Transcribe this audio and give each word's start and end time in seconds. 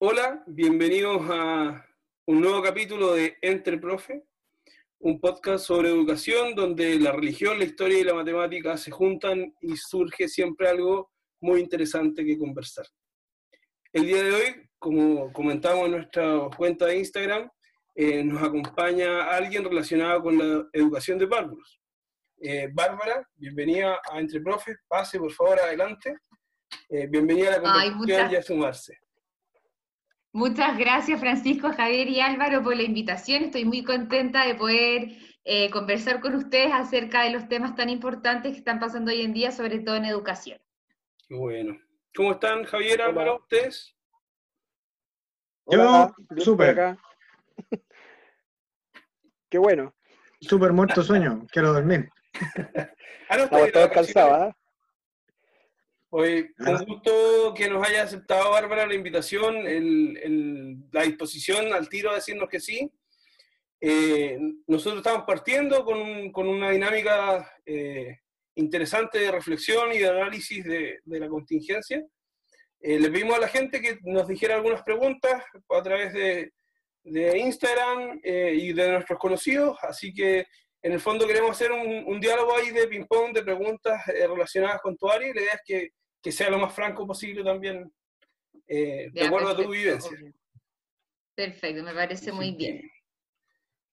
Hola, 0.00 0.44
bienvenidos 0.46 1.28
a 1.28 1.84
un 2.28 2.40
nuevo 2.40 2.62
capítulo 2.62 3.14
de 3.14 3.36
Entre 3.42 3.78
Profe, 3.78 4.22
un 5.00 5.18
podcast 5.20 5.64
sobre 5.64 5.88
educación 5.88 6.54
donde 6.54 7.00
la 7.00 7.10
religión, 7.10 7.58
la 7.58 7.64
historia 7.64 7.98
y 7.98 8.04
la 8.04 8.14
matemática 8.14 8.76
se 8.76 8.92
juntan 8.92 9.52
y 9.60 9.76
surge 9.76 10.28
siempre 10.28 10.68
algo 10.68 11.10
muy 11.40 11.60
interesante 11.60 12.24
que 12.24 12.38
conversar. 12.38 12.86
El 13.92 14.06
día 14.06 14.22
de 14.22 14.30
hoy, 14.30 14.70
como 14.78 15.32
comentamos 15.32 15.86
en 15.86 15.90
nuestra 15.90 16.48
cuenta 16.56 16.86
de 16.86 16.98
Instagram, 16.98 17.50
eh, 17.96 18.22
nos 18.22 18.40
acompaña 18.40 19.24
alguien 19.24 19.64
relacionado 19.64 20.22
con 20.22 20.38
la 20.38 20.64
educación 20.74 21.18
de 21.18 21.26
párvulos. 21.26 21.80
Eh, 22.40 22.68
Bárbara, 22.72 23.28
bienvenida 23.34 23.98
a 24.08 24.20
Entre 24.20 24.40
Profes, 24.40 24.76
pase 24.86 25.18
por 25.18 25.32
favor 25.32 25.58
adelante. 25.58 26.18
Eh, 26.88 27.08
bienvenida 27.08 27.54
a 27.54 27.58
la 27.58 27.92
conversación 27.92 28.30
y 28.30 28.36
a 28.36 28.42
sumarse. 28.44 29.07
Muchas 30.32 30.76
gracias 30.76 31.20
Francisco, 31.20 31.72
Javier 31.72 32.08
y 32.08 32.20
Álvaro 32.20 32.62
por 32.62 32.76
la 32.76 32.82
invitación. 32.82 33.44
Estoy 33.44 33.64
muy 33.64 33.82
contenta 33.82 34.46
de 34.46 34.54
poder 34.54 35.16
eh, 35.44 35.70
conversar 35.70 36.20
con 36.20 36.34
ustedes 36.34 36.72
acerca 36.72 37.22
de 37.22 37.30
los 37.30 37.48
temas 37.48 37.74
tan 37.74 37.88
importantes 37.88 38.52
que 38.52 38.58
están 38.58 38.78
pasando 38.78 39.10
hoy 39.10 39.22
en 39.22 39.32
día, 39.32 39.50
sobre 39.50 39.78
todo 39.78 39.96
en 39.96 40.04
educación. 40.04 40.60
Bueno. 41.30 41.78
¿Cómo 42.14 42.32
están 42.32 42.64
Javier, 42.64 43.00
Álvaro, 43.02 43.36
ustedes? 43.36 43.94
Yo, 45.66 46.14
súper. 46.38 46.98
Qué 49.48 49.58
bueno. 49.58 49.94
Súper 50.40 50.72
muerto 50.72 51.02
sueño, 51.02 51.46
quiero 51.50 51.72
dormir. 51.72 52.10
ah, 53.28 53.36
no, 53.36 53.64
estoy 53.64 53.88
cansado, 53.90 54.54
Hoy, 56.10 56.54
un 56.60 56.84
gusto 56.86 57.52
que 57.54 57.68
nos 57.68 57.86
haya 57.86 58.02
aceptado, 58.02 58.52
Bárbara, 58.52 58.86
la 58.86 58.94
invitación, 58.94 59.62
la 60.90 61.02
disposición 61.02 61.70
al 61.74 61.90
tiro 61.90 62.10
a 62.10 62.14
decirnos 62.14 62.48
que 62.48 62.60
sí. 62.60 62.90
Eh, 63.78 64.38
nosotros 64.66 65.00
estamos 65.00 65.26
partiendo 65.26 65.84
con, 65.84 66.48
una 66.48 66.70
dinámica 66.70 67.52
eh, 67.66 68.20
interesante 68.54 69.18
de 69.18 69.30
reflexión 69.30 69.92
y 69.92 69.98
de 69.98 70.08
análisis 70.08 70.64
de, 70.64 70.98
la 71.04 71.28
contingencia. 71.28 72.02
Eh, 72.80 72.98
le 72.98 73.10
pedimos 73.10 73.36
a 73.36 73.40
la 73.40 73.48
gente 73.48 73.82
que 73.82 73.98
nos 74.04 74.26
dijera 74.26 74.54
algunas 74.54 74.82
preguntas 74.84 75.42
a 75.68 75.82
través 75.82 76.14
de, 76.14 76.54
de 77.04 77.38
Instagram 77.38 78.18
y 78.24 78.72
de 78.72 78.92
nuestros 78.92 79.18
conocidos, 79.18 79.76
así 79.82 80.14
que 80.14 80.46
en 80.80 80.92
el 80.92 81.00
fondo 81.00 81.26
queremos 81.26 81.50
hacer 81.50 81.70
un, 81.70 82.18
diálogo 82.18 82.56
ahí 82.56 82.70
de 82.70 82.88
ping-pong, 82.88 83.34
de 83.34 83.42
preguntas 83.42 84.06
relacionadas 84.06 84.80
con 84.80 84.96
tu 84.96 85.10
área 85.10 85.28
y 85.28 85.34
la 85.34 85.40
idea 85.42 85.54
es 85.54 85.60
que 85.66 85.97
que 86.22 86.32
sea 86.32 86.50
lo 86.50 86.58
más 86.58 86.74
franco 86.74 87.06
posible 87.06 87.44
también, 87.44 87.90
eh, 88.66 89.10
de 89.12 89.22
acuerdo 89.22 89.48
a 89.50 89.56
tu 89.56 89.70
vivencia. 89.70 90.16
Perfecto, 91.34 91.82
me 91.82 91.94
parece 91.94 92.32
muy 92.32 92.52
bien. 92.52 92.82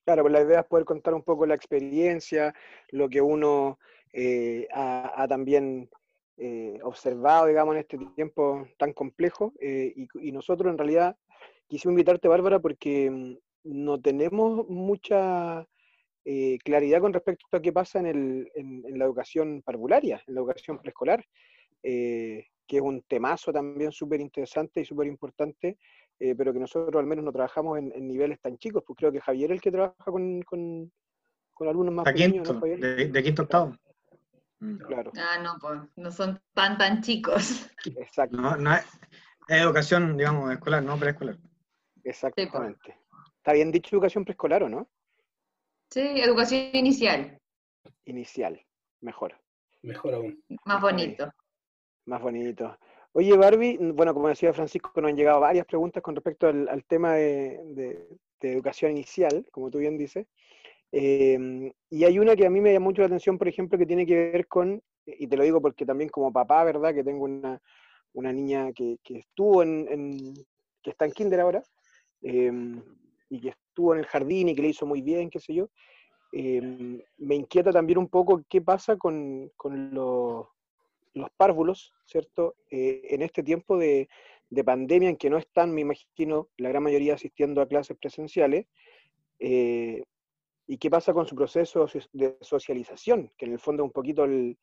Claro, 0.03 0.23
pues 0.23 0.33
la 0.33 0.41
idea 0.41 0.59
es 0.61 0.65
poder 0.65 0.85
contar 0.85 1.13
un 1.13 1.23
poco 1.23 1.45
la 1.45 1.55
experiencia, 1.55 2.53
lo 2.89 3.09
que 3.09 3.21
uno 3.21 3.79
eh, 4.13 4.67
ha, 4.71 5.25
también 5.27 5.89
eh, 6.37 6.79
observado, 6.83 7.47
digamos, 7.47 7.75
en 7.75 7.81
este 7.81 7.97
tiempo 8.15 8.67
tan 8.77 8.93
complejo. 8.93 9.53
Y, 9.59 10.31
nosotros 10.31 10.71
en 10.71 10.77
realidad 10.77 11.17
quisimos 11.67 11.93
invitarte, 11.93 12.27
Bárbara, 12.27 12.59
porque 12.59 13.09
mm, 13.09 13.37
no 13.63 14.01
tenemos 14.01 14.67
mucha 14.67 15.67
claridad 16.63 17.01
con 17.01 17.13
respecto 17.13 17.45
a 17.51 17.61
qué 17.61 17.71
pasa 17.71 17.99
en, 17.99 18.07
el, 18.07 18.51
en 18.55 18.97
la 18.97 19.05
educación 19.05 19.61
parvularia, 19.61 20.23
en 20.25 20.33
la 20.33 20.41
educación 20.41 20.79
preescolar. 20.79 21.23
Eh, 21.87 22.47
que 22.67 22.77
es 22.77 22.81
un 22.81 23.03
temazo 23.03 23.53
también 23.53 23.91
súper 23.91 24.19
interesante 24.19 24.81
y 24.81 24.85
súper 24.85 25.05
importante, 25.05 25.77
eh, 26.19 26.33
pero 26.35 26.51
que 26.51 26.59
nosotros 26.59 26.99
al 26.99 27.05
menos 27.05 27.23
no 27.23 27.31
trabajamos 27.31 27.77
en, 27.77 28.07
niveles 28.07 28.41
tan 28.41 28.57
chicos, 28.57 28.83
pues 28.87 28.97
creo 28.97 29.11
que 29.11 29.21
Javier 29.21 29.51
es 29.51 29.57
el 29.57 29.61
que 29.61 29.71
trabaja 29.71 30.05
con, 30.05 30.41
con, 30.41 30.91
con 31.53 31.67
alumnos 31.67 31.93
más 31.93 32.05
pequeños, 32.05 32.51
¿no, 32.51 32.59
De, 32.59 33.07
de, 33.09 33.23
quinto 33.23 33.43
octavo. 33.43 33.75
Mm. 34.61 34.77
Claro. 34.77 35.11
Ah, 35.15 35.37
no, 35.43 35.59
pues 35.61 35.79
no 35.95 36.09
son 36.09 36.41
tan 36.55 36.79
tan 36.79 37.03
chicos. 37.03 37.69
Exacto. 37.85 38.35
No, 38.35 38.57
no 38.57 38.73
es, 38.73 38.83
educación, 39.47 40.17
digamos, 40.17 40.51
escolar, 40.51 40.81
no 40.81 40.97
preescolar. 40.97 41.37
Exactamente. 42.03 42.97
¿Está 43.37 43.53
bien 43.53 43.71
dicho 43.71 43.95
educación 43.95 44.25
preescolar 44.25 44.63
o 44.63 44.69
no? 44.69 44.89
Sí, 45.91 46.01
educación 46.01 46.71
inicial. 46.73 47.39
Inicial, 48.05 48.59
mejor. 49.01 49.39
Mejor 49.83 50.15
aún. 50.15 50.43
Más 50.65 50.81
bonito. 50.81 51.31
Más 52.05 52.21
bonito. 52.21 52.77
Oye, 53.13 53.35
Barbie, 53.35 53.77
bueno, 53.93 54.13
como 54.13 54.27
decía 54.27 54.53
Francisco, 54.53 54.91
nos 55.01 55.09
han 55.09 55.15
llegado 55.15 55.39
varias 55.39 55.65
preguntas 55.65 56.03
con 56.03 56.15
respecto 56.15 56.47
al, 56.47 56.83
tema 56.85 57.13
de, 57.13 58.07
educación 58.41 58.91
inicial, 58.91 59.45
como 59.51 59.71
tú 59.71 59.79
bien 59.79 59.97
dices. 59.97 60.27
Em, 60.91 61.71
y 61.89 62.03
hay 62.03 62.19
una 62.19 62.35
que 62.35 62.45
a 62.45 62.49
mí 62.49 62.61
me 62.61 62.73
llama 62.73 62.83
mucho 62.83 63.01
la 63.01 63.07
atención, 63.07 63.37
por 63.39 63.47
ejemplo, 63.47 63.77
que 63.77 63.87
tiene 63.87 64.05
que 64.05 64.15
ver 64.31 64.47
con, 64.47 64.83
y 65.05 65.27
te 65.27 65.35
lo 65.35 65.43
digo 65.43 65.61
porque 65.61 65.85
también 65.85 66.09
como 66.09 66.31
papá, 66.31 66.63
¿verdad? 66.63 66.93
Que 66.93 67.03
tengo 67.03 67.23
una, 67.23 67.59
niña 68.33 68.71
que, 68.73 68.99
estuvo 69.07 69.63
en, 69.63 70.33
que 70.83 70.91
está 70.91 71.05
en 71.05 71.11
kinder 71.11 71.39
ahora, 71.39 71.63
em, 72.21 72.83
y 73.29 73.41
que 73.41 73.49
estuvo 73.49 73.93
en 73.93 73.99
el 74.01 74.05
jardín 74.05 74.49
y 74.49 74.55
que 74.55 74.61
le 74.61 74.69
hizo 74.69 74.85
muy 74.85 75.01
bien, 75.01 75.29
qué 75.29 75.39
sé 75.39 75.55
yo. 75.55 75.69
Em, 76.31 77.01
me 77.17 77.35
inquieta 77.35 77.71
también 77.71 77.97
un 77.97 78.09
poco 78.09 78.43
qué 78.49 78.61
pasa 78.61 78.97
con, 78.97 79.49
con 79.55 79.93
los 79.93 80.47
los 81.15 81.29
párvulos, 81.35 81.93
¿cierto? 82.05 82.55
Eh, 82.69 83.01
en 83.09 83.21
este 83.21 83.41
tiempo 83.41 83.77
de, 83.77 84.07
pandemia 84.63 85.09
en 85.09 85.17
que 85.17 85.29
no 85.29 85.37
están, 85.37 85.73
me 85.73 85.81
imagino, 85.81 86.49
la 86.57 86.69
gran 86.69 86.83
mayoría 86.83 87.15
asistiendo 87.15 87.61
a 87.61 87.67
clases 87.67 87.97
presenciales, 87.97 88.67
eh, 89.39 90.03
¿y 90.67 90.77
qué 90.77 90.89
pasa 90.89 91.13
con 91.13 91.25
su 91.25 91.35
proceso 91.35 91.87
de 92.13 92.37
socialización? 92.41 93.31
Que 93.37 93.45
en 93.45 93.53
el 93.53 93.59
fondo 93.59 93.83
es 93.83 93.87
un 93.87 93.91
poquito 93.91 94.23
el, 94.23 94.57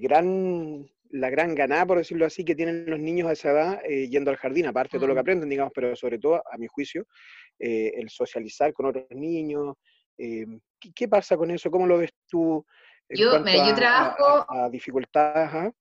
gran, 0.00 0.88
la 1.10 1.30
gran 1.30 1.54
ganada, 1.54 1.86
por 1.86 1.98
decirlo 1.98 2.26
así, 2.26 2.44
que 2.44 2.54
tienen 2.54 2.86
los 2.86 3.00
niños 3.00 3.28
a 3.28 3.32
esa 3.32 3.50
edad 3.50 3.80
eh, 3.84 4.08
yendo 4.08 4.30
al 4.30 4.36
jardín, 4.36 4.66
aparte 4.66 4.96
de 4.96 5.00
todo 5.00 5.08
lo 5.08 5.14
que 5.14 5.20
aprenden, 5.20 5.48
digamos, 5.48 5.72
pero 5.74 5.96
sobre 5.96 6.18
todo, 6.18 6.36
a 6.36 6.56
mi 6.58 6.66
juicio, 6.66 7.06
el 7.58 8.08
socializar 8.10 8.72
con 8.72 8.86
otros 8.86 9.06
niños. 9.10 9.74
¿qué, 10.16 11.08
pasa 11.08 11.36
con 11.36 11.50
eso? 11.50 11.70
¿Cómo 11.70 11.86
lo 11.86 11.98
ves 11.98 12.12
tú? 12.28 12.64
Yo, 13.10 13.44
yo 13.44 13.74
trabajo... 13.74 14.46
A, 14.48 14.68
dificultades, 14.68 15.72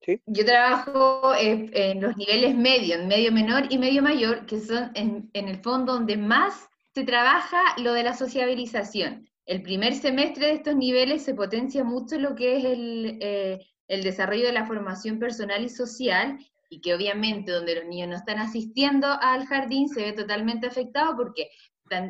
¿Sí? 0.00 0.20
Yo 0.26 0.44
trabajo 0.44 1.32
en 1.36 2.00
los 2.00 2.16
niveles 2.16 2.56
medio, 2.56 2.96
en 2.96 3.06
medio 3.06 3.30
menor 3.30 3.64
y 3.70 3.78
medio 3.78 4.02
mayor, 4.02 4.46
que 4.46 4.60
son 4.60 4.90
en, 4.94 5.30
el 5.32 5.58
fondo 5.58 5.92
donde 5.92 6.16
más 6.16 6.68
se 6.92 7.04
trabaja 7.04 7.60
lo 7.78 7.92
de 7.92 8.02
la 8.02 8.14
sociabilización. 8.14 9.28
El 9.46 9.62
primer 9.62 9.94
semestre 9.94 10.46
de 10.46 10.52
estos 10.54 10.74
niveles 10.74 11.22
se 11.22 11.34
potencia 11.34 11.84
mucho 11.84 12.18
lo 12.18 12.34
que 12.34 12.56
es 12.56 12.64
el, 12.64 13.18
eh, 13.20 13.60
el 13.86 14.02
desarrollo 14.02 14.46
de 14.46 14.52
la 14.52 14.66
formación 14.66 15.20
personal 15.20 15.64
y 15.64 15.68
social, 15.68 16.36
y 16.72 16.80
que 16.80 16.94
obviamente 16.94 17.52
donde 17.52 17.74
los 17.74 17.84
niños 17.84 18.08
no 18.08 18.16
están 18.16 18.38
asistiendo 18.38 19.06
al 19.20 19.44
jardín 19.44 19.90
se 19.90 20.04
ve 20.04 20.12
totalmente 20.14 20.66
afectado 20.66 21.14
porque 21.14 21.50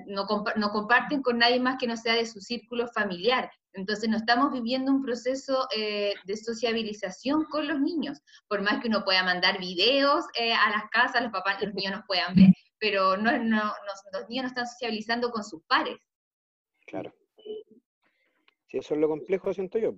no, 0.06 0.26
comparten 0.26 1.22
con 1.22 1.38
nadie 1.38 1.60
más 1.60 1.76
que 1.78 1.86
no 1.86 1.96
sea 1.96 2.14
de 2.14 2.26
su 2.26 2.40
círculo 2.40 2.88
familiar. 2.88 3.50
Entonces 3.72 4.08
no 4.08 4.16
estamos 4.16 4.52
viviendo 4.52 4.92
un 4.92 5.02
proceso 5.02 5.66
eh, 5.74 6.14
de 6.24 6.36
sociabilización 6.36 7.44
con 7.44 7.66
los 7.66 7.80
niños. 7.80 8.20
Por 8.48 8.62
más 8.62 8.80
que 8.80 8.88
uno 8.88 9.04
pueda 9.04 9.22
mandar 9.24 9.58
videos 9.58 10.26
eh, 10.38 10.52
a 10.52 10.70
las 10.70 10.84
casas, 10.90 11.22
los 11.22 11.32
papás, 11.32 11.62
los 11.62 11.74
niños 11.74 11.92
nos 11.92 12.06
puedan 12.06 12.34
ver, 12.34 12.48
pero 12.78 13.16
no, 13.16 13.30
los 13.32 14.28
niños 14.28 14.44
no 14.44 14.48
están 14.48 14.66
sociabilizando 14.66 15.30
con 15.30 15.42
sus 15.42 15.62
pares. 15.64 15.96
Claro. 16.86 17.14
Sí, 18.68 18.78
eso 18.78 18.94
es 18.94 19.00
lo 19.00 19.08
complejo, 19.08 19.52
siento 19.52 19.78
yo. 19.78 19.94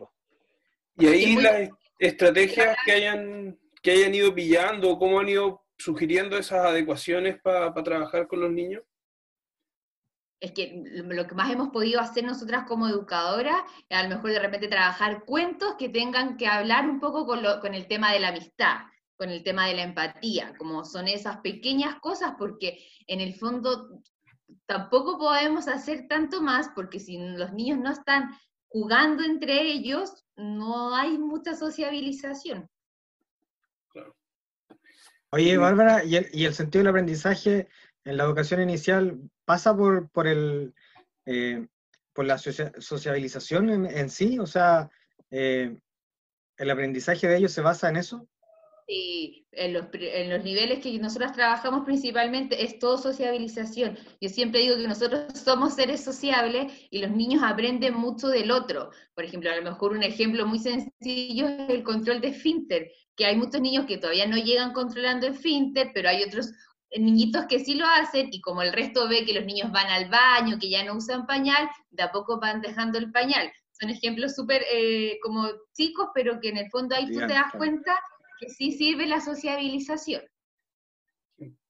Y 0.97 1.07
ahí 1.07 1.37
las 1.37 1.71
estrategias 1.99 2.77
que 2.85 2.93
hayan, 2.93 3.59
que 3.83 3.93
hayan 3.93 4.15
ido 4.15 4.35
pillando, 4.35 4.99
cómo 4.99 5.19
han 5.19 5.29
ido 5.29 5.65
sugiriendo 5.77 6.39
esas 6.39 6.67
adecuaciones 6.67 7.41
para 7.43 7.73
trabajar 7.75 8.29
con 8.29 8.41
los 8.41 8.53
niños 8.53 8.83
es 10.41 10.53
que 10.53 10.83
lo 10.95 11.27
que 11.27 11.35
más 11.35 11.51
hemos 11.51 11.71
podido 11.71 12.01
hacer 12.01 12.25
nosotras 12.25 12.65
como 12.67 12.89
educadoras 12.89 13.63
es 13.89 13.99
a 13.99 14.03
lo 14.03 14.11
mejor 14.11 14.31
de 14.31 14.41
repente 14.41 14.69
trabajar 14.69 15.25
cuentos 15.25 15.75
que 15.79 15.89
tengan 15.89 16.37
que 16.37 16.47
hablar 16.47 16.89
un 16.89 17.01
poco 17.01 17.27
con, 17.27 17.43
con 17.61 17.75
el 17.75 17.87
tema 17.87 18.13
de 18.13 18.21
la 18.21 18.29
amistad, 18.29 18.79
con 19.17 19.31
el 19.31 19.43
tema 19.43 19.67
de 19.67 19.75
la 19.75 19.83
empatía, 19.83 20.55
como 20.59 20.85
son 20.85 21.09
esas 21.09 21.39
pequeñas 21.39 21.97
cosas, 22.01 22.35
porque 22.39 22.85
en 23.07 23.21
el 23.21 23.35
fondo 23.35 24.03
tampoco 24.67 25.19
podemos 25.19 25.69
hacer 25.69 26.07
tanto 26.09 26.43
más, 26.43 26.69
porque 26.75 27.01
si 27.01 27.19
los 27.19 27.53
niños 27.53 27.79
no 27.79 27.93
están 27.93 28.31
jugando 28.69 29.23
entre 29.23 29.61
ellos, 29.63 30.25
no 30.37 30.95
hay 30.95 31.17
mucha 31.17 31.55
sociabilización. 31.55 32.69
Oye, 35.31 35.57
Bárbara, 35.57 36.05
¿y 36.05 36.17
el, 36.17 36.29
¿y 36.33 36.45
el 36.45 36.55
sentido 36.55 36.81
del 36.81 36.91
aprendizaje 36.91 37.69
en 38.05 38.17
la 38.17 38.25
educación 38.25 38.61
inicial 38.61 39.19
pasa 39.45 39.77
por, 39.77 40.11
por, 40.11 40.27
el, 40.27 40.75
eh, 41.27 41.67
por 42.13 42.25
la 42.27 42.39
sociabilización 42.39 43.87
en, 43.87 44.11
sí, 44.11 44.39
o 44.39 44.47
sea, 44.47 44.91
eh, 45.31 45.77
el 46.57 46.71
aprendizaje 46.71 47.27
de 47.27 47.39
ellos 47.39 47.53
se 47.53 47.63
basa 47.63 47.89
en 47.89 47.97
eso. 47.97 48.29
Sí, 48.87 49.47
en 49.53 49.73
los, 49.73 49.87
en 49.95 50.29
los 50.29 50.45
niveles 50.45 50.81
que 50.81 50.99
nosotros 50.99 51.33
trabajamos 51.33 51.87
principalmente 51.87 52.63
es 52.63 52.79
todo 52.79 52.99
sociabilización. 52.99 53.97
Yo 54.21 54.29
siempre 54.29 54.61
digo 54.61 54.77
que 54.77 54.87
nosotros 54.87 55.33
somos 55.39 55.75
seres 55.75 56.05
sociables 56.05 56.71
y 56.91 56.99
los 56.99 57.11
niños 57.11 57.43
aprenden 57.43 57.95
mucho 57.95 58.29
del 58.29 58.51
otro. 58.51 58.91
Por 59.15 59.25
ejemplo, 59.25 59.51
a 59.51 59.57
lo 59.57 59.63
mejor 59.63 59.93
un 59.93 60.03
ejemplo 60.03 60.47
muy 60.47 60.59
sencillo 60.59 61.49
es 61.49 61.71
el 61.71 61.83
control 61.83 62.21
de 62.21 62.35
finter, 62.35 62.91
que 63.17 63.25
hay 63.25 63.37
muchos 63.37 63.63
niños 63.63 63.87
que 63.87 63.97
todavía 63.97 64.27
no 64.27 64.37
llegan 64.37 64.75
controlando 64.75 65.27
el 65.27 65.35
finter, 65.35 65.93
pero 65.95 66.11
hay 66.11 66.23
otros 66.23 66.53
niñitos 66.99 67.47
que 67.47 67.59
sí 67.59 67.75
lo 67.75 67.87
hacen 67.87 68.29
y 68.31 68.41
como 68.41 68.63
el 68.63 68.73
resto 68.73 69.09
ve 69.09 69.25
que 69.25 69.35
los 69.35 69.45
niños 69.45 69.73
van 69.73 69.89
al 69.89 70.09
baño, 70.09 70.59
que 70.59 70.71
ya 70.71 70.85
no 70.85 70.95
usan 70.95 71.27
pañal, 71.27 71.69
de 71.91 72.03
a 72.03 72.13
poco 72.13 72.41
van 72.41 72.61
dejando 72.61 72.99
el 72.99 73.11
pañal. 73.11 73.53
Son 73.73 73.91
ejemplos 73.91 74.35
súper 74.35 74.63
eh, 74.73 75.19
como 75.23 75.49
chicos, 75.73 76.09
pero 76.15 76.41
que 76.41 76.51
en 76.51 76.59
el 76.59 76.71
fondo 76.71 76.95
ahí 76.95 77.07
tú 77.07 77.19
te 77.21 77.35
das 77.35 77.53
cuenta 77.57 77.99
que 78.39 78.49
sí 78.49 78.73
sirve 78.73 79.07
la 79.07 79.21
sociabilización. 79.21 80.23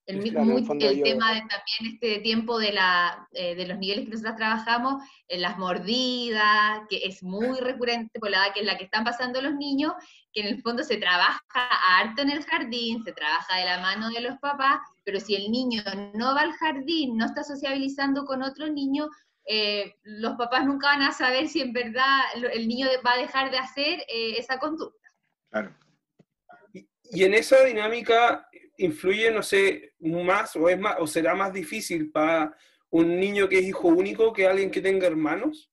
El, 0.07 0.21
tema 0.23 1.33
de 1.33 1.39
también 1.41 1.93
este 1.93 2.19
tiempo 2.19 2.59
de, 2.59 2.73
la, 2.73 3.27
eh, 3.31 3.55
de 3.55 3.65
los 3.65 3.79
niveles 3.79 4.05
que 4.05 4.11
nosotros 4.11 4.35
trabajamos, 4.35 5.03
en 5.27 5.41
las 5.41 5.57
mordidas, 5.57 6.81
que 6.89 6.97
es 7.05 7.23
muy 7.23 7.59
recurrente 7.59 8.19
por 8.19 8.29
la 8.29 8.45
edad 8.45 8.53
que 8.53 8.59
es 8.59 8.65
la 8.67 8.77
que 8.77 8.83
están 8.83 9.03
pasando 9.03 9.41
los 9.41 9.55
niños, 9.55 9.93
que 10.31 10.41
en 10.41 10.47
el 10.47 10.61
fondo 10.61 10.83
se 10.83 10.97
trabaja 10.97 11.41
harto 11.97 12.21
en 12.21 12.29
el 12.29 12.43
jardín, 12.43 13.03
se 13.03 13.13
trabaja 13.13 13.57
de 13.57 13.65
la 13.65 13.79
mano 13.79 14.09
de 14.11 14.21
los 14.21 14.37
papás, 14.37 14.77
pero 15.03 15.19
si 15.19 15.35
el 15.35 15.49
niño 15.51 15.81
no 16.13 16.35
va 16.35 16.41
al 16.41 16.53
jardín, 16.53 17.17
no 17.17 17.25
está 17.25 17.43
sociabilizando 17.43 18.25
con 18.25 18.43
otro 18.43 18.67
niño, 18.67 19.09
eh, 19.47 19.95
los 20.03 20.35
papás 20.35 20.65
nunca 20.65 20.87
van 20.87 21.01
a 21.01 21.13
saber 21.13 21.47
si 21.47 21.61
en 21.61 21.73
verdad 21.73 22.21
el 22.53 22.67
niño 22.67 22.87
va 23.05 23.13
a 23.13 23.17
dejar 23.17 23.49
de 23.49 23.57
hacer 23.57 23.99
eh, 24.07 24.37
esa 24.37 24.59
conducta. 24.59 25.09
Claro. 25.49 25.75
Y 27.11 27.23
en 27.23 27.33
esa 27.33 27.63
dinámica 27.63 28.47
influye, 28.77 29.31
no 29.31 29.43
sé, 29.43 29.93
más 29.99 30.55
o 30.55 30.69
es 30.69 30.79
más 30.79 30.95
o 30.99 31.07
será 31.07 31.35
más 31.35 31.53
difícil 31.53 32.11
para 32.11 32.55
un 32.89 33.19
niño 33.19 33.49
que 33.49 33.59
es 33.59 33.65
hijo 33.65 33.87
único 33.87 34.33
que 34.33 34.47
alguien 34.47 34.71
que 34.71 34.81
tenga 34.81 35.07
hermanos 35.07 35.71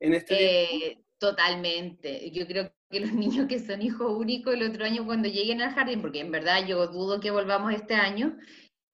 en 0.00 0.14
este 0.14 0.64
eh, 0.64 0.98
Totalmente. 1.20 2.30
Yo 2.30 2.46
creo 2.46 2.72
que 2.90 3.00
los 3.00 3.12
niños 3.12 3.46
que 3.46 3.60
son 3.60 3.82
hijos 3.82 4.10
únicos 4.10 4.54
el 4.54 4.68
otro 4.68 4.84
año 4.84 5.04
cuando 5.04 5.28
lleguen 5.28 5.60
al 5.60 5.74
jardín, 5.74 6.00
porque 6.00 6.20
en 6.20 6.32
verdad 6.32 6.66
yo 6.66 6.86
dudo 6.88 7.20
que 7.20 7.30
volvamos 7.30 7.72
este 7.74 7.94
año, 7.94 8.36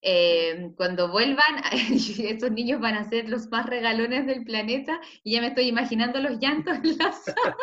eh, 0.09 0.71
cuando 0.77 1.09
vuelvan, 1.09 1.65
estos 1.73 2.53
niños 2.53 2.81
van 2.81 2.95
a 2.95 3.09
ser 3.09 3.29
los 3.29 3.51
más 3.51 3.67
regalones 3.67 4.25
del 4.25 4.45
planeta 4.45 5.01
y 5.25 5.33
ya 5.33 5.41
me 5.41 5.49
estoy 5.49 5.67
imaginando 5.67 6.21
los 6.21 6.39
llantos 6.39 6.77
en 6.77 6.97
la 6.97 7.11
sala, 7.25 7.57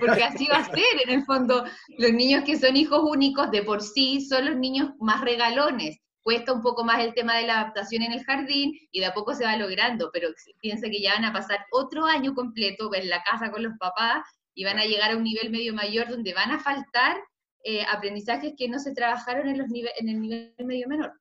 porque 0.00 0.24
así 0.24 0.46
va 0.50 0.60
a 0.60 0.64
ser, 0.64 1.02
en 1.04 1.10
el 1.10 1.24
fondo, 1.26 1.64
los 1.98 2.12
niños 2.12 2.44
que 2.44 2.58
son 2.58 2.76
hijos 2.76 3.02
únicos 3.02 3.50
de 3.50 3.62
por 3.62 3.82
sí 3.82 4.22
son 4.22 4.46
los 4.46 4.56
niños 4.56 4.92
más 5.00 5.20
regalones. 5.20 5.98
Cuesta 6.22 6.54
un 6.54 6.62
poco 6.62 6.82
más 6.82 7.00
el 7.00 7.12
tema 7.12 7.36
de 7.36 7.46
la 7.46 7.60
adaptación 7.60 8.04
en 8.04 8.12
el 8.12 8.24
jardín 8.24 8.72
y 8.90 9.00
de 9.00 9.06
a 9.06 9.12
poco 9.12 9.34
se 9.34 9.44
va 9.44 9.54
logrando, 9.56 10.08
pero 10.14 10.28
piensa 10.62 10.88
que 10.88 11.02
ya 11.02 11.12
van 11.12 11.26
a 11.26 11.32
pasar 11.34 11.66
otro 11.72 12.06
año 12.06 12.34
completo 12.34 12.90
en 12.94 13.10
la 13.10 13.22
casa 13.22 13.50
con 13.50 13.62
los 13.62 13.74
papás 13.78 14.22
y 14.54 14.64
van 14.64 14.78
a 14.78 14.86
llegar 14.86 15.10
a 15.10 15.16
un 15.16 15.24
nivel 15.24 15.50
medio 15.50 15.74
mayor 15.74 16.08
donde 16.08 16.32
van 16.32 16.52
a 16.52 16.58
faltar 16.58 17.18
eh, 17.64 17.84
aprendizajes 17.84 18.54
que 18.56 18.66
no 18.66 18.78
se 18.78 18.94
trabajaron 18.94 19.46
en, 19.46 19.58
los 19.58 19.66
en 19.70 20.08
el 20.08 20.20
nivel 20.22 20.54
medio 20.64 20.88
menor. 20.88 21.19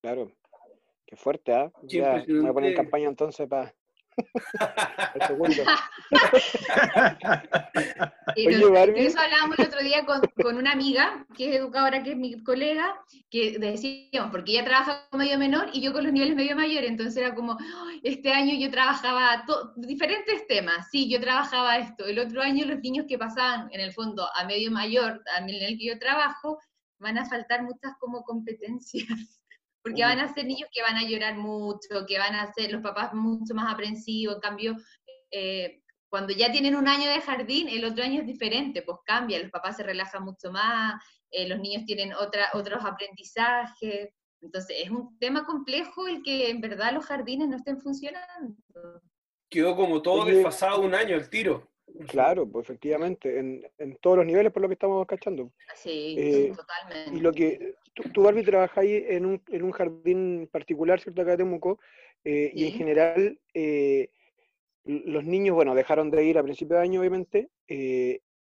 Claro. 0.00 0.32
Qué 1.06 1.16
fuerte, 1.16 1.52
¿ah? 1.52 1.72
¿eh? 1.88 2.24
me 2.28 2.40
voy 2.40 2.48
a 2.48 2.52
poner 2.52 2.70
en 2.70 2.76
campaña 2.76 3.08
entonces 3.08 3.48
para 3.48 3.74
el 5.14 5.26
segundo. 5.26 5.62
eso 8.36 9.18
hablábamos 9.18 9.58
el 9.58 9.66
otro 9.66 9.80
día 9.80 10.06
con, 10.06 10.20
con, 10.40 10.56
una 10.56 10.70
amiga, 10.72 11.26
que 11.36 11.48
es 11.48 11.56
educadora, 11.56 12.02
que 12.02 12.12
es 12.12 12.16
mi 12.16 12.42
colega, 12.44 13.02
que 13.28 13.58
decíamos, 13.58 14.30
porque 14.30 14.52
ella 14.52 14.64
trabaja 14.64 15.08
con 15.10 15.18
medio 15.18 15.36
menor 15.38 15.68
y 15.72 15.80
yo 15.80 15.92
con 15.92 16.04
los 16.04 16.12
niveles 16.12 16.36
medio 16.36 16.54
mayores, 16.54 16.90
entonces 16.90 17.16
era 17.16 17.34
como, 17.34 17.58
este 18.02 18.32
año 18.32 18.54
yo 18.54 18.70
trabajaba 18.70 19.44
diferentes 19.76 20.46
temas, 20.46 20.88
sí, 20.90 21.10
yo 21.10 21.20
trabajaba 21.20 21.78
esto, 21.78 22.06
el 22.06 22.20
otro 22.20 22.42
año 22.42 22.66
los 22.66 22.80
niños 22.80 23.06
que 23.08 23.18
pasaban 23.18 23.68
en 23.72 23.80
el 23.80 23.92
fondo 23.92 24.28
a 24.36 24.44
medio 24.44 24.70
mayor, 24.70 25.22
en 25.38 25.48
el 25.48 25.76
que 25.76 25.86
yo 25.86 25.98
trabajo, 25.98 26.60
van 26.98 27.18
a 27.18 27.26
faltar 27.26 27.62
muchas 27.62 27.94
como 27.98 28.22
competencias 28.22 29.39
porque 29.82 30.02
van 30.02 30.20
a 30.20 30.32
ser 30.32 30.44
niños 30.44 30.68
que 30.72 30.82
van 30.82 30.96
a 30.96 31.04
llorar 31.04 31.36
mucho, 31.36 32.06
que 32.06 32.18
van 32.18 32.34
a 32.34 32.52
ser 32.52 32.70
los 32.72 32.82
papás 32.82 33.14
mucho 33.14 33.54
más 33.54 33.72
aprensivos, 33.72 34.36
en 34.36 34.40
cambio, 34.40 34.76
eh, 35.30 35.82
cuando 36.10 36.32
ya 36.32 36.50
tienen 36.50 36.74
un 36.74 36.88
año 36.88 37.08
de 37.08 37.20
jardín, 37.20 37.68
el 37.68 37.84
otro 37.84 38.04
año 38.04 38.20
es 38.20 38.26
diferente, 38.26 38.82
pues 38.82 38.98
cambia, 39.04 39.38
los 39.38 39.50
papás 39.50 39.76
se 39.76 39.84
relajan 39.84 40.24
mucho 40.24 40.50
más, 40.50 41.02
eh, 41.30 41.48
los 41.48 41.60
niños 41.60 41.84
tienen 41.84 42.12
otra, 42.14 42.48
otros 42.52 42.84
aprendizajes, 42.84 44.10
entonces 44.42 44.76
es 44.84 44.90
un 44.90 45.18
tema 45.18 45.44
complejo 45.44 46.08
el 46.08 46.22
que 46.22 46.50
en 46.50 46.60
verdad 46.60 46.92
los 46.92 47.06
jardines 47.06 47.48
no 47.48 47.56
estén 47.56 47.80
funcionando. 47.80 48.56
Quedó 49.48 49.76
como 49.76 50.02
todo 50.02 50.24
desfasado 50.24 50.80
un 50.80 50.94
año 50.94 51.16
el 51.16 51.28
tiro. 51.28 51.69
Claro, 52.08 52.46
pues 52.46 52.64
efectivamente, 52.64 53.38
en, 53.38 53.66
en, 53.78 53.96
todos 53.96 54.18
los 54.18 54.26
niveles 54.26 54.52
por 54.52 54.62
lo 54.62 54.68
que 54.68 54.74
estamos 54.74 55.06
cachando. 55.06 55.50
Sí, 55.74 56.16
eh, 56.18 56.52
totalmente. 56.56 57.16
Y 57.16 57.20
lo 57.20 57.32
que 57.32 57.74
tú, 58.12 58.22
Barbie, 58.22 58.44
trabajáis 58.44 59.04
en 59.08 59.26
un, 59.26 59.42
en 59.48 59.62
un 59.62 59.72
jardín 59.72 60.48
particular, 60.50 61.00
¿cierto? 61.00 61.22
Acá 61.22 61.32
de 61.32 61.38
Temuco, 61.38 61.78
eh, 62.24 62.50
y 62.54 62.66
en 62.66 62.72
general 62.72 63.38
eh, 63.54 64.10
los 64.84 65.24
niños, 65.24 65.54
bueno, 65.54 65.74
dejaron 65.74 66.10
de 66.10 66.24
ir 66.24 66.38
a 66.38 66.42
principio 66.42 66.76
de 66.76 66.82
año, 66.82 67.00
obviamente, 67.00 67.50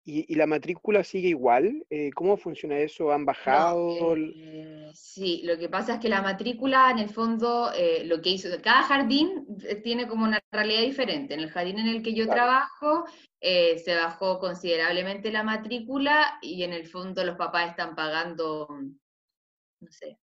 y, 0.06 0.36
la 0.36 0.48
matrícula 0.48 1.04
sigue 1.04 1.30
igual? 1.30 1.86
Eh, 1.90 2.10
¿Cómo 2.16 2.38
funciona 2.38 2.80
eso? 2.80 3.12
¿Han 3.12 3.26
bajado? 3.26 4.16
Eh, 4.16 4.90
sí, 4.94 5.42
lo 5.44 5.58
que 5.58 5.70
pasa 5.70 5.96
es 5.96 6.00
que 6.00 6.10
la 6.10 6.22
matrícula, 6.22 6.90
en 6.90 7.00
el 7.00 7.10
fondo, 7.10 7.72
eh, 7.74 8.04
lo 8.06 8.22
que 8.22 8.32
hizo, 8.32 8.50
cada 8.64 8.84
jardín 8.84 9.46
tiene 9.84 10.08
como 10.08 10.24
una 10.24 10.40
realidad 10.52 10.82
diferente. 10.82 11.34
En 11.34 11.42
el 11.42 11.52
jardín 11.52 11.80
en 11.80 11.88
el 11.88 12.02
que 12.02 12.14
yo 12.14 12.28
trabajo, 12.28 13.06
se 13.42 13.96
bajó 13.96 14.40
considerablemente 14.40 15.32
la 15.32 15.44
matrícula 15.44 16.40
y 16.42 16.64
en 16.64 16.74
el 16.74 16.88
fondo 16.88 17.24
los 17.24 17.38
papás 17.38 17.70
están 17.70 17.96
pagando, 17.96 18.68
no 18.68 19.92
sé, 19.92 20.18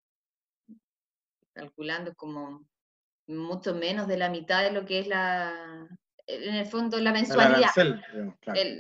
calculando 1.54 2.16
como 2.16 2.66
mucho 3.28 3.75
menos 3.75 4.08
de 4.08 4.18
la 4.18 4.30
mitad 4.30 4.64
de 4.64 4.72
lo 4.72 4.86
que 4.86 5.00
es 5.00 5.08
la, 5.08 5.88
en 6.28 6.56
el 6.56 6.66
fondo 6.66 7.00
la 7.00 7.12
mensualidad. 7.12 7.72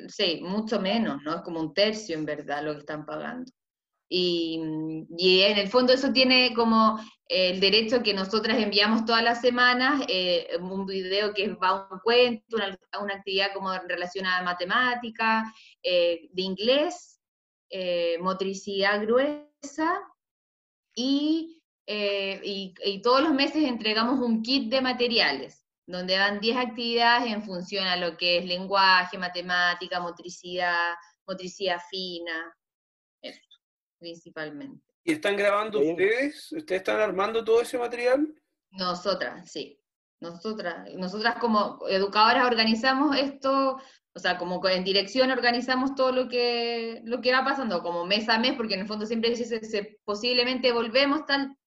sí, 0.07 0.39
mucho 0.41 0.79
menos, 0.79 1.21
¿no? 1.23 1.35
Es 1.35 1.41
como 1.41 1.59
un 1.59 1.73
tercio 1.73 2.15
en 2.15 2.25
verdad 2.25 2.63
lo 2.63 2.73
que 2.73 2.79
están 2.79 3.05
pagando. 3.05 3.51
Y, 4.09 4.59
en 4.59 5.57
el 5.57 5.69
fondo 5.69 5.93
eso 5.93 6.13
tiene 6.13 6.53
como 6.53 6.99
el 7.27 7.59
derecho 7.59 8.03
que 8.03 8.13
nosotras 8.13 8.59
enviamos 8.59 9.05
todas 9.05 9.23
las 9.23 9.41
semanas, 9.41 10.05
eh, 10.07 10.49
un 10.59 10.85
video 10.85 11.33
que 11.33 11.47
va 11.55 11.69
a 11.69 11.87
un 11.91 11.99
cuento, 11.99 12.57
una, 12.57 12.77
una 13.01 13.15
actividad 13.15 13.53
como 13.53 13.73
relacionada 13.87 14.39
a 14.39 14.43
matemática, 14.43 15.51
eh, 15.81 16.29
de 16.31 16.41
inglés, 16.43 17.19
eh, 17.71 18.17
motricidad 18.19 19.01
gruesa, 19.01 19.99
y, 20.95 21.59
y 21.87 23.01
todos 23.01 23.23
los 23.23 23.33
meses 23.33 23.63
entregamos 23.63 24.19
un 24.19 24.43
kit 24.43 24.69
de 24.69 24.79
materiales 24.79 25.62
donde 25.85 26.17
van 26.17 26.39
10 26.39 26.57
actividades 26.57 27.31
en 27.31 27.43
función 27.43 27.85
a 27.85 27.97
lo 27.97 28.17
que 28.17 28.37
es 28.37 28.45
lenguaje, 28.45 29.17
matemática, 29.17 29.99
motricidad, 29.99 30.93
motricidad 31.27 31.79
fina, 31.89 32.55
principalmente. 33.99 34.83
¿Y 35.03 35.13
están 35.13 35.35
grabando 35.35 35.79
ustedes? 35.79 36.51
¿Ustedes 36.53 36.81
están 36.81 37.01
armando 37.01 37.43
todo 37.43 37.61
ese 37.61 37.77
material? 37.77 38.33
Nosotras, 38.71 39.51
sí. 39.51 39.79
Nosotras, 40.21 40.89
nosotras 40.95 41.35
como 41.39 41.79
educadoras 41.89 42.45
organizamos 42.45 43.17
esto, 43.17 43.77
o 44.13 44.19
sea, 44.19 44.37
como 44.37 44.65
en 44.69 44.85
dirección 44.85 45.31
organizamos 45.31 45.95
todo 45.95 46.13
lo 46.13 46.29
que, 46.29 47.01
lo 47.03 47.19
que 47.19 47.33
va 47.33 47.43
pasando, 47.43 47.83
como 47.83 48.05
mes 48.05 48.29
a 48.29 48.39
mes, 48.39 48.53
porque 48.55 48.75
en 48.75 48.81
el 48.81 48.87
fondo 48.87 49.05
siempre 49.05 49.31
dice, 49.31 49.99
posiblemente 50.05 50.71
volvemos 50.71 51.25
tal 51.25 51.57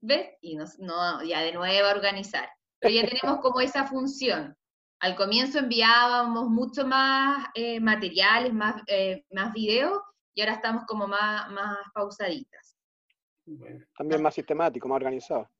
vez 0.00 0.30
y 0.40 0.56
no, 0.56 1.22
ya 1.24 1.42
de 1.42 1.52
nuevo 1.52 1.88
a 1.88 1.90
organizar 1.90 2.48
pero 2.86 3.02
ya 3.02 3.08
tenemos 3.08 3.40
como 3.40 3.60
esa 3.60 3.86
función. 3.86 4.56
Al 5.00 5.14
comienzo 5.14 5.58
enviábamos 5.58 6.48
mucho 6.48 6.86
más 6.86 7.48
eh, 7.54 7.80
materiales, 7.80 8.52
más, 8.52 8.82
eh, 8.86 9.24
más 9.30 9.52
videos, 9.52 10.00
y 10.34 10.40
ahora 10.40 10.54
estamos 10.54 10.84
como 10.86 11.06
más, 11.06 11.50
más 11.50 11.78
pausaditas. 11.92 12.76
También 13.96 14.22
más 14.22 14.34
sistemático, 14.34 14.88
más 14.88 14.96
organizado. 14.96 15.50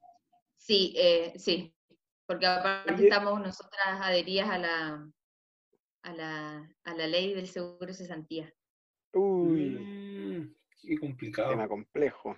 Sí, 0.57 0.95
eh, 0.97 1.33
sí, 1.37 1.75
porque 2.27 2.47
aparte 2.47 3.05
estamos 3.05 3.41
nosotras 3.41 4.01
adheridas 4.01 4.49
a 4.49 4.59
la, 4.59 5.11
a 6.03 6.13
la, 6.13 6.75
a 6.85 6.95
la 6.95 7.07
ley 7.07 7.35
del 7.35 7.47
seguro 7.47 7.87
de 7.87 7.95
cesantía. 7.95 8.53
Uy, 9.13 9.71
mm, 9.71 10.55
qué 10.83 10.99
complicado. 10.99 11.51
Tema 11.51 11.69
complejo. 11.69 12.37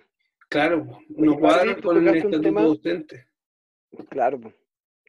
Claro, 0.49 0.99
uno 1.09 1.39
cuadra 1.39 1.79
con 1.81 2.07
el 2.07 2.15
estatuto 2.15 2.51
docente. 2.51 3.27
Claro, 4.09 4.39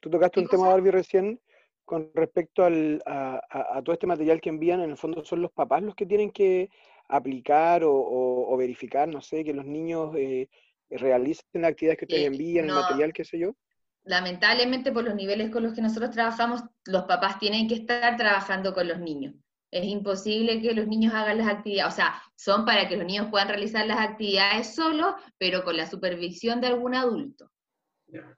Tú 0.00 0.10
tocaste 0.10 0.40
un 0.40 0.48
tema, 0.48 0.68
Barbie, 0.68 0.90
recién 0.90 1.40
con 1.84 2.10
respecto 2.14 2.64
al, 2.64 3.02
a, 3.04 3.82
todo 3.84 3.94
este 3.94 4.06
material 4.06 4.40
que 4.40 4.48
envían, 4.48 4.80
en 4.80 4.90
el 4.90 4.96
fondo 4.96 5.24
son 5.24 5.42
los 5.42 5.50
papás 5.50 5.82
los 5.82 5.94
que 5.94 6.06
tienen 6.06 6.30
que 6.30 6.70
aplicar 7.08 7.82
o, 7.84 8.56
verificar, 8.56 9.08
no 9.08 9.20
sé, 9.20 9.44
que 9.44 9.52
los 9.52 9.64
niños 9.64 10.14
eh, 10.16 10.48
realicen 10.88 11.64
actividades 11.64 11.98
que 11.98 12.04
ustedes 12.04 12.26
envían, 12.26 12.66
el 12.66 12.74
material, 12.74 13.12
qué 13.12 13.24
sé 13.24 13.38
yo? 13.38 13.56
Lamentablemente, 14.04 14.92
por 14.92 15.04
los 15.04 15.14
niveles 15.14 15.50
con 15.50 15.62
los 15.64 15.74
que 15.74 15.82
nosotros 15.82 16.12
trabajamos, 16.12 16.62
los 16.86 17.04
papás 17.04 17.38
tienen 17.38 17.68
que 17.68 17.74
estar 17.74 18.16
trabajando 18.16 18.72
con 18.72 18.86
los 18.86 19.00
niños. 19.00 19.34
Es 19.72 19.84
imposible 19.84 20.60
que 20.60 20.74
los 20.74 20.86
niños 20.86 21.12
hagan 21.12 21.38
las 21.38 21.48
actividades, 21.48 21.92
o 21.92 21.96
sea, 21.96 22.22
son 22.36 22.64
para 22.64 22.88
que 22.88 22.96
los 22.96 23.06
niños 23.06 23.28
puedan 23.30 23.48
realizar 23.48 23.86
las 23.86 23.98
actividades 23.98 24.74
solos, 24.74 25.14
pero 25.38 25.64
con 25.64 25.76
la 25.76 25.86
supervisión 25.86 26.60
de 26.60 26.68
algún 26.68 26.94
adulto. 26.94 27.50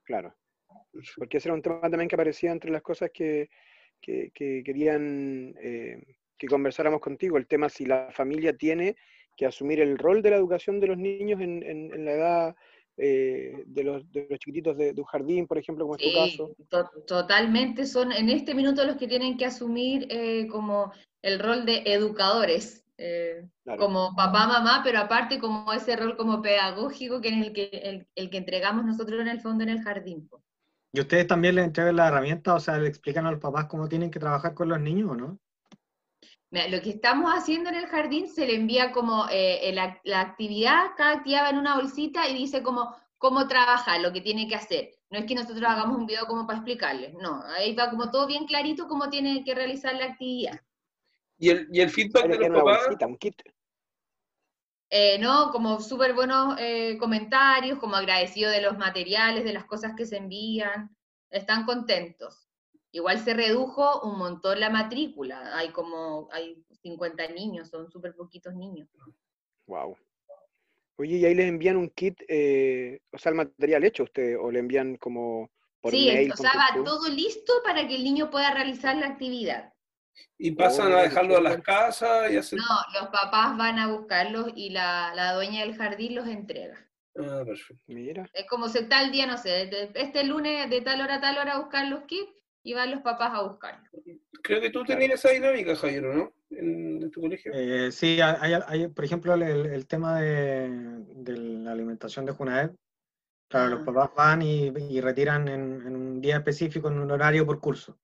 Claro. 0.05 0.35
Porque 1.17 1.39
ese 1.39 1.49
era 1.49 1.55
un 1.55 1.63
tema 1.63 1.81
también 1.83 2.09
que 2.09 2.15
aparecía 2.15 2.53
entre 2.53 2.71
las 2.71 2.83
cosas 2.83 3.11
que, 3.13 3.49
querían 4.01 5.55
eh, 5.61 6.03
que 6.37 6.47
conversáramos 6.49 7.01
contigo, 7.01 7.37
el 7.37 7.47
tema 7.47 7.69
si 7.69 7.87
la 7.87 8.11
familia 8.11 8.57
tiene 8.57 8.97
que 9.37 9.47
asumir 9.47 9.81
el 9.81 9.99
rol 9.99 10.23
de 10.23 10.31
la 10.31 10.37
educación 10.37 10.81
de 10.81 10.89
los 10.89 10.99
niños 10.99 11.41
en, 11.41 12.05
la 12.05 12.13
edad 12.13 12.57
eh, 12.97 13.63
de, 13.67 13.85
los, 13.85 14.03
chiquititos 14.39 14.77
de, 14.77 14.93
un 14.97 15.05
jardín, 15.05 15.47
por 15.47 15.59
ejemplo, 15.59 15.85
como 15.85 15.97
es 15.97 16.03
tu 16.03 16.13
caso. 16.13 16.57
totalmente, 17.07 17.87
son 17.87 18.13
en 18.13 18.29
este 18.29 18.55
minuto 18.55 18.85
los 18.85 18.97
que 18.97 19.09
tienen 19.09 19.37
que 19.37 19.47
asumir 19.47 20.07
eh, 20.11 20.47
como 20.49 20.93
el 21.23 21.39
rol 21.39 21.65
de 21.65 21.83
educadores, 21.87 22.85
eh, 22.99 23.49
como 23.79 24.15
papá, 24.15 24.47
mamá, 24.47 24.83
pero 24.85 24.99
aparte 24.99 25.39
como 25.39 25.73
ese 25.73 25.97
rol 25.97 26.17
como 26.17 26.43
pedagógico 26.43 27.21
que 27.21 27.29
es 27.29 27.47
el 27.47 27.53
que, 27.53 28.07
el, 28.15 28.31
que 28.31 28.37
entregamos 28.37 28.85
nosotros 28.85 29.21
en 29.21 29.29
el 29.29 29.41
fondo 29.41 29.65
en 29.65 29.71
el 29.71 29.83
jardín. 29.83 30.29
¿Y 30.93 31.01
ustedes 31.01 31.27
también 31.27 31.55
les 31.55 31.65
entregan 31.65 31.97
la 31.97 32.09
herramienta, 32.09 32.55
o 32.55 32.61
sea, 32.61 32.77
le 32.77 32.89
explican 32.89 33.27
a 33.27 33.31
los 33.31 33.41
papás 33.41 33.65
cómo 33.65 33.89
tienen 33.89 34.11
que 34.11 34.21
trabajar 34.21 34.53
con 34.55 34.69
los 34.69 34.81
niños 34.81 35.11
o 35.11 35.15
no? 35.15 35.39
lo 36.69 36.83
que 36.83 36.91
estamos 36.91 37.33
haciendo 37.33 37.71
en 37.71 37.77
el 37.77 37.87
jardín 37.87 38.29
se 38.29 38.47
le 38.47 38.55
envía 38.55 38.93
como 38.93 39.25
eh, 39.31 39.73
la, 39.73 40.21
actividad, 40.21 40.91
cada 40.99 41.13
actividad 41.13 41.45
va 41.45 41.49
en 41.51 41.57
una 41.57 41.77
bolsita 41.77 42.29
y 42.29 42.35
dice 42.35 42.63
como 42.63 42.95
cómo 43.17 43.49
trabajar, 43.49 44.03
lo 44.03 44.13
que 44.13 44.21
tiene 44.21 44.47
que 44.47 44.57
hacer. 44.57 44.91
No 45.09 45.19
es 45.19 45.25
que 45.25 45.35
nosotros 45.35 45.65
hagamos 45.65 45.97
un 45.97 46.05
video 46.05 46.27
como 46.27 46.47
para 46.47 46.59
explicarles, 46.59 47.15
no, 47.15 47.43
ahí 47.57 47.75
va 47.75 47.89
como 47.89 48.11
todo 48.11 48.27
bien 48.27 48.45
clarito 48.45 48.87
cómo 48.87 49.09
tiene 49.09 49.43
que 49.45 49.55
realizar 49.55 49.95
la 49.95 50.07
actividad. 50.07 50.61
¿Y 51.39 51.49
el, 51.49 51.69
y 51.73 51.81
el 51.81 51.89
feedback 51.89 52.27
de 52.27 52.49
los 52.51 52.63
papás? 52.63 52.81
Eh, 54.95 55.19
no, 55.19 55.51
como 55.53 55.81
súper 55.81 56.13
buenos 56.13 56.55
eh, 56.59 56.99
comentarios, 56.99 57.79
como 57.79 57.97
agradecido 57.97 58.51
de 58.51 58.61
los 58.61 58.77
materiales, 58.77 59.43
de 59.43 59.55
las 59.55 59.65
cosas 59.65 59.95
que 59.97 60.05
se 60.05 60.19
envían, 60.19 60.95
están 61.31 61.65
contentos. 61.65 62.47
Igual 62.91 63.19
se 63.19 63.33
redujo 63.33 64.03
un 64.03 64.19
montón 64.19 64.61
la 64.61 64.69
matrícula, 64.69 65.57
hay 65.57 65.71
como, 65.71 66.29
hay 66.31 66.63
50 66.83 67.27
niños, 67.29 67.71
son 67.71 67.91
súper 67.91 68.15
poquitos 68.15 68.55
niños. 68.55 68.87
Wow. 69.67 69.97
Oye, 70.99 71.17
¿y 71.17 71.25
ahí 71.25 71.35
les 71.37 71.49
envían 71.49 71.79
un 71.79 71.89
kit, 71.89 72.21
eh, 72.29 73.01
o 73.11 73.17
sea, 73.17 73.31
el 73.31 73.37
material 73.37 73.85
hecho 73.85 74.03
a 74.03 74.05
usted, 74.05 74.37
o 74.39 74.51
le 74.51 74.59
envían 74.59 74.97
como 74.97 75.51
por 75.81 75.91
sí, 75.91 76.31
o 76.31 76.37
sea, 76.37 76.53
va 76.53 76.85
todo 76.85 77.09
listo 77.09 77.55
para 77.65 77.89
que 77.89 77.95
el 77.95 78.05
niño 78.05 78.31
pueda 78.31 78.53
realizar 78.53 78.95
la 78.99 79.07
actividad. 79.07 79.72
¿Y 80.39 80.53
pasan 80.53 80.93
a 80.93 81.03
dejarlo 81.03 81.37
a 81.37 81.41
las 81.41 81.61
casas? 81.63 82.31
Y 82.31 82.37
hacen... 82.37 82.59
No, 82.59 83.01
los 83.01 83.11
papás 83.11 83.57
van 83.57 83.79
a 83.79 83.89
buscarlos 83.89 84.53
y 84.55 84.71
la, 84.71 85.13
la 85.15 85.35
dueña 85.35 85.61
del 85.61 85.77
jardín 85.77 86.15
los 86.15 86.27
entrega. 86.27 86.89
Ah, 87.17 87.43
perfecto. 87.45 87.83
Mira. 87.87 88.29
Es 88.33 88.47
como 88.49 88.69
si 88.69 88.85
tal 88.89 89.13
día, 89.13 89.27
no 89.27 89.37
sé, 89.37 89.71
este 89.95 90.25
lunes 90.25 90.69
de 90.71 90.81
tal 90.81 91.01
hora 91.01 91.17
a 91.17 91.21
tal 91.21 91.39
hora 91.39 91.53
a 91.53 91.61
buscar 91.61 91.87
los 91.89 92.05
kits 92.05 92.33
y 92.63 92.75
van 92.75 92.91
los 92.91 93.03
papás 93.03 93.33
a 93.35 93.43
buscarlo. 93.43 93.89
Creo 94.43 94.61
que 94.61 94.71
tú 94.71 94.85
tenías 94.85 95.13
esa 95.13 95.31
dinámica, 95.31 95.77
Javier, 95.77 96.03
¿no? 96.03 96.33
En, 96.51 97.11
tu 97.11 97.21
colegio. 97.21 97.53
Eh, 97.55 97.91
sí, 97.93 98.21
hay, 98.21 98.89
por 98.89 99.05
ejemplo, 99.05 99.35
el, 99.35 99.87
tema 99.87 100.21
de, 100.21 100.69
la 101.27 101.73
alimentación 101.73 102.25
de 102.25 102.33
Junaed. 102.33 102.71
Claro, 103.49 103.71
los 103.71 103.83
ah. 103.83 103.85
papás 103.85 104.11
van 104.17 104.43
y, 104.43 105.01
retiran 105.01 105.49
en, 105.49 105.95
un 105.95 106.21
día 106.21 106.37
específico, 106.37 106.89
en 106.89 106.99
un 106.99 107.11
horario 107.11 107.45
por 107.45 107.61
curso. 107.61 107.99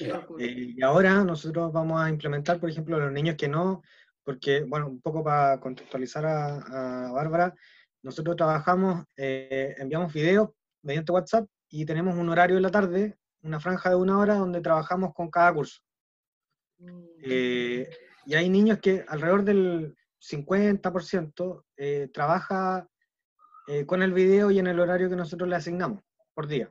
Eh, 0.00 0.74
y 0.76 0.82
ahora 0.82 1.24
nosotros 1.24 1.72
vamos 1.72 2.00
a 2.00 2.08
implementar, 2.08 2.58
por 2.58 2.70
ejemplo, 2.70 2.98
los 2.98 3.12
niños 3.12 3.36
que 3.36 3.48
no, 3.48 3.82
porque, 4.24 4.62
bueno, 4.62 4.88
un 4.88 5.00
poco 5.00 5.22
para 5.22 5.60
contextualizar 5.60 6.24
a, 6.26 7.10
Bárbara, 7.12 7.54
nosotros 8.02 8.36
trabajamos, 8.36 9.04
eh, 9.16 9.74
enviamos 9.78 10.12
videos 10.12 10.50
mediante 10.82 11.12
WhatsApp 11.12 11.46
y 11.68 11.84
tenemos 11.84 12.16
un 12.16 12.28
horario 12.28 12.56
en 12.56 12.62
la 12.62 12.70
tarde 12.70 13.20
una 13.42 13.60
franja 13.60 13.90
de 13.90 13.96
una 13.96 14.18
hora 14.18 14.34
donde 14.34 14.60
trabajamos 14.60 15.14
con 15.14 15.30
cada 15.30 15.52
curso. 15.52 15.80
Mm. 16.78 17.02
Eh, 17.22 17.90
y 18.26 18.34
hay 18.34 18.48
niños 18.48 18.78
que 18.78 19.04
alrededor 19.08 19.44
del 19.44 19.96
50% 20.20 21.64
eh, 21.76 22.10
trabaja 22.12 22.86
eh, 23.66 23.86
con 23.86 24.02
el 24.02 24.12
video 24.12 24.50
y 24.50 24.58
en 24.58 24.66
el 24.66 24.80
horario 24.80 25.08
que 25.08 25.16
nosotros 25.16 25.48
le 25.48 25.56
asignamos 25.56 26.02
por 26.34 26.46
día. 26.46 26.70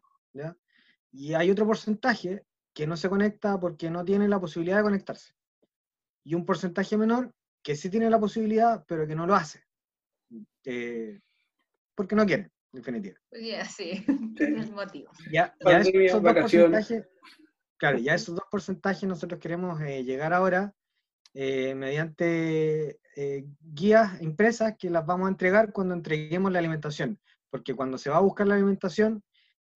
Y 1.11 1.33
hay 1.33 1.49
otro 1.49 1.65
porcentaje 1.65 2.43
que 2.79 2.87
no 2.87 2.95
se 2.95 3.09
conecta 3.09 3.59
porque 3.59 3.89
no 3.89 4.05
tiene 4.05 4.29
la 4.29 4.39
posibilidad 4.39 4.77
de 4.77 4.83
conectarse. 4.83 5.33
Y 6.23 6.33
un 6.33 6.45
porcentaje 6.45 6.95
menor 6.95 7.35
que 7.61 7.75
sí 7.75 7.89
tiene 7.89 8.09
la 8.09 8.17
posibilidad, 8.17 8.85
pero 8.87 9.05
que 9.05 9.15
no 9.15 9.27
lo 9.27 9.35
hace. 9.35 9.65
porque 11.93 12.15
no 12.15 12.25
quiere 12.25 12.53
definitiva. 12.71 13.17
Ya, 13.33 13.65
sí, 13.65 14.05
es 14.39 14.71
motivo. 14.71 15.11
Ya, 15.29 15.53
ya 15.59 15.79
esos 15.79 16.23
dos 16.23 16.33
porcentajes, 16.33 17.07
claro, 17.75 17.97
ya 17.97 18.13
esos 18.13 18.35
dos 18.35 18.45
porcentajes 18.49 19.09
nosotros 19.09 19.41
queremos 19.41 19.81
eh, 19.81 20.05
llegar 20.05 20.31
ahora 20.31 20.73
eh, 21.33 21.75
mediante 21.75 23.01
eh, 23.13 23.45
guías 23.59 24.21
impresas 24.21 24.77
que 24.79 24.89
las 24.89 25.05
vamos 25.05 25.27
a 25.27 25.31
entregar 25.31 25.73
cuando 25.73 25.95
entreguemos 25.95 26.49
la 26.49 26.59
alimentación, 26.59 27.19
porque 27.49 27.75
cuando 27.75 27.97
se 27.97 28.09
va 28.09 28.15
a 28.15 28.21
buscar 28.21 28.47
la 28.47 28.55
alimentación, 28.55 29.21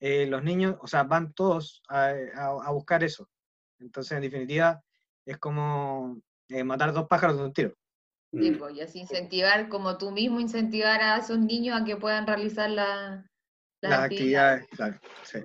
los 0.04 0.44
niños, 0.44 0.76
o 0.82 0.88
sea, 0.88 1.04
van 1.04 1.34
todos 1.34 1.82
a, 1.88 2.10
a, 2.36 2.72
buscar 2.72 3.04
eso. 3.04 3.30
Entonces, 3.80 4.12
en 4.14 4.22
definitiva, 4.22 4.84
es 5.26 5.38
como 5.38 6.22
matar 6.66 6.92
dos 6.92 7.08
pájaros 7.08 7.38
de 7.38 7.44
un 7.44 7.54
tiro. 7.54 7.74
Sí, 8.34 8.52
mm. 8.52 8.58
pues, 8.58 8.76
y 8.76 8.82
así 8.82 9.00
incentivar, 9.00 9.70
como 9.70 9.98
tú 9.98 10.12
mismo, 10.12 10.40
incentivar 10.40 11.02
a 11.02 11.18
esos 11.18 11.40
niños 11.40 11.80
a 11.80 11.86
que 11.86 11.96
puedan 11.96 12.26
realizar 12.26 12.70
la, 12.70 13.30
las, 13.82 14.00
actividades. 14.00 14.68
Claro, 14.70 15.00
sí. 15.24 15.40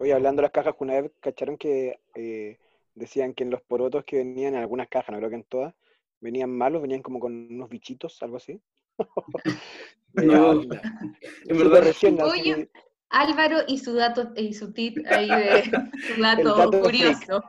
Oye, 0.00 0.12
hablando 0.12 0.40
de 0.40 0.44
las 0.44 0.52
cajas, 0.52 0.74
una 0.80 1.00
vez 1.00 1.12
cacharon 1.20 1.56
que 1.56 2.00
eh, 2.14 2.58
decían 2.94 3.32
que 3.32 3.44
en 3.44 3.50
los 3.50 3.62
porotos 3.62 4.04
que 4.04 4.18
venían 4.18 4.54
en 4.54 4.60
algunas 4.60 4.88
cajas, 4.88 5.10
no 5.12 5.18
creo 5.18 5.30
que 5.30 5.36
en 5.36 5.44
todas, 5.44 5.74
venían 6.20 6.50
malos, 6.50 6.82
venían 6.82 7.02
como 7.02 7.20
con 7.20 7.32
unos 7.32 7.68
bichitos, 7.68 8.20
algo 8.22 8.36
así. 8.38 8.60
no, 10.14 10.62
en 10.62 11.58
verdad 11.58 11.82
recién. 11.82 12.18
Álvaro 13.10 13.60
y 13.66 13.78
su 13.78 13.94
dato 13.94 14.32
y 14.36 14.52
su 14.52 14.72
tip 14.72 14.98
ahí 15.06 15.28
de 15.28 15.62
su 16.14 16.20
dato, 16.20 16.70
curioso. 16.80 17.42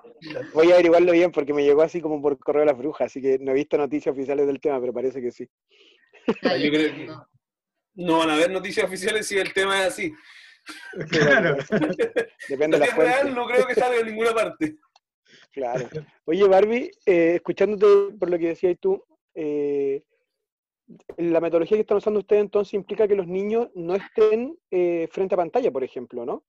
Voy 0.53 0.71
a 0.71 0.75
averiguarlo 0.75 1.11
bien 1.11 1.31
porque 1.31 1.53
me 1.53 1.63
llegó 1.63 1.81
así 1.81 2.01
como 2.01 2.21
por 2.21 2.37
correo 2.39 2.61
de 2.61 2.67
las 2.67 2.77
brujas, 2.77 3.07
así 3.07 3.21
que 3.21 3.37
no 3.39 3.51
he 3.51 3.55
visto 3.55 3.77
noticias 3.77 4.13
oficiales 4.13 4.47
del 4.47 4.61
tema, 4.61 4.79
pero 4.79 4.93
parece 4.93 5.21
que 5.21 5.31
sí. 5.31 5.49
Ah, 6.43 6.55
yo 6.55 6.69
creo 6.69 6.95
que 6.95 7.09
no. 7.95 8.17
van 8.19 8.29
a 8.29 8.33
haber 8.35 8.51
noticias 8.51 8.85
oficiales 8.85 9.27
si 9.27 9.37
el 9.37 9.53
tema 9.53 9.81
es 9.81 9.87
así. 9.87 10.13
Claro. 11.09 11.57
Depende 12.49 12.77
de 12.77 12.85
la 12.85 12.95
fuente. 12.95 13.13
real 13.13 13.35
no 13.35 13.45
creo 13.47 13.65
que 13.65 13.75
salga 13.75 13.99
en 13.99 14.07
ninguna 14.07 14.33
parte. 14.33 14.77
Claro. 15.51 15.89
Oye, 16.25 16.47
Barbie, 16.47 16.91
eh, 17.05 17.35
escuchándote 17.35 18.15
por 18.17 18.29
lo 18.29 18.37
que 18.37 18.49
decías 18.49 18.77
tú, 18.79 19.03
eh, 19.33 20.03
la 21.17 21.39
metodología 21.39 21.77
que 21.77 21.81
están 21.81 21.97
usando 21.97 22.19
ustedes 22.19 22.41
entonces 22.41 22.73
implica 22.73 23.07
que 23.07 23.15
los 23.15 23.27
niños 23.27 23.69
no 23.75 23.95
estén 23.95 24.57
eh, 24.71 25.07
frente 25.11 25.35
a 25.35 25.37
pantalla, 25.37 25.71
por 25.71 25.83
ejemplo, 25.83 26.25
¿no? 26.25 26.43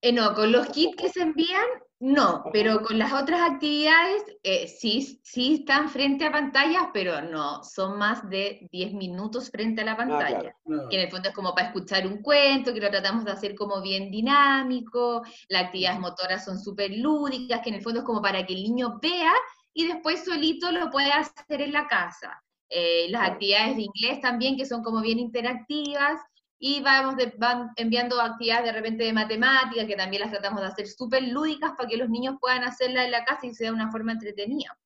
Eh, 0.00 0.12
no, 0.12 0.32
con 0.34 0.52
los 0.52 0.68
kits 0.68 0.96
que 0.96 1.08
se 1.08 1.22
envían, 1.22 1.66
no, 1.98 2.44
pero 2.52 2.82
con 2.82 2.98
las 2.98 3.12
otras 3.12 3.40
actividades 3.40 4.22
eh, 4.44 4.68
sí, 4.68 5.20
sí 5.24 5.54
están 5.54 5.88
frente 5.88 6.24
a 6.24 6.30
pantallas, 6.30 6.84
pero 6.92 7.20
no, 7.20 7.64
son 7.64 7.98
más 7.98 8.28
de 8.30 8.68
10 8.70 8.92
minutos 8.92 9.50
frente 9.50 9.82
a 9.82 9.84
la 9.84 9.92
ah, 9.92 9.96
pantalla. 9.96 10.54
Que 10.88 10.96
en 10.96 11.02
el 11.02 11.10
fondo 11.10 11.30
es 11.30 11.34
como 11.34 11.52
para 11.52 11.68
escuchar 11.68 12.06
un 12.06 12.22
cuento, 12.22 12.72
que 12.72 12.80
lo 12.80 12.90
tratamos 12.90 13.24
de 13.24 13.32
hacer 13.32 13.56
como 13.56 13.82
bien 13.82 14.08
dinámico, 14.12 15.22
las 15.48 15.64
actividades 15.64 15.98
motoras 15.98 16.44
son 16.44 16.60
súper 16.60 16.92
lúdicas, 16.96 17.60
que 17.60 17.70
en 17.70 17.76
el 17.76 17.82
fondo 17.82 18.00
es 18.00 18.06
como 18.06 18.22
para 18.22 18.46
que 18.46 18.54
el 18.54 18.62
niño 18.62 19.00
vea 19.02 19.32
y 19.72 19.88
después 19.88 20.24
solito 20.24 20.70
lo 20.70 20.90
pueda 20.90 21.16
hacer 21.16 21.60
en 21.60 21.72
la 21.72 21.88
casa. 21.88 22.40
Eh, 22.70 23.06
las 23.10 23.30
actividades 23.30 23.76
de 23.76 23.82
inglés 23.82 24.20
también, 24.20 24.56
que 24.56 24.66
son 24.66 24.82
como 24.82 25.00
bien 25.00 25.18
interactivas, 25.18 26.20
y 26.60 26.80
vamos 26.82 27.14
van 27.36 27.70
enviando 27.76 28.20
actividades 28.20 28.64
de 28.64 28.72
repente 28.72 29.04
de 29.04 29.12
matemática, 29.12 29.86
que 29.86 29.96
también 29.96 30.22
las 30.22 30.32
tratamos 30.32 30.60
de 30.60 30.66
hacer 30.66 30.88
súper 30.88 31.22
lúdicas 31.22 31.72
para 31.76 31.88
que 31.88 31.96
los 31.96 32.10
niños 32.10 32.36
puedan 32.40 32.64
hacerla 32.64 33.04
en 33.04 33.12
la 33.12 33.24
casa 33.24 33.46
y 33.46 33.54
sea 33.54 33.72
una 33.72 33.90
forma 33.90 34.12
entretenida. 34.12 34.76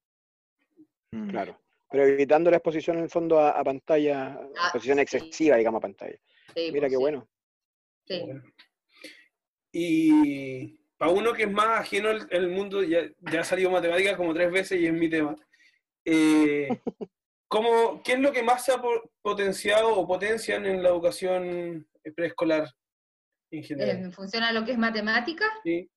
Mm. 1.12 1.30
Claro, 1.30 1.58
pero 1.90 2.04
evitando 2.04 2.50
la 2.50 2.58
exposición 2.58 2.98
en 2.98 3.04
el 3.04 3.10
fondo 3.10 3.40
a, 3.40 3.62
pantalla, 3.64 4.38
ah, 4.58 4.64
exposición 4.64 4.98
excesiva, 4.98 5.56
digamos, 5.56 5.78
a 5.78 5.82
pantalla. 5.82 6.18
Mira 6.54 6.80
pues 6.80 6.90
qué 6.90 6.96
bueno. 6.96 7.28
Sí. 8.06 8.22
Y 9.72 10.78
para 10.98 11.10
uno 11.10 11.32
que 11.32 11.44
es 11.44 11.50
más 11.50 11.80
ajeno 11.80 12.10
al, 12.10 12.48
mundo, 12.50 12.82
ya, 12.82 13.00
ya 13.18 13.40
ha 13.40 13.44
salido 13.44 13.70
matemática 13.70 14.16
como 14.16 14.34
tres 14.34 14.52
veces 14.52 14.80
y 14.80 14.86
es 14.86 14.92
mi 14.92 15.08
tema. 15.08 15.34
Eh, 16.04 16.68
¿cómo, 17.52 18.02
¿Qué 18.02 18.14
es 18.14 18.18
lo 18.18 18.32
que 18.32 18.42
más 18.42 18.64
se 18.64 18.72
ha 18.72 18.82
potenciado 19.20 19.94
o 19.94 20.06
potencian 20.06 20.64
en 20.64 20.82
la 20.82 20.88
educación 20.88 21.86
preescolar 22.16 22.66
en 23.50 23.62
general? 23.62 23.96
¿En 23.98 24.12
función 24.12 24.42
a 24.42 24.52
lo 24.52 24.64
que 24.64 24.72
es 24.72 24.78
matemática? 24.78 25.44
Sí. 25.62 25.90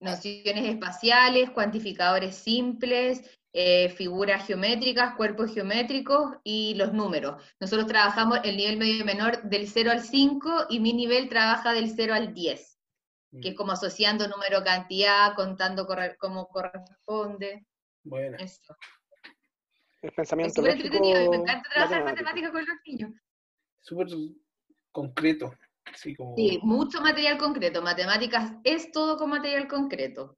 Nociones 0.00 0.68
espaciales, 0.68 1.50
cuantificadores 1.50 2.34
simples, 2.34 3.38
eh, 3.52 3.90
figuras 3.90 4.44
geométricas, 4.44 5.14
cuerpos 5.14 5.54
geométricos 5.54 6.36
y 6.42 6.74
los 6.74 6.92
números. 6.92 7.40
Nosotros 7.60 7.86
trabajamos 7.86 8.40
el 8.42 8.56
nivel 8.56 8.76
medio 8.76 8.96
y 8.96 9.04
menor 9.04 9.42
del 9.44 9.68
0 9.68 9.92
al 9.92 10.02
5 10.02 10.66
y 10.68 10.80
mi 10.80 10.92
nivel 10.92 11.28
trabaja 11.28 11.74
del 11.74 11.90
0 11.94 12.12
al 12.12 12.34
10, 12.34 12.78
que 13.40 13.48
es 13.50 13.54
mm. 13.54 13.56
como 13.56 13.70
asociando 13.70 14.26
número 14.26 14.64
cantidad, 14.64 15.32
contando 15.36 15.86
cómo 16.18 16.48
corresponde. 16.48 17.64
Bueno. 18.02 18.36
Eso. 18.40 18.76
El 20.02 20.12
pensamiento 20.12 20.64
es 20.66 20.74
entretenido 20.74 21.30
me 21.30 21.36
encanta 21.36 21.68
trabajar 21.72 22.04
matemáticas 22.04 22.50
con 22.50 22.60
los 22.60 22.76
niños. 22.86 23.10
Súper 23.80 24.06
concreto. 24.92 25.52
Sí, 25.94 26.16
mucho 26.62 27.00
material 27.00 27.38
concreto. 27.38 27.82
Matemáticas 27.82 28.52
es 28.64 28.90
todo 28.90 29.16
con 29.16 29.30
material 29.30 29.68
concreto. 29.68 30.36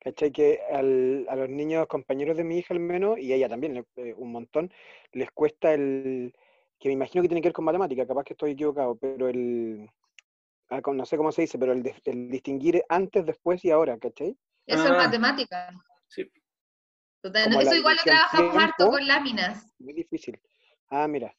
¿Cachai? 0.00 0.30
Que 0.32 0.60
a 0.70 0.82
los 0.82 1.48
niños, 1.48 1.86
compañeros 1.86 2.36
de 2.36 2.44
mi 2.44 2.58
hija 2.58 2.74
al 2.74 2.80
menos, 2.80 3.18
y 3.18 3.32
ella 3.32 3.48
también, 3.48 3.84
eh, 3.96 4.14
un 4.16 4.32
montón, 4.32 4.72
les 5.12 5.30
cuesta 5.30 5.72
el, 5.74 6.32
que 6.78 6.88
me 6.88 6.94
imagino 6.94 7.22
que 7.22 7.28
tiene 7.28 7.40
que 7.40 7.48
ver 7.48 7.52
con 7.52 7.64
matemática, 7.64 8.06
capaz 8.06 8.24
que 8.24 8.34
estoy 8.34 8.52
equivocado, 8.52 8.96
pero 8.96 9.28
el, 9.28 9.88
ah, 10.70 10.80
no 10.92 11.04
sé 11.04 11.16
cómo 11.16 11.32
se 11.32 11.42
dice, 11.42 11.58
pero 11.58 11.72
el, 11.72 11.82
distinguir 12.30 12.82
antes, 12.88 13.26
después 13.26 13.64
y 13.64 13.70
ahora, 13.70 13.98
¿cachai? 13.98 14.36
Eso 14.66 14.84
es 14.84 14.90
ah. 14.90 14.96
matemática. 14.96 15.70
Sí. 16.08 16.30
Eso 17.22 17.74
igual 17.74 17.96
lo 17.96 18.02
trabajamos 18.02 18.56
harto 18.56 18.88
con 18.88 19.06
láminas. 19.06 19.72
Muy 19.78 19.92
difícil. 19.92 20.40
Ah, 20.88 21.08
mira. 21.08 21.34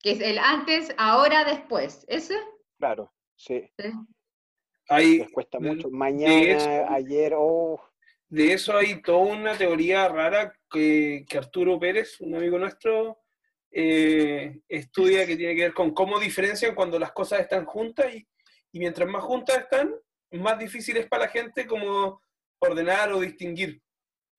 Que 0.00 0.12
es 0.12 0.20
el 0.20 0.38
antes, 0.38 0.94
ahora, 0.98 1.44
después. 1.44 2.04
¿Ese? 2.08 2.36
Claro, 2.78 3.12
sí. 3.36 3.70
sí. 3.78 3.92
Les 4.90 5.30
cuesta 5.30 5.60
mucho. 5.60 5.90
Mañana, 5.90 6.86
ayer, 6.90 7.34
oh. 7.36 7.80
De 8.28 8.54
eso 8.54 8.76
hay 8.78 9.02
toda 9.02 9.18
una 9.18 9.58
teoría 9.58 10.08
rara 10.08 10.54
que, 10.70 11.26
Arturo 11.36 11.78
Pérez, 11.78 12.18
un 12.20 12.34
amigo 12.34 12.58
nuestro, 12.58 13.20
eh, 13.70 14.58
estudia 14.68 15.26
que 15.26 15.36
tiene 15.36 15.54
que 15.54 15.62
ver 15.64 15.74
con 15.74 15.92
cómo 15.92 16.18
diferencian 16.18 16.74
cuando 16.74 16.98
las 16.98 17.12
cosas 17.12 17.40
están 17.40 17.66
juntas 17.66 18.06
y, 18.14 18.26
mientras 18.78 19.06
más 19.06 19.22
juntas 19.22 19.58
están, 19.58 19.94
más 20.30 20.58
difícil 20.58 20.96
es 20.96 21.06
para 21.08 21.24
la 21.24 21.30
gente 21.30 21.66
como 21.66 22.22
ordenar 22.58 23.12
o 23.12 23.20
distinguir. 23.20 23.82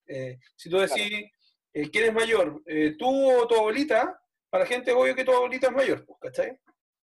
Eh, 0.06 0.38
si 0.56 0.70
tú 0.70 0.78
decís, 0.78 1.30
eh, 1.72 1.90
¿quién 1.90 2.06
es 2.06 2.14
mayor? 2.14 2.62
¿Tú 2.98 3.30
o 3.30 3.46
tu 3.46 3.54
abuelita? 3.54 4.20
Para 4.50 4.64
la 4.64 4.70
gente 4.70 4.90
es 4.90 4.96
obvio 4.96 5.14
que 5.14 5.24
tu 5.24 5.32
abuelita 5.32 5.68
es 5.68 5.72
mayor, 5.72 6.04
pues, 6.04 6.18
¿cachai? 6.20 6.58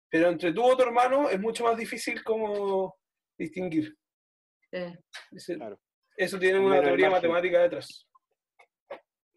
Pero 0.09 0.29
entre 0.29 0.53
tú 0.53 0.63
o 0.63 0.75
tu 0.75 0.83
hermano 0.83 1.29
es 1.29 1.39
mucho 1.39 1.63
más 1.63 1.77
difícil 1.77 2.23
como 2.23 2.95
distinguir. 3.37 3.95
Eso 6.17 6.39
tiene 6.39 6.59
una 6.59 6.81
teoría 6.81 7.09
matemática 7.09 7.61
detrás. 7.61 8.07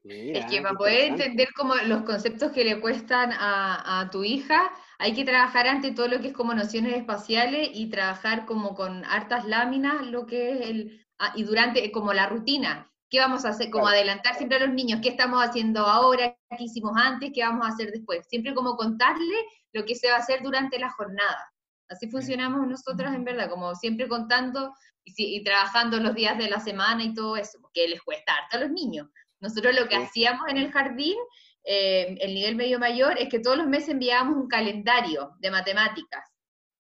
es 0.04 0.46
que 0.46 0.62
para 0.62 0.74
poder 0.74 1.12
entender 1.12 1.48
como 1.54 1.74
los 1.74 2.02
conceptos 2.04 2.52
que 2.52 2.64
le 2.64 2.80
cuestan 2.80 3.30
a, 3.32 4.08
tu 4.12 4.24
hija, 4.24 4.72
hay 4.98 5.14
que 5.14 5.24
trabajar 5.24 5.66
ante 5.66 5.92
todo 5.92 6.08
lo 6.08 6.20
que 6.20 6.28
es 6.28 6.32
como 6.32 6.54
nociones 6.54 6.96
espaciales 6.96 7.70
y 7.72 7.90
trabajar 7.90 8.46
como 8.46 8.74
con 8.74 9.04
hartas 9.04 9.44
láminas, 9.44 10.06
lo 10.06 10.26
que 10.26 10.52
es 10.52 10.70
el, 10.70 11.06
ah, 11.18 11.32
y 11.36 11.42
durante 11.42 11.90
como 11.90 12.12
la 12.12 12.28
rutina. 12.28 12.90
¿Qué 13.10 13.20
vamos 13.20 13.44
a 13.44 13.50
hacer? 13.50 13.70
Como 13.70 13.88
adelantar 13.88 14.34
siempre 14.36 14.58
a 14.58 14.66
los 14.66 14.74
niños, 14.74 15.00
¿qué 15.02 15.08
estamos 15.10 15.42
haciendo 15.42 15.80
ahora? 15.80 16.36
¿Qué 16.56 16.64
hicimos 16.64 16.92
antes? 16.96 17.30
¿Qué 17.34 17.42
vamos 17.42 17.66
a 17.66 17.70
hacer 17.70 17.90
después? 17.90 18.26
Siempre 18.28 18.54
como 18.54 18.76
contarle 18.76 19.34
lo 19.72 19.84
que 19.86 19.94
se 19.94 20.10
va 20.10 20.16
a 20.16 20.18
hacer 20.18 20.42
durante 20.42 20.78
la 20.78 20.90
jornada. 20.90 21.52
Así 21.88 22.10
funcionamos 22.10 22.66
nosotros 22.66 23.14
en 23.14 23.24
verdad, 23.24 23.48
como 23.48 23.74
siempre 23.74 24.08
contando 24.08 24.74
y, 25.04 25.42
trabajando 25.42 25.98
los 25.98 26.14
días 26.14 26.36
de 26.36 26.50
la 26.50 26.60
semana 26.60 27.02
y 27.02 27.14
todo 27.14 27.36
eso, 27.36 27.58
porque 27.62 27.88
les 27.88 28.02
cuesta 28.02 28.34
harto 28.34 28.58
a 28.58 28.60
los 28.60 28.70
niños. 28.70 29.08
Nosotros 29.40 29.74
lo 29.74 29.88
que 29.88 29.96
hacíamos 29.96 30.46
en 30.48 30.58
el 30.58 30.70
jardín, 30.70 31.16
eh, 31.64 32.18
el 32.20 32.34
nivel 32.34 32.56
medio 32.56 32.78
mayor, 32.78 33.18
es 33.18 33.30
que 33.30 33.40
todos 33.40 33.56
los 33.56 33.66
meses 33.66 33.90
enviábamos 33.90 34.36
un 34.36 34.48
calendario 34.48 35.32
de 35.38 35.50
matemáticas. 35.50 36.28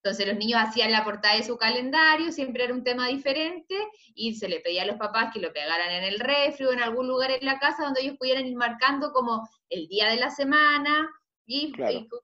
Entonces 0.02 0.26
los 0.26 0.36
niños 0.36 0.60
hacían 0.62 0.92
la 0.92 1.04
portada 1.04 1.36
de 1.36 1.42
su 1.42 1.56
calendario, 1.56 2.32
siempre 2.32 2.64
era 2.64 2.74
un 2.74 2.84
tema 2.84 3.08
diferente, 3.08 3.74
y 4.14 4.34
se 4.34 4.48
le 4.48 4.60
pedía 4.60 4.82
a 4.82 4.86
los 4.86 4.96
papás 4.96 5.32
que 5.32 5.40
lo 5.40 5.52
pegaran 5.52 5.90
en 5.90 6.04
el 6.04 6.20
refri 6.20 6.66
o 6.66 6.72
en 6.72 6.80
algún 6.80 7.08
lugar 7.08 7.30
en 7.30 7.44
la 7.44 7.58
casa 7.58 7.84
donde 7.84 8.02
ellos 8.02 8.16
pudieran 8.16 8.46
ir 8.46 8.56
marcando 8.56 9.12
como 9.12 9.48
el 9.68 9.88
día 9.88 10.08
de 10.08 10.16
la 10.16 10.30
semana, 10.30 11.10
y, 11.50 11.72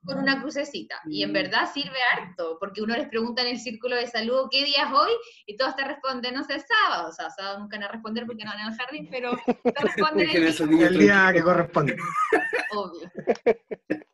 con 0.05 0.19
una 0.19 0.41
crucecita. 0.41 1.01
Y 1.07 1.23
en 1.23 1.31
mm. 1.31 1.33
verdad 1.33 1.73
sirve 1.73 1.97
harto, 2.13 2.59
porque 2.61 2.83
uno 2.83 2.95
les 2.95 3.09
pregunta 3.09 3.41
en 3.41 3.49
el 3.49 3.59
círculo 3.59 3.97
de 3.97 4.07
salud 4.07 4.49
qué 4.51 4.65
día 4.65 4.85
es 4.85 4.93
hoy, 4.93 5.13
y 5.47 5.57
todos 5.57 5.75
te 5.75 5.85
responden, 5.85 6.35
no 6.35 6.45
sé, 6.45 6.61
sábado. 6.61 7.09
O 7.09 7.13
sea, 7.13 7.31
sábado 7.31 7.59
nunca 7.59 7.79
van 7.79 7.85
a 7.85 7.93
responder 7.93 8.27
porque 8.27 8.45
no 8.45 8.51
van 8.51 8.61
al 8.61 8.77
jardín, 8.77 9.09
pero 9.11 9.33
te 9.47 9.73
responden 9.81 10.29
el, 10.31 10.99
día 10.99 11.31
que 11.33 11.43
corresponde. 11.43 11.97
Obvio. 12.73 13.11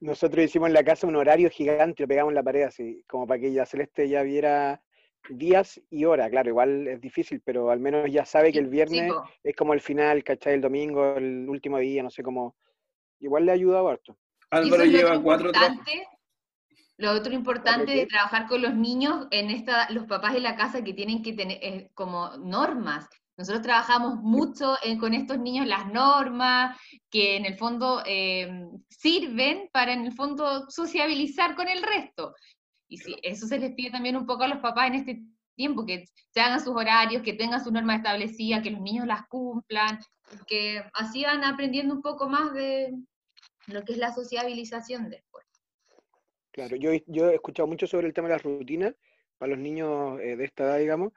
Nosotros 0.00 0.44
hicimos 0.44 0.68
en 0.68 0.74
la 0.74 0.84
casa 0.84 1.06
un 1.06 1.16
horario 1.16 1.50
gigante, 1.50 2.02
lo 2.02 2.08
pegamos 2.08 2.30
en 2.30 2.36
la 2.36 2.42
pared 2.42 2.62
así, 2.62 3.04
como 3.08 3.26
para 3.26 3.40
que 3.40 3.52
ya 3.52 3.66
Celeste 3.66 4.08
ya 4.08 4.22
viera 4.22 4.82
días 5.28 5.80
y 5.90 6.04
hora, 6.04 6.28
claro, 6.28 6.50
igual 6.50 6.86
es 6.86 7.00
difícil, 7.00 7.40
pero 7.44 7.70
al 7.70 7.80
menos 7.80 8.10
ya 8.10 8.24
sabe 8.24 8.52
que 8.52 8.58
el 8.58 8.68
viernes 8.68 9.12
es 9.42 9.56
como 9.56 9.72
el 9.72 9.80
final, 9.80 10.22
¿cachai? 10.22 10.54
El 10.54 10.60
domingo, 10.60 11.16
el 11.16 11.48
último 11.48 11.78
día, 11.78 12.02
no 12.02 12.10
sé 12.10 12.22
cómo, 12.22 12.56
igual 13.20 13.46
le 13.46 13.52
ha 13.52 13.54
ayudado 13.54 13.88
harto. 13.88 14.16
Álvaro 14.50 14.84
lleva 14.84 15.20
cuatro 15.22 15.50
Lo 16.98 17.12
otro 17.12 17.32
importante 17.32 17.92
de 17.92 18.06
trabajar 18.06 18.46
con 18.46 18.62
los 18.62 18.74
niños, 18.74 19.26
en 19.30 19.50
esta, 19.50 19.90
los 19.90 20.04
papás 20.06 20.34
de 20.34 20.40
la 20.40 20.56
casa 20.56 20.84
que 20.84 20.92
tienen 20.92 21.22
que 21.22 21.32
tener 21.32 21.58
eh, 21.62 21.90
como 21.94 22.36
normas. 22.36 23.08
Nosotros 23.36 23.62
trabajamos 23.62 24.16
mucho 24.22 24.76
con 25.00 25.12
estos 25.12 25.38
niños 25.38 25.66
las 25.66 25.92
normas, 25.92 26.78
que 27.10 27.36
en 27.36 27.46
el 27.46 27.56
fondo 27.56 28.02
eh, 28.06 28.68
sirven 28.88 29.68
para 29.72 29.92
en 29.92 30.06
el 30.06 30.12
fondo 30.12 30.70
sociabilizar 30.70 31.56
con 31.56 31.68
el 31.68 31.82
resto. 31.82 32.34
Y 32.88 32.98
si 32.98 33.16
eso 33.22 33.46
se 33.46 33.58
les 33.58 33.74
pide 33.74 33.90
también 33.90 34.16
un 34.16 34.26
poco 34.26 34.44
a 34.44 34.48
los 34.48 34.58
papás 34.58 34.88
en 34.88 34.94
este 34.94 35.22
tiempo, 35.56 35.84
que 35.84 36.04
se 36.30 36.40
hagan 36.40 36.60
sus 36.60 36.76
horarios, 36.76 37.22
que 37.22 37.32
tengan 37.32 37.62
sus 37.62 37.72
normas 37.72 37.98
establecidas, 37.98 38.62
que 38.62 38.70
los 38.70 38.80
niños 38.80 39.06
las 39.06 39.26
cumplan, 39.28 39.98
que 40.46 40.82
así 40.92 41.24
van 41.24 41.42
aprendiendo 41.44 41.94
un 41.94 42.02
poco 42.02 42.28
más 42.28 42.52
de, 42.54 42.92
lo 43.66 43.84
que 43.84 43.92
es 43.92 43.98
la 43.98 44.12
sociabilización 44.12 45.10
después. 45.10 45.44
Claro, 46.50 46.76
yo, 46.76 46.90
yo 47.06 47.30
he 47.30 47.34
escuchado 47.34 47.66
mucho 47.66 47.86
sobre 47.86 48.06
el 48.06 48.14
tema 48.14 48.28
de 48.28 48.34
las 48.34 48.42
rutinas 48.42 48.94
para 49.38 49.50
los 49.50 49.58
niños 49.58 50.20
eh, 50.20 50.36
de 50.36 50.44
esta 50.44 50.64
edad, 50.64 50.78
digamos, 50.78 51.12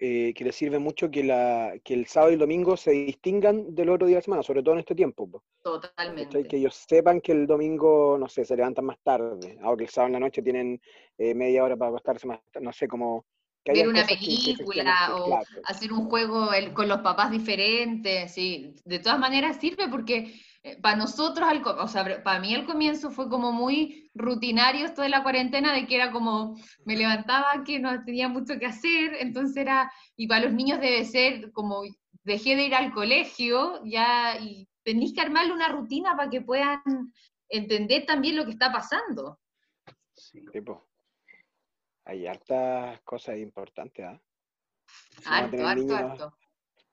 eh, 0.00 0.32
que 0.34 0.44
les 0.44 0.54
sirve 0.54 0.78
mucho 0.78 1.10
que, 1.10 1.24
la, 1.24 1.74
que 1.82 1.94
el 1.94 2.06
sábado 2.06 2.30
y 2.30 2.34
el 2.34 2.40
domingo 2.40 2.76
se 2.76 2.92
distingan 2.92 3.74
del 3.74 3.90
otro 3.90 4.06
día 4.06 4.16
de 4.16 4.20
la 4.20 4.24
semana, 4.24 4.42
sobre 4.42 4.62
todo 4.62 4.74
en 4.74 4.80
este 4.80 4.94
tiempo. 4.94 5.42
Totalmente. 5.62 6.46
Que 6.46 6.56
ellos 6.56 6.74
sepan 6.74 7.20
que 7.20 7.32
el 7.32 7.46
domingo, 7.46 8.16
no 8.18 8.28
sé, 8.28 8.44
se 8.44 8.56
levantan 8.56 8.84
más 8.84 8.98
tarde, 9.02 9.58
ahora 9.62 9.78
que 9.78 9.84
el 9.84 9.90
sábado 9.90 10.08
en 10.08 10.12
la 10.14 10.20
noche 10.20 10.42
tienen 10.42 10.80
eh, 11.16 11.34
media 11.34 11.64
hora 11.64 11.76
para 11.76 11.90
acostarse 11.90 12.26
más 12.26 12.40
tarde, 12.52 12.64
no 12.64 12.72
sé, 12.72 12.86
como... 12.86 13.24
Ver 13.64 13.86
una 13.86 14.06
película 14.06 15.14
o 15.14 15.40
hacer 15.64 15.92
un 15.92 16.08
juego 16.08 16.48
con 16.72 16.88
los 16.88 17.00
papás 17.00 17.30
diferentes, 17.30 18.32
sí. 18.32 18.74
De 18.86 18.98
todas 18.98 19.18
maneras 19.18 19.58
sirve 19.60 19.88
porque 19.90 20.32
eh, 20.62 20.80
para 20.80 20.96
nosotros, 20.96 21.46
o 21.78 21.88
sea, 21.88 22.22
para 22.22 22.40
mí 22.40 22.54
al 22.54 22.64
comienzo 22.64 23.10
fue 23.10 23.28
como 23.28 23.52
muy 23.52 24.07
rutinario 24.18 24.86
esto 24.86 25.02
de 25.02 25.08
la 25.08 25.22
cuarentena, 25.22 25.72
de 25.72 25.86
que 25.86 25.94
era 25.94 26.10
como, 26.10 26.56
me 26.84 26.96
levantaba, 26.96 27.64
que 27.64 27.78
no 27.78 28.04
tenía 28.04 28.28
mucho 28.28 28.58
que 28.58 28.66
hacer, 28.66 29.16
entonces 29.20 29.56
era, 29.56 29.90
y 30.16 30.26
para 30.26 30.44
los 30.44 30.52
niños 30.52 30.80
debe 30.80 31.04
ser 31.04 31.52
como, 31.52 31.82
dejé 32.24 32.56
de 32.56 32.64
ir 32.64 32.74
al 32.74 32.92
colegio, 32.92 33.80
ya, 33.84 34.38
y 34.38 34.68
tenéis 34.82 35.14
que 35.14 35.20
armarle 35.20 35.52
una 35.52 35.68
rutina 35.68 36.16
para 36.16 36.28
que 36.30 36.40
puedan 36.40 36.80
entender 37.48 38.04
también 38.04 38.36
lo 38.36 38.44
que 38.44 38.52
está 38.52 38.72
pasando. 38.72 39.38
Sí, 40.14 40.42
hay 42.04 42.26
hartas 42.26 43.00
cosas 43.02 43.36
importantes, 43.36 44.04
¿ah? 44.04 44.20
Harto, 45.26 45.66
harto, 45.66 45.94
harto. 45.94 46.38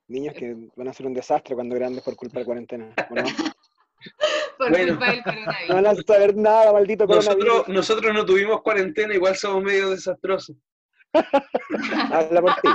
Niños 0.08 0.36
que 0.36 0.56
van 0.76 0.90
a 0.90 0.94
ser 0.94 1.08
un 1.08 1.14
desastre 1.14 1.56
cuando 1.56 1.74
grandes 1.74 2.04
por 2.04 2.16
culpa 2.16 2.36
de 2.36 2.40
la 2.42 2.46
cuarentena. 2.46 2.94
por 4.58 4.72
culpa 4.72 5.12
del 5.12 5.24
coronavirus. 5.24 5.56
No 5.70 5.76
van 5.76 5.88
a 5.88 5.96
saber 5.96 6.36
nada, 6.36 6.74
maldito 6.74 7.06
nosotros, 7.06 7.68
Nosotros 7.68 8.14
no 8.14 8.26
tuvimos 8.26 8.62
cuarentena, 8.62 9.14
igual 9.14 9.36
somos 9.36 9.64
medio 9.64 9.90
desastrosos. 9.90 10.56
Habla 12.12 12.42
por 12.42 12.56
ti. 12.56 12.70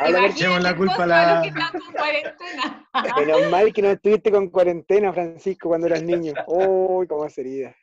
Habla 0.00 0.20
por 0.20 0.34
ti. 0.34 0.44
la 0.60 0.76
culpa 0.76 1.02
a 1.02 1.06
la... 1.06 1.42
Menos 3.16 3.50
mal 3.50 3.72
que 3.72 3.82
no 3.82 3.90
estuviste 3.90 4.30
con 4.30 4.50
cuarentena, 4.50 5.12
Francisco, 5.12 5.68
cuando 5.68 5.86
eras 5.86 6.02
niño. 6.02 6.34
Uy, 6.46 7.06
cómo 7.06 7.28
sería. 7.30 7.74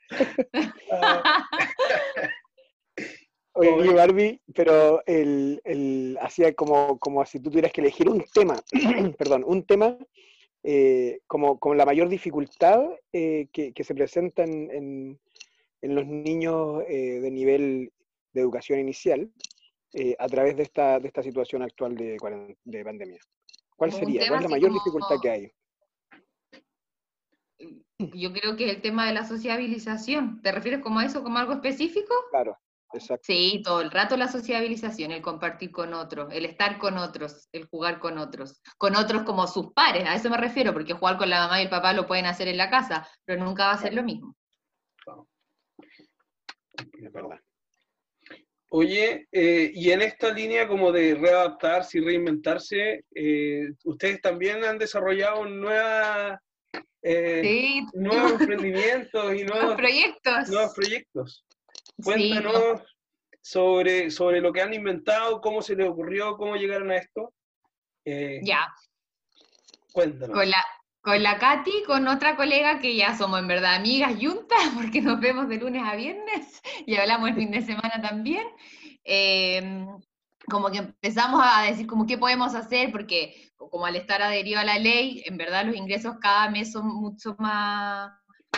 Oye, 3.56 3.93
Barbie, 3.93 4.41
pero 4.56 5.03
el, 5.06 5.62
el, 5.63 6.17
hacía 6.21 6.53
como, 6.53 6.97
como 6.97 7.23
si 7.25 7.39
tú 7.39 7.51
tuvieras 7.51 7.71
que 7.71 7.82
elegir 7.82 8.10
un 8.10 8.23
tema, 8.34 8.56
perdón, 9.17 9.43
un 9.45 9.65
tema 9.65 9.95
eh, 10.63 11.19
como, 11.28 11.60
como, 11.60 11.76
la 11.76 11.86
mayor 11.86 12.08
dificultad 12.08 12.82
eh, 13.12 13.47
que, 13.52 13.73
que, 13.73 13.84
se 13.84 13.93
presenta 13.93 14.43
en, 14.43 14.71
en, 14.71 15.19
en 15.82 15.95
los 15.95 16.06
niños 16.08 16.84
eh, 16.88 17.19
de 17.19 17.32
nivel 17.32 17.91
de 18.32 18.41
educación 18.41 18.80
inicial 18.80 19.30
a 20.17 20.28
través 20.28 20.58
de 20.58 20.63
esta, 20.63 20.99
de 20.99 21.08
esta 21.08 21.21
situación 21.21 21.62
actual 21.62 21.95
de, 21.95 22.17
de 22.63 22.84
pandemia. 22.84 23.19
¿Cuál 23.76 23.91
sería? 23.91 24.28
¿Cuál 24.28 24.39
es 24.39 24.43
la 24.43 24.49
mayor 24.49 24.73
dificultad 24.73 25.17
que 25.21 25.30
hay? 25.30 25.52
Yo 27.99 28.34
creo 28.34 28.56
que 28.56 28.71
el 28.71 28.82
tema 28.82 29.06
de 29.06 29.13
la 29.13 29.23
sociabilización. 29.23 30.41
¿Te 30.41 30.52
refieres 30.52 30.82
como 30.82 30.99
a 30.99 31.06
eso, 31.06 31.21
como 31.21 31.38
algo 31.38 31.54
específico? 31.54 32.12
Claro, 32.32 32.58
Exacto. 32.93 33.23
Sí, 33.25 33.62
todo 33.63 33.82
el 33.82 33.91
rato 33.91 34.15
la 34.17 34.27
sociabilización, 34.27 35.12
el 35.12 35.21
compartir 35.21 35.71
con 35.71 35.93
otros, 35.93 36.32
el 36.32 36.45
estar 36.45 36.77
con 36.77 36.97
otros, 36.97 37.49
el 37.51 37.65
jugar 37.65 37.99
con 37.99 38.17
otros, 38.17 38.62
con 38.77 38.95
otros 38.95 39.23
como 39.23 39.47
sus 39.47 39.73
pares, 39.73 40.06
a 40.06 40.15
eso 40.15 40.29
me 40.29 40.38
refiero, 40.38 40.73
porque 40.73 40.93
jugar 40.93 41.17
con 41.17 41.29
la 41.29 41.39
mamá 41.39 41.60
y 41.60 41.63
el 41.63 41.69
papá 41.69 41.93
lo 41.93 42.06
pueden 42.06 42.25
hacer 42.25 42.47
en 42.47 42.58
la 42.58 42.69
casa, 42.69 43.08
pero 43.25 43.43
nunca 43.43 43.65
va 43.67 43.73
a 43.73 43.77
ser 43.77 43.93
lo 43.93 44.03
mismo. 44.03 44.36
Es 46.75 47.12
verdad. 47.12 47.39
Oye, 48.75 49.27
eh, 49.32 49.71
y 49.71 49.91
en 49.91 50.01
esta 50.01 50.34
línea 50.34 50.67
como 50.67 50.91
de 50.91 51.13
readaptarse 51.13 51.99
y 51.99 52.01
reinventarse, 52.01 53.06
eh, 53.13 53.69
ustedes 53.84 54.19
también 54.19 54.63
han 54.63 54.79
desarrollado 54.79 55.45
nuevas, 55.45 56.39
eh, 57.03 57.84
nuevos 57.93 58.41
emprendimientos 58.41 59.36
y 59.36 59.43
nuevos, 59.43 59.75
proyectos. 59.75 60.49
Nuevos 60.49 60.73
proyectos. 60.73 61.45
Cuéntanos 62.01 62.82
sobre, 63.41 64.10
sobre 64.10 64.41
lo 64.41 64.53
que 64.53 64.62
han 64.62 64.73
inventado, 64.73 65.41
cómo 65.41 65.62
se 65.62 65.75
les 65.75 65.88
ocurrió, 65.88 66.38
cómo 66.38 66.56
llegaron 66.56 66.91
a 66.91 66.97
esto. 66.97 67.34
Eh, 68.06 68.39
ya. 68.43 68.73
Cuéntanos. 69.91 70.36
Con 70.36 70.49
la, 70.49 70.63
con 71.01 71.21
la 71.21 71.38
Katy, 71.38 71.84
con 71.86 72.08
otra 72.08 72.38
colega 72.38 72.79
que 72.79 72.95
ya 72.95 73.15
somos 73.15 73.39
en 73.39 73.47
verdad 73.47 73.75
amigas 73.75 74.13
juntas, 74.19 74.58
porque 74.75 75.01
nos 75.01 75.19
vemos 75.19 75.49
de 75.49 75.58
lunes 75.58 75.84
a 75.86 75.95
viernes 75.95 76.62
y 76.86 76.95
hablamos 76.95 77.29
el 77.29 77.36
fin 77.36 77.51
de 77.51 77.62
semana 77.62 78.01
también. 78.01 78.47
Em, 79.03 79.88
como 80.47 80.71
que 80.71 80.77
empezamos 80.79 81.41
a 81.43 81.63
decir 81.63 81.88
como 81.88 82.06
qué 82.06 82.17
podemos 82.17 82.56
hacer, 82.56 82.91
porque 82.91 83.51
como 83.58 83.86
al 83.86 83.95
estar 83.95 84.21
adherido 84.21 84.60
a 84.60 84.65
la 84.65 84.77
ley, 84.77 85.23
en 85.25 85.38
verdad 85.38 85.65
los 85.65 85.75
ingresos 85.75 86.15
cada 86.19 86.49
mes 86.49 86.71
son 86.71 86.88
mucho 86.88 87.36
más 87.39 88.12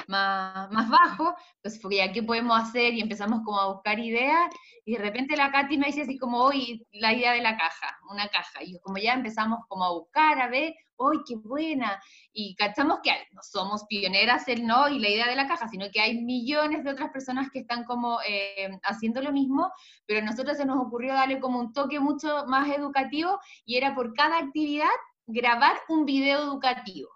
más, 0.08 0.72
más 0.72 0.90
bajo, 0.90 1.36
entonces 1.58 1.82
fue 1.82 1.96
ya, 1.96 2.12
¿qué 2.12 2.24
podemos 2.24 2.60
hacer? 2.60 2.94
Y 2.94 3.02
empezamos 3.02 3.42
como 3.44 3.60
a 3.60 3.74
buscar 3.74 4.00
ideas, 4.00 4.54
y 4.86 4.94
de 4.94 5.00
repente 5.00 5.36
la 5.36 5.52
Katy 5.52 5.78
me 5.78 5.88
dice 5.88 6.02
así 6.02 6.18
como, 6.18 6.40
hoy 6.40 6.86
la 6.92 7.14
idea 7.14 7.34
de 7.34 7.42
la 7.42 7.58
caja, 7.58 7.98
una 8.10 8.28
caja, 8.30 8.64
y 8.64 8.80
como 8.80 8.98
ya 8.98 9.14
empezamos 9.14 9.60
como 9.68 9.86
a 9.86 9.92
buscar, 9.92 10.40
a 10.40 10.48
ver, 10.48 10.76
¡ay, 11.00 11.18
qué 11.28 11.36
buena! 11.36 12.02
Y 12.32 12.56
cachamos 12.56 13.00
que 13.04 13.12
no 13.32 13.42
somos 13.42 13.86
pioneras 13.86 14.48
el 14.48 14.66
no 14.66 14.88
y 14.90 15.00
la 15.00 15.10
idea 15.10 15.28
de 15.28 15.36
la 15.36 15.48
caja, 15.48 15.68
sino 15.68 15.86
que 15.92 16.02
hay 16.02 16.22
millones 16.24 16.84
de 16.84 16.92
otras 16.92 17.10
personas 17.12 17.50
que 17.52 17.60
están 17.60 17.84
como 17.86 18.20
eh, 18.28 18.70
haciendo 18.84 19.22
lo 19.22 19.32
mismo, 19.32 19.72
pero 20.06 20.20
a 20.20 20.24
nosotros 20.24 20.58
se 20.58 20.66
nos 20.66 20.78
ocurrió 20.78 21.14
darle 21.14 21.40
como 21.40 21.60
un 21.60 21.74
toque 21.74 22.00
mucho 22.00 22.46
más 22.48 22.70
educativo 22.70 23.40
y 23.66 23.78
era 23.78 23.96
por 23.96 24.14
cada 24.14 24.38
actividad 24.40 24.88
grabar 25.28 25.78
un 25.90 26.06
video 26.06 26.44
educativo. 26.44 27.15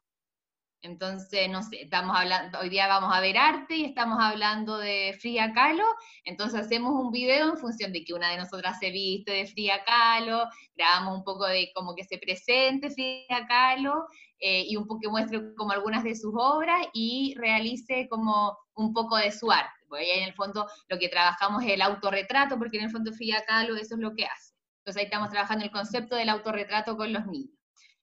Entonces, 0.81 1.49
no 1.49 1.61
sé, 1.61 1.89
hablando, 1.91 2.59
hoy 2.59 2.69
día 2.69 2.87
vamos 2.87 3.13
a 3.13 3.19
ver 3.19 3.37
arte 3.37 3.75
y 3.75 3.83
estamos 3.83 4.17
hablando 4.21 4.77
de 4.77 5.13
Fría 5.19 5.51
Kahlo, 5.53 5.83
entonces 6.23 6.61
hacemos 6.61 6.93
un 6.93 7.11
video 7.11 7.49
en 7.49 7.57
función 7.57 7.91
de 7.91 8.05
que 8.05 8.13
una 8.13 8.29
de 8.29 8.37
nosotras 8.37 8.79
se 8.79 8.89
viste 8.89 9.33
de 9.33 9.45
Fría 9.45 9.83
Kahlo, 9.83 10.47
grabamos 10.75 11.17
un 11.17 11.23
poco 11.25 11.45
de 11.47 11.69
como 11.75 11.95
que 11.95 12.05
se 12.05 12.17
presente 12.17 12.91
Fría 12.91 13.45
Kahlo 13.49 14.05
eh, 14.39 14.63
y 14.69 14.77
un 14.77 14.87
poco 14.87 15.01
que 15.01 15.09
muestre 15.09 15.53
como 15.55 15.71
algunas 15.71 16.01
de 16.05 16.15
sus 16.15 16.33
obras 16.33 16.87
y 16.93 17.35
realice 17.37 18.07
como 18.09 18.57
un 18.75 18.93
poco 18.93 19.17
de 19.17 19.33
su 19.33 19.51
arte. 19.51 19.69
Porque 19.89 20.05
ahí 20.05 20.19
en 20.19 20.29
el 20.29 20.33
fondo 20.33 20.65
lo 20.87 20.97
que 20.97 21.09
trabajamos 21.09 21.63
es 21.63 21.71
el 21.71 21.81
autorretrato, 21.81 22.57
porque 22.57 22.77
en 22.77 22.85
el 22.85 22.91
fondo 22.91 23.11
Frida 23.11 23.43
Kahlo 23.45 23.75
eso 23.75 23.95
es 23.95 24.01
lo 24.01 24.15
que 24.15 24.25
hace. 24.25 24.53
Entonces 24.79 25.01
ahí 25.01 25.05
estamos 25.05 25.29
trabajando 25.29 25.65
el 25.65 25.71
concepto 25.71 26.15
del 26.15 26.29
autorretrato 26.29 26.95
con 26.95 27.11
los 27.11 27.25
niños. 27.25 27.58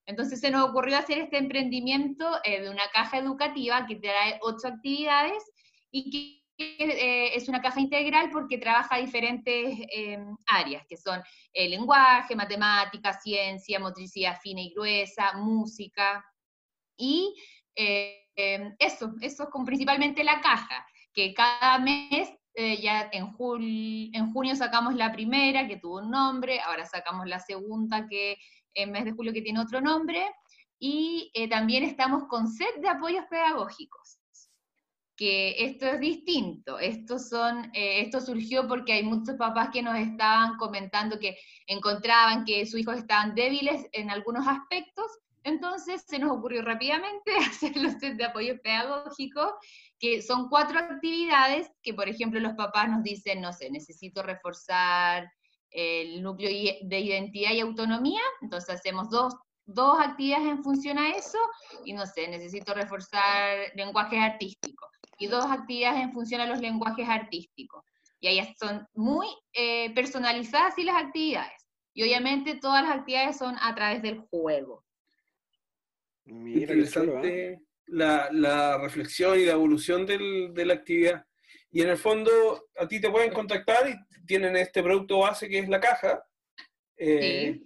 Entonces 0.07 0.41
se 0.41 0.51
nos 0.51 0.69
ocurrió 0.69 0.99
hacer 0.99 1.19
este 1.19 1.37
emprendimiento 1.37 2.39
eh, 2.45 2.63
de 2.63 2.71
una 2.71 2.89
caja 2.93 3.19
educativa 3.19 3.87
que 3.87 3.97
trae 3.97 4.39
ocho 4.41 4.69
actividades 4.69 5.43
y 5.91 6.11
que 6.11 6.47
eh, 6.59 7.37
es 7.37 7.49
una 7.49 7.61
caja 7.61 7.81
integral 7.81 8.31
porque 8.31 8.57
trabaja 8.57 8.97
diferentes 8.97 9.79
em, 9.91 10.37
áreas, 10.47 10.87
que 10.89 10.97
son 10.97 11.21
el 11.53 11.71
lenguaje, 11.71 12.35
matemática, 12.35 13.13
ciencia, 13.13 13.79
motricidad 13.79 14.41
fina 14.41 14.63
y 14.63 14.73
gruesa, 14.73 15.35
música, 15.35 16.25
y 16.97 17.35
em, 17.75 18.75
eso, 18.79 19.13
eso 19.21 19.43
es 19.43 19.51
con 19.51 19.67
principalmente 19.67 20.25
la 20.25 20.41
caja, 20.41 20.87
que 21.13 21.35
cada 21.35 21.79
mes, 21.79 22.31
eh, 22.55 22.81
ya 22.81 23.11
en 23.13 23.33
junio 23.33 24.57
sacamos 24.57 24.95
la 24.95 25.13
primera, 25.13 25.69
que 25.69 25.77
tuvo 25.77 25.99
un 25.99 26.11
nombre, 26.11 26.61
ahora 26.61 26.87
sacamos 26.87 27.27
la 27.27 27.39
segunda, 27.39 28.07
que 28.09 28.39
en 28.77 28.93
mes 28.93 29.05
de 29.05 29.13
julio 29.13 29.33
que 29.33 29.43
tiene 29.43 29.61
otro 29.61 29.81
nombre, 29.81 30.25
y 30.79 31.31
eh, 31.35 31.49
también 31.49 31.85
estamos 31.85 32.25
con 32.29 32.49
set 32.49 32.77
de 32.81 32.89
apoyos 32.89 33.25
pedagógicos, 33.31 34.19
que 35.17 35.65
esto 35.65 35.87
es 35.87 36.01
distinto, 36.01 36.79
esto, 36.79 37.19
son, 37.19 37.71
eh, 37.73 38.03
esto 38.03 38.21
surgió 38.21 38.69
porque 38.69 38.93
hay 38.93 39.03
muchos 39.03 39.37
papás 39.37 39.71
que 39.73 39.83
nos 39.83 39.97
estaban 39.97 40.59
comentando 40.59 41.19
que 41.19 41.39
encontraban 41.67 42.45
que 42.45 42.67
sus 42.67 42.81
hijos 42.81 42.99
estaban 42.99 43.35
débiles 43.35 43.87
en 43.93 44.11
algunos 44.11 44.47
aspectos, 44.47 45.07
entonces 45.43 46.05
se 46.07 46.19
nos 46.19 46.33
ocurrió 46.33 46.61
rápidamente 46.61 47.35
hacer 47.49 47.77
los 47.77 47.95
set 47.95 48.17
de 48.17 48.25
apoyos 48.25 48.61
pedagógicos, 48.61 49.55
que 49.99 50.21
son 50.21 50.51
cuatro 50.51 50.79
actividades 50.79 51.71
que, 51.83 51.95
por 51.95 52.09
ejemplo, 52.09 52.39
los 52.39 52.53
papás 52.53 52.91
nos 52.91 53.03
dicen, 53.03 53.41
no 53.41 53.53
sé, 53.53 53.71
necesito 53.71 54.23
reforzar 54.23 55.33
el 55.77 56.23
núcleo 56.23 56.49
de 56.83 57.01
identidad 57.01 57.53
y 57.53 57.61
autonomía, 57.61 58.23
entonces 58.41 58.77
hacemos 58.77 59.11
dos, 59.11 59.35
dos 59.67 59.99
actividades 60.01 60.49
en 60.49 60.63
función 60.65 60.99
a 60.99 61.11
eso, 61.11 61.39
y 61.85 61.93
no 61.93 62.07
sé, 62.07 62.29
necesito 62.29 62.73
reforzar 62.73 63.59
lenguajes 63.75 64.19
artísticos, 64.19 64.89
y 65.19 65.27
dos 65.27 65.45
actividades 65.45 66.03
en 66.03 66.13
función 66.13 66.41
a 66.41 66.47
los 66.47 66.61
lenguajes 66.61 67.07
artísticos. 67.07 67.85
Y 68.21 68.29
ahí 68.29 68.55
son 68.59 68.87
muy 68.95 69.27
eh, 69.53 69.95
personalizadas 69.95 70.79
y 70.79 70.85
las 70.85 70.97
actividades. 70.97 71.67
Y 71.93 72.03
obviamente 72.03 72.57
todas 72.57 72.83
las 72.83 72.99
actividades 72.99 73.37
son 73.37 73.57
a 73.61 73.75
través 73.75 74.03
del 74.03 74.21
juego. 74.31 74.83
Interesante 76.25 77.53
¿eh? 77.53 77.61
la, 77.87 78.29
la, 78.33 78.79
reflexión 78.79 79.39
y 79.39 79.45
la 79.45 79.53
evolución 79.53 80.07
del, 80.07 80.53
de 80.55 80.65
la 80.65 80.75
actividad. 80.75 81.25
Y 81.71 81.83
en 81.83 81.91
el 81.91 81.97
fondo, 81.97 82.31
a 82.79 82.87
ti 82.87 83.01
te 83.01 83.11
pueden 83.11 83.33
contactar 83.33 83.89
y 83.89 83.97
tienen 84.27 84.57
este 84.57 84.83
producto 84.83 85.19
base 85.19 85.49
que 85.49 85.59
es 85.59 85.69
la 85.69 85.81
caja. 85.81 86.25
Eh, 86.97 87.61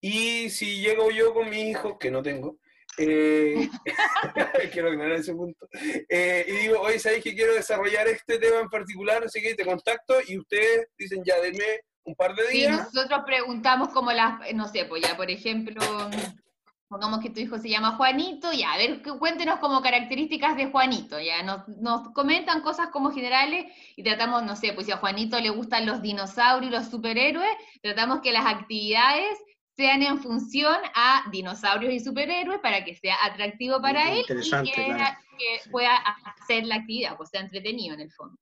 y 0.00 0.48
si 0.50 0.80
llego 0.80 1.10
yo 1.10 1.34
con 1.34 1.50
mi 1.50 1.70
hijo, 1.70 1.98
que 1.98 2.10
no 2.10 2.22
tengo, 2.22 2.58
eh, 2.98 3.68
quiero 4.72 4.90
aclarar 4.90 5.12
ese 5.12 5.34
punto, 5.34 5.68
eh, 6.08 6.44
y 6.46 6.52
digo, 6.52 6.80
oye, 6.80 6.98
¿sabéis 6.98 7.24
que 7.24 7.34
quiero 7.34 7.54
desarrollar 7.54 8.06
este 8.08 8.38
tema 8.38 8.60
en 8.60 8.68
particular? 8.68 9.24
Así 9.24 9.40
que 9.42 9.54
te 9.54 9.64
contacto 9.64 10.14
y 10.26 10.38
ustedes 10.38 10.86
dicen, 10.96 11.22
ya, 11.24 11.40
denme 11.40 11.80
un 12.04 12.14
par 12.14 12.34
de 12.34 12.48
días. 12.48 12.88
Sí, 12.90 12.94
nosotros 12.94 13.20
preguntamos 13.26 13.88
como 13.90 14.12
las, 14.12 14.52
no 14.54 14.68
sé, 14.68 14.84
pues 14.84 15.02
ya, 15.02 15.16
por 15.16 15.30
ejemplo, 15.30 15.80
pongamos 16.88 17.20
que 17.20 17.30
tu 17.30 17.40
hijo 17.40 17.58
se 17.58 17.68
llama 17.68 17.96
Juanito, 17.96 18.50
ya, 18.52 18.72
a 18.72 18.78
ver, 18.78 19.02
cuéntenos 19.02 19.60
como 19.60 19.82
características 19.82 20.56
de 20.56 20.70
Juanito, 20.70 21.20
ya, 21.20 21.42
nos, 21.42 21.68
nos, 21.68 22.10
comentan 22.12 22.62
cosas 22.62 22.88
como 22.88 23.12
generales 23.12 23.66
y 23.94 24.02
tratamos, 24.02 24.42
no 24.42 24.56
sé, 24.56 24.72
pues 24.72 24.86
si 24.86 24.92
a 24.92 24.96
Juanito 24.96 25.38
le 25.38 25.50
gustan 25.50 25.86
los 25.86 26.00
dinosaurios 26.00 26.72
y 26.72 26.74
los 26.74 26.90
superhéroes, 26.90 27.50
tratamos 27.82 28.20
que 28.20 28.32
las 28.32 28.46
actividades 28.46 29.38
sean 29.76 30.02
en 30.02 30.18
función 30.18 30.76
a 30.94 31.24
dinosaurios 31.30 31.92
y 31.92 32.00
superhéroes 32.00 32.60
para 32.60 32.84
que 32.84 32.94
sea 32.94 33.16
atractivo 33.22 33.80
para 33.80 34.10
él 34.10 34.24
y 34.28 34.72
que, 34.72 35.70
pueda 35.70 35.96
hacer 36.40 36.66
la 36.66 36.76
actividad, 36.76 37.16
pues 37.16 37.28
sea 37.28 37.42
entretenido 37.42 37.94
en 37.94 38.00
el 38.00 38.10
fondo. 38.10 38.36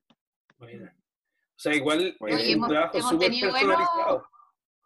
Bueno. 0.57 0.87
O 0.87 1.59
sea, 1.59 1.75
igual 1.75 2.15
es 2.27 2.55
un 2.55 2.67
trabajo 2.67 3.01
súper 3.01 3.29
personalizado. 3.29 4.27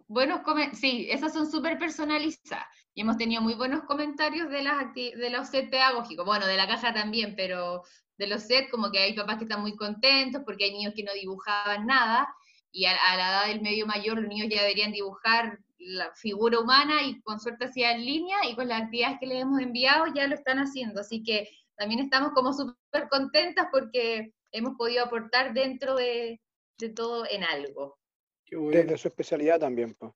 Buenos, 0.08 0.44
buenos 0.44 0.78
sí, 0.78 1.08
esas 1.10 1.32
son 1.32 1.50
súper 1.50 1.78
personalizadas 1.78 2.68
y 2.94 3.02
hemos 3.02 3.18
tenido 3.18 3.42
muy 3.42 3.54
buenos 3.54 3.84
comentarios 3.84 4.50
de, 4.50 4.64
las 4.64 4.94
de 4.94 5.30
los 5.30 5.48
set 5.48 5.70
pedagógicos, 5.70 6.26
bueno, 6.26 6.46
de 6.46 6.58
la 6.58 6.68
caja 6.68 6.94
también, 6.94 7.36
pero 7.36 7.84
de 8.18 8.28
los 8.28 8.44
set 8.44 8.70
como 8.70 8.92
que 8.92 9.00
hay 9.00 9.14
papás 9.14 9.38
que 9.38 9.46
están 9.46 9.62
muy 9.62 9.76
contentos 9.76 10.42
porque 10.46 10.66
hay 10.66 10.74
niños 10.74 10.94
que 10.96 11.04
no 11.04 11.14
dibujaban 11.14 11.88
nada 11.88 12.28
y 12.72 12.86
a, 12.86 12.94
la 13.16 13.30
edad 13.30 13.48
del 13.48 13.62
medio 13.62 13.86
mayor 13.86 14.20
los 14.20 14.28
niños 14.28 14.48
ya 14.50 14.62
deberían 14.62 14.92
dibujar 14.92 15.60
la 15.78 16.14
figura 16.14 16.60
humana 16.60 17.02
y 17.04 17.20
con 17.22 17.40
suerte 17.40 17.66
hacía 17.66 17.94
en 17.94 18.06
línea 18.06 18.38
y 18.48 18.56
con 18.56 18.68
las 18.68 18.84
actividades 18.84 19.18
que 19.20 19.26
les 19.26 19.42
hemos 19.42 19.60
enviado 19.62 20.06
ya 20.14 20.28
lo 20.28 20.36
están 20.36 20.60
haciendo, 20.60 21.02
así 21.02 21.24
que 21.24 21.50
también 21.76 22.02
estamos 22.02 22.32
como 22.34 22.54
súper 22.54 23.08
contentas 23.10 23.68
porque 23.72 24.34
hemos 24.52 24.76
podido 24.78 25.06
aportar 25.06 25.54
dentro 25.54 25.96
de, 25.96 26.40
de 26.78 26.90
todo 26.90 27.26
en 27.30 27.44
algo. 27.44 27.98
desde 28.50 28.98
su 28.98 29.08
especialidad 29.08 29.60
también. 29.60 29.96
Pues. 29.96 30.14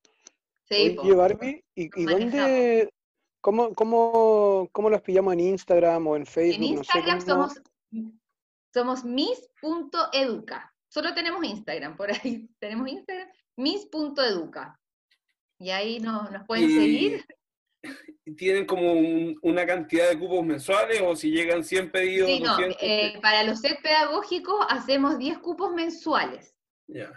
Sí, 0.69 0.97
Oye, 0.99 1.13
Barbie, 1.13 1.63
¿y, 1.75 2.01
y 2.01 2.05
dónde, 2.05 2.89
cómo, 3.39 3.73
cómo, 3.73 4.67
cómo 4.71 4.89
los 4.89 5.01
pillamos 5.01 5.33
en 5.33 5.41
Instagram 5.41 6.07
o 6.07 6.15
en 6.15 6.25
Facebook? 6.25 6.55
En 6.55 6.63
Instagram 6.63 7.21
somos, 7.21 7.61
somos 8.73 9.03
miss.educa. 9.03 10.73
Solo 10.89 11.13
tenemos 11.13 11.43
Instagram, 11.43 11.95
por 11.95 12.11
ahí 12.11 12.49
tenemos 12.59 12.87
Instagram, 12.89 13.29
miss.educa. 13.57 14.79
Y 15.59 15.69
ahí 15.69 15.99
nos, 15.99 16.31
nos 16.31 16.45
pueden 16.47 16.69
seguir. 16.69 17.25
¿Tienen 18.37 18.65
como 18.65 18.93
una 19.43 19.65
cantidad 19.67 20.09
de 20.09 20.17
cupos 20.17 20.43
mensuales 20.43 20.99
o 21.05 21.15
si 21.15 21.29
llegan 21.29 21.63
100 21.63 21.91
pedidos? 21.91 22.27
Sí, 22.27 22.39
no, 22.39 22.57
eh, 22.81 23.19
para 23.21 23.43
los 23.43 23.59
set 23.59 23.79
pedagógicos 23.83 24.65
hacemos 24.69 25.19
10 25.19 25.37
cupos 25.37 25.73
mensuales. 25.73 26.55
Ya. 26.87 27.11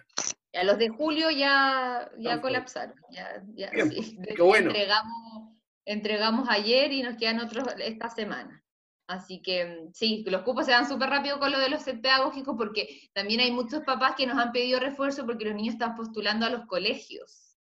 A 0.58 0.64
los 0.64 0.78
de 0.78 0.88
julio 0.88 1.30
ya, 1.30 2.10
ya 2.18 2.40
colapsaron. 2.40 2.96
Ya, 3.10 3.42
ya, 3.54 3.70
sí. 3.88 4.18
Qué 4.36 4.42
bueno. 4.42 4.70
entregamos, 4.70 5.56
entregamos 5.84 6.48
ayer 6.48 6.92
y 6.92 7.02
nos 7.02 7.16
quedan 7.16 7.40
otros 7.40 7.64
esta 7.78 8.10
semana. 8.10 8.64
Así 9.06 9.40
que 9.40 9.88
sí, 9.94 10.24
los 10.28 10.42
cupos 10.42 10.66
se 10.66 10.72
dan 10.72 10.86
súper 10.86 11.08
rápido 11.08 11.38
con 11.38 11.50
lo 11.50 11.58
de 11.58 11.70
los 11.70 11.82
set 11.82 12.02
pedagógicos 12.02 12.56
porque 12.58 13.08
también 13.14 13.40
hay 13.40 13.50
muchos 13.50 13.82
papás 13.84 14.14
que 14.16 14.26
nos 14.26 14.36
han 14.36 14.52
pedido 14.52 14.80
refuerzo 14.80 15.24
porque 15.24 15.46
los 15.46 15.54
niños 15.54 15.74
están 15.74 15.94
postulando 15.94 16.44
a 16.44 16.50
los 16.50 16.66
colegios. 16.66 17.56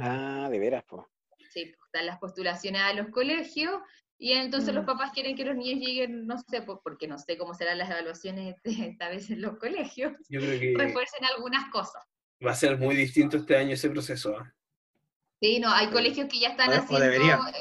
Ah, 0.00 0.48
de 0.50 0.58
veras, 0.58 0.84
pues. 0.88 1.06
Sí, 1.50 1.66
pues, 1.66 1.86
están 1.86 2.06
las 2.06 2.18
postulaciones 2.18 2.80
a 2.80 2.94
los 2.94 3.08
colegios 3.10 3.80
y 4.18 4.32
entonces 4.32 4.74
los 4.74 4.82
mm. 4.82 4.86
papás 4.86 5.12
quieren 5.12 5.36
que 5.36 5.44
los 5.44 5.54
niños 5.54 5.78
lleguen, 5.78 6.26
no 6.26 6.36
sé, 6.38 6.62
pues 6.62 6.78
porque 6.82 7.06
no 7.06 7.16
sé 7.16 7.38
cómo 7.38 7.54
serán 7.54 7.78
las 7.78 7.90
evaluaciones 7.90 8.56
esta 8.64 9.08
vez 9.08 9.30
en 9.30 9.40
los 9.40 9.56
colegios, 9.58 10.14
Yo 10.28 10.40
creo 10.40 10.58
que 10.58 10.74
refuercen 10.76 11.24
algunas 11.24 11.70
cosas. 11.70 12.02
Va 12.44 12.52
a 12.52 12.54
ser 12.54 12.78
muy 12.78 12.94
distinto 12.94 13.36
este 13.36 13.56
año 13.56 13.74
ese 13.74 13.90
proceso. 13.90 14.36
¿ah? 14.38 14.54
Sí, 15.40 15.60
no, 15.60 15.72
hay 15.72 15.88
colegios 15.88 16.28
que 16.28 16.40
ya 16.40 16.48
están 16.48 16.70
haciendo 16.70 17.06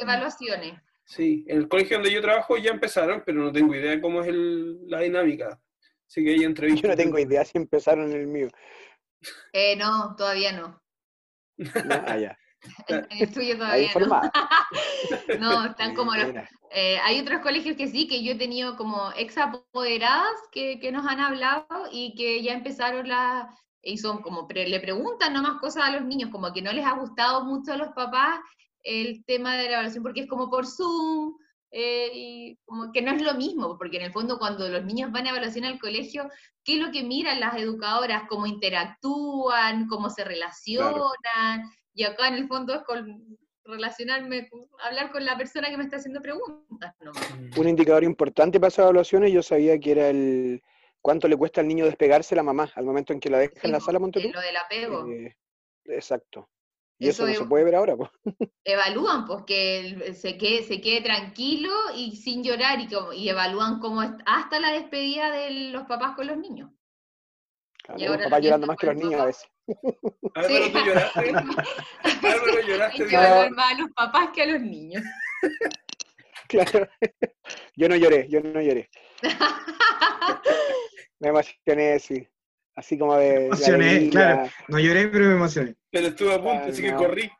evaluaciones. 0.01 0.79
Sí, 1.05 1.45
en 1.47 1.59
el 1.59 1.67
colegio 1.67 1.97
donde 1.97 2.11
yo 2.11 2.21
trabajo 2.21 2.57
ya 2.57 2.71
empezaron, 2.71 3.23
pero 3.25 3.41
no 3.41 3.51
tengo 3.51 3.73
idea 3.73 4.01
cómo 4.01 4.21
es 4.21 4.33
la 4.33 4.99
dinámica. 4.99 5.59
Así 6.05 6.23
que 6.23 6.31
hay 6.31 6.43
entrevistas. 6.43 6.83
Yo 6.83 6.89
no 6.89 6.95
tengo 6.95 7.19
idea 7.19 7.45
si 7.45 7.57
empezaron 7.57 8.11
en 8.11 8.21
el 8.21 8.27
mío. 8.27 8.49
Eh, 9.53 9.75
no, 9.75 10.15
todavía 10.15 10.51
no. 10.51 10.81
ah, 11.89 12.17
ya. 12.17 12.37
En, 12.87 13.05
el 13.11 13.31
tuyo 13.31 13.55
todavía 13.55 13.91
no. 13.99 14.07
no, 15.39 15.65
están 15.67 15.93
como 15.93 16.15
los, 16.15 16.33
eh, 16.71 16.97
hay 17.03 17.19
otros 17.19 17.41
colegios 17.41 17.77
que 17.77 17.87
sí, 17.87 18.07
que 18.07 18.23
yo 18.23 18.33
he 18.33 18.37
tenido 18.37 18.75
como 18.75 19.11
ex 19.15 19.37
apoderadas 19.37 20.35
que, 20.51 20.79
que 20.79 20.91
nos 20.91 21.07
han 21.07 21.19
hablado 21.19 21.67
y 21.91 22.15
que 22.15 22.41
ya 22.41 22.53
empezaron 22.53 23.07
las, 23.07 23.47
y 23.87 23.97
son 23.97 24.21
como, 24.21 24.47
le 24.53 24.79
preguntan 24.81 25.33
nomás 25.33 25.59
cosas 25.61 25.85
a 25.85 25.91
los 25.91 26.05
niños, 26.05 26.29
como 26.29 26.51
que 26.51 26.61
no 26.61 26.73
les 26.73 26.85
ha 26.85 26.99
gustado 26.99 27.45
mucho 27.45 27.71
a 27.71 27.77
los 27.77 27.89
papás 27.89 28.39
el 28.83 29.23
tema 29.25 29.55
de 29.55 29.63
la 29.65 29.73
evaluación 29.73 30.03
porque 30.03 30.21
es 30.21 30.27
como 30.27 30.49
por 30.49 30.65
Zoom, 30.65 31.35
eh, 31.71 32.09
y 32.13 32.59
como 32.65 32.91
que 32.91 33.01
no 33.01 33.11
es 33.11 33.21
lo 33.21 33.33
mismo, 33.35 33.77
porque 33.77 33.97
en 33.97 34.03
el 34.03 34.11
fondo 34.11 34.39
cuando 34.39 34.67
los 34.67 34.83
niños 34.83 35.11
van 35.11 35.25
a 35.25 35.29
evaluación 35.29 35.63
al 35.63 35.79
colegio, 35.79 36.29
¿qué 36.65 36.75
es 36.75 36.81
lo 36.81 36.91
que 36.91 37.03
miran 37.03 37.39
las 37.39 37.55
educadoras? 37.55 38.23
¿Cómo 38.27 38.45
interactúan? 38.45 39.87
¿Cómo 39.87 40.09
se 40.09 40.25
relacionan? 40.25 41.63
Y 41.93 42.03
acá 42.03 42.27
en 42.27 42.35
el 42.35 42.47
fondo 42.47 42.73
es 42.73 42.83
con 42.83 43.37
relacionarme, 43.63 44.49
hablar 44.85 45.11
con 45.11 45.23
la 45.25 45.37
persona 45.37 45.69
que 45.69 45.77
me 45.77 45.83
está 45.83 45.97
haciendo 45.97 46.21
preguntas. 46.21 46.93
Un 47.57 47.67
indicador 47.67 48.03
importante 48.03 48.59
para 48.59 48.69
esas 48.69 48.83
evaluaciones 48.83 49.31
yo 49.31 49.43
sabía 49.43 49.79
que 49.79 49.91
era 49.91 50.09
el 50.09 50.61
cuánto 51.07 51.29
le 51.29 51.37
cuesta 51.37 51.61
al 51.61 51.69
niño 51.69 51.85
despegarse 51.85 52.35
la 52.35 52.43
mamá 52.43 52.69
al 52.75 52.83
momento 52.83 53.13
en 53.13 53.21
que 53.21 53.29
la 53.29 53.37
deja 53.37 53.53
en 53.63 53.71
la 53.71 53.79
sala 53.79 53.97
Montetú. 53.97 54.29
Lo 54.29 54.41
del 54.41 54.57
apego. 54.57 55.09
Eh, 55.09 55.37
exacto. 55.85 56.49
Y 56.99 57.07
eso, 57.07 57.25
no 57.25 57.33
se 57.33 57.45
puede 57.45 57.63
ver 57.63 57.75
ahora, 57.75 57.95
pues. 57.95 58.09
Evalúan, 58.65 59.25
pues, 59.25 59.45
que 59.47 60.13
se 60.13 60.37
quede, 60.37 60.63
se 60.63 60.81
quede 60.81 60.99
tranquilo 60.99 61.71
y 61.95 62.17
sin 62.17 62.43
llorar, 62.43 62.79
y, 62.81 62.89
y 63.15 63.29
evalúan 63.29 63.79
cómo 63.79 64.01
hasta 64.01 64.59
la 64.59 64.73
despedida 64.73 65.31
de 65.31 65.71
los 65.71 65.83
papás 65.83 66.13
con 66.17 66.27
los 66.27 66.35
niños. 66.35 66.71
y 67.95 68.03
ahora 68.03 68.23
los 68.23 68.25
papás 68.25 68.43
llorando 68.43 68.67
más 68.67 68.75
que 68.75 68.87
los 68.87 68.95
niños 68.97 69.21
a 69.21 69.25
veces. 69.27 69.49
Álvaro, 70.35 70.71
tú 70.73 70.79
lloraste. 70.85 71.29
Álvaro, 72.03 72.61
lloraste. 72.67 73.03
Hay 73.03 73.09
que 73.09 73.15
evaluar 73.15 73.51
más 73.51 73.71
a 73.71 73.77
los 73.77 73.91
papás 73.91 74.29
que 74.35 74.41
a 74.41 74.45
los 74.45 74.59
niños. 74.59 75.03
Claro. 76.49 76.89
Yo 77.77 77.87
no 77.87 77.95
lloré, 77.95 78.27
yo 78.29 78.41
no 78.41 78.61
lloré. 78.61 78.89
Me 81.19 81.29
emocioné, 81.29 81.99
sí. 81.99 82.27
Así 82.75 82.97
como 82.97 83.15
de. 83.15 83.39
Me 83.39 83.45
emocioné, 83.45 84.09
claro. 84.09 84.49
No 84.67 84.79
lloré, 84.79 85.07
pero 85.07 85.25
me 85.25 85.33
emocioné. 85.33 85.75
Pero 85.89 86.07
estuve 86.07 86.33
a 86.33 86.41
punto, 86.41 86.65
así 86.69 86.81
que 86.81 86.93
corrí. 86.93 87.31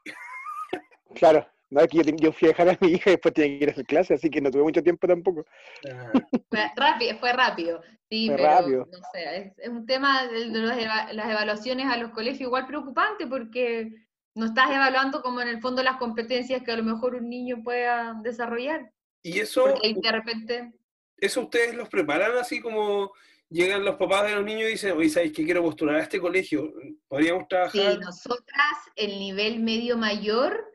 Claro, 1.16 1.48
no, 1.70 1.82
es 1.82 1.88
que 1.88 2.16
yo, 2.18 2.32
fui 2.32 2.48
a 2.48 2.52
dejar 2.52 2.70
a 2.70 2.78
mi 2.80 2.94
hija 2.94 3.10
y 3.10 3.14
después 3.14 3.34
tenía 3.34 3.58
que 3.58 3.64
ir 3.66 3.70
a 3.70 3.76
su 3.76 3.84
clase, 3.84 4.14
así 4.14 4.30
que 4.30 4.40
no 4.40 4.50
tuve 4.50 4.64
mucho 4.64 4.82
tiempo 4.82 5.08
tampoco. 5.08 5.46
Ah. 5.92 6.12
Fue 6.50 6.72
rápido, 6.76 7.18
fue 7.20 7.34
rápido. 7.34 7.82
Sí, 8.10 8.30
pero 8.30 8.44
rápido. 8.44 8.88
no 8.90 9.00
sé, 9.12 9.54
es, 9.58 9.70
un 9.70 9.86
tema 9.86 10.28
de, 10.28 10.46
las 10.48 11.30
evaluaciones 11.30 11.88
a 11.88 11.98
los 11.98 12.12
colegios 12.12 12.42
igual 12.42 12.66
preocupante 12.66 13.28
porque 13.28 13.92
no 14.34 14.46
estás 14.46 14.70
evaluando 14.70 15.22
como 15.22 15.42
en 15.42 15.50
el 15.50 15.60
fondo 15.60 15.84
las 15.84 15.98
competencias 15.98 16.64
que 16.64 16.72
a 16.72 16.78
lo 16.78 16.84
mejor 16.84 17.16
un 17.16 17.30
niño 17.30 17.64
pueda 17.64 18.14
desarrollar. 18.24 18.92
Y 19.24 19.40
eso. 19.40 19.66
Porque 19.66 19.94
de 19.94 20.12
repente. 20.12 20.72
¿Eso 21.18 21.42
ustedes 21.42 21.76
los 21.76 21.90
preparan 21.90 22.38
así 22.38 22.62
como 22.62 23.12
llegan 23.50 23.86
los 23.86 23.96
papás 23.96 24.26
de 24.26 24.36
los 24.36 24.46
niños 24.46 24.70
y 24.70 24.74
dicen, 24.74 24.98
oye, 24.98 25.10
¿sabéis 25.10 25.34
que 25.34 25.46
quiero 25.46 25.64
postular 25.64 25.96
a 25.96 26.04
este 26.04 26.20
colegio? 26.20 26.74
¿Podríamos 27.08 27.48
trabajar? 27.48 27.94
Sí, 27.94 28.00
nosotras, 28.00 28.78
el 28.96 29.20
nivel 29.20 29.60
medio 29.60 29.98
mayor, 29.98 30.66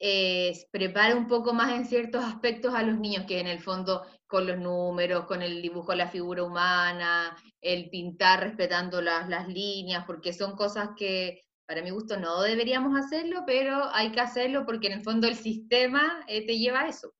eh, 0.00 0.52
prepara 0.70 1.16
un 1.16 1.26
poco 1.26 1.52
más 1.52 1.72
en 1.72 1.86
ciertos 1.86 2.24
aspectos 2.24 2.74
a 2.74 2.82
los 2.82 2.98
niños, 2.98 3.24
que 3.26 3.40
en 3.40 3.46
el 3.46 3.60
fondo 3.60 4.06
con 4.26 4.46
los 4.46 4.58
números, 4.58 5.24
con 5.24 5.42
el 5.42 5.62
dibujo 5.62 5.92
de 5.92 5.98
la 5.98 6.08
figura 6.08 6.44
humana, 6.44 7.36
el 7.60 7.88
pintar 7.88 8.40
respetando 8.40 9.00
las, 9.00 9.28
las 9.28 9.48
líneas, 9.48 10.04
porque 10.06 10.32
son 10.32 10.54
cosas 10.54 10.90
que 10.96 11.40
para 11.66 11.82
mi 11.82 11.90
gusto 11.90 12.18
no 12.18 12.40
deberíamos 12.42 12.98
hacerlo, 12.98 13.44
pero 13.46 13.90
hay 13.92 14.10
que 14.10 14.20
hacerlo 14.20 14.64
porque 14.64 14.86
en 14.86 14.94
el 14.94 15.02
fondo 15.02 15.28
el 15.28 15.34
sistema 15.34 16.24
eh, 16.26 16.46
te 16.46 16.58
lleva 16.58 16.80
a 16.80 16.88
eso. 16.88 17.12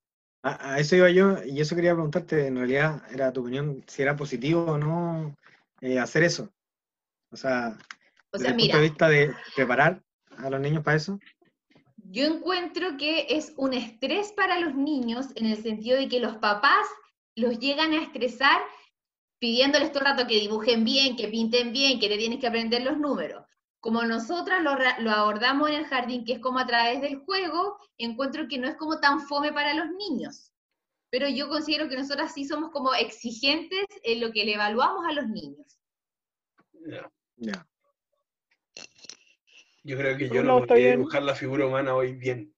A, 0.43 0.79
eso 0.79 0.97
iba 0.97 1.11
yo, 1.11 1.43
y 1.45 1.61
eso 1.61 1.75
quería 1.75 1.95
preguntarte, 1.95 2.47
en 2.47 2.57
realidad, 2.57 3.03
era 3.11 3.33
tu 3.33 3.41
opinión, 3.41 3.83
si 3.87 4.03
era 4.03 4.17
positivo 4.17 4.65
o 4.65 4.79
no 4.79 5.37
eh, 5.81 5.99
hacer 5.99 6.23
eso. 6.23 6.53
O 7.31 7.37
sea, 7.37 7.77
desde 8.33 8.49
el 8.49 8.57
punto 8.57 8.77
de 8.77 8.83
vista 8.83 9.09
de 9.09 9.35
preparar 9.55 10.03
a 10.37 10.49
los 10.49 10.61
niños 10.61 10.85
para 10.85 10.97
eso. 10.97 11.19
Yo 11.97 12.25
encuentro 12.25 12.97
que 12.97 13.27
es 13.31 13.53
un 13.57 13.75
estrés 13.75 14.33
para 14.33 14.61
los 14.61 14.75
niños 14.75 15.27
en 15.35 15.47
el 15.47 15.61
sentido 15.63 15.99
de 15.99 16.09
que 16.09 16.21
los 16.21 16.37
papás 16.37 16.87
los 17.35 17.59
llegan 17.59 17.93
a 17.93 18.03
estresar 18.03 18.63
pidiéndoles 19.39 19.93
todo 19.93 20.01
el 20.01 20.07
rato 20.07 20.27
que 20.27 20.41
dibujen 20.41 20.85
bien, 20.85 21.17
que 21.17 21.29
pinten 21.29 21.73
bien, 21.73 22.01
que 22.01 22.09
le 22.09 22.17
tienes 22.17 22.41
que 22.41 22.47
aprender 22.47 22.83
los 22.83 22.97
números 22.97 23.48
como 23.81 24.03
nosotras 24.03 24.63
lo, 24.63 25.11
abordamos 25.11 25.71
en 25.71 25.77
el 25.77 25.85
jardín, 25.87 26.25
que 26.25 26.35
es 26.35 26.39
como 26.41 26.59
a 26.59 26.67
través 26.67 27.01
del 27.01 27.19
juego, 27.21 27.79
encuentro 27.97 28.49
que 28.49 28.59
no 28.59 28.69
es 28.69 28.77
como 28.77 28.99
tan 29.01 29.21
fome 29.21 29.53
para 29.53 29.75
los 29.75 29.87
niños. 29.91 30.53
Pero 31.11 31.29
yo 31.29 31.49
considero 31.49 31.89
que 31.89 31.97
nosotras 31.97 32.35
sí 32.35 32.45
somos 32.45 32.71
como 32.71 32.93
exigentes 32.95 33.87
en 34.03 34.21
lo 34.21 34.33
que 34.33 34.45
le 34.45 34.55
evaluamos 34.55 35.07
a 35.07 35.13
los 35.13 35.29
niños. 35.29 35.79
Ya. 37.37 37.67
Yo 39.85 39.97
creo 39.97 40.19
que 40.19 40.29
yo 40.29 40.43
no, 40.43 40.67
voy 40.67 40.85
a 40.85 40.91
dibujar 40.91 41.23
la 41.23 41.35
figura 41.35 41.67
humana 41.67 41.95
hoy 41.95 42.13
bien. 42.13 42.53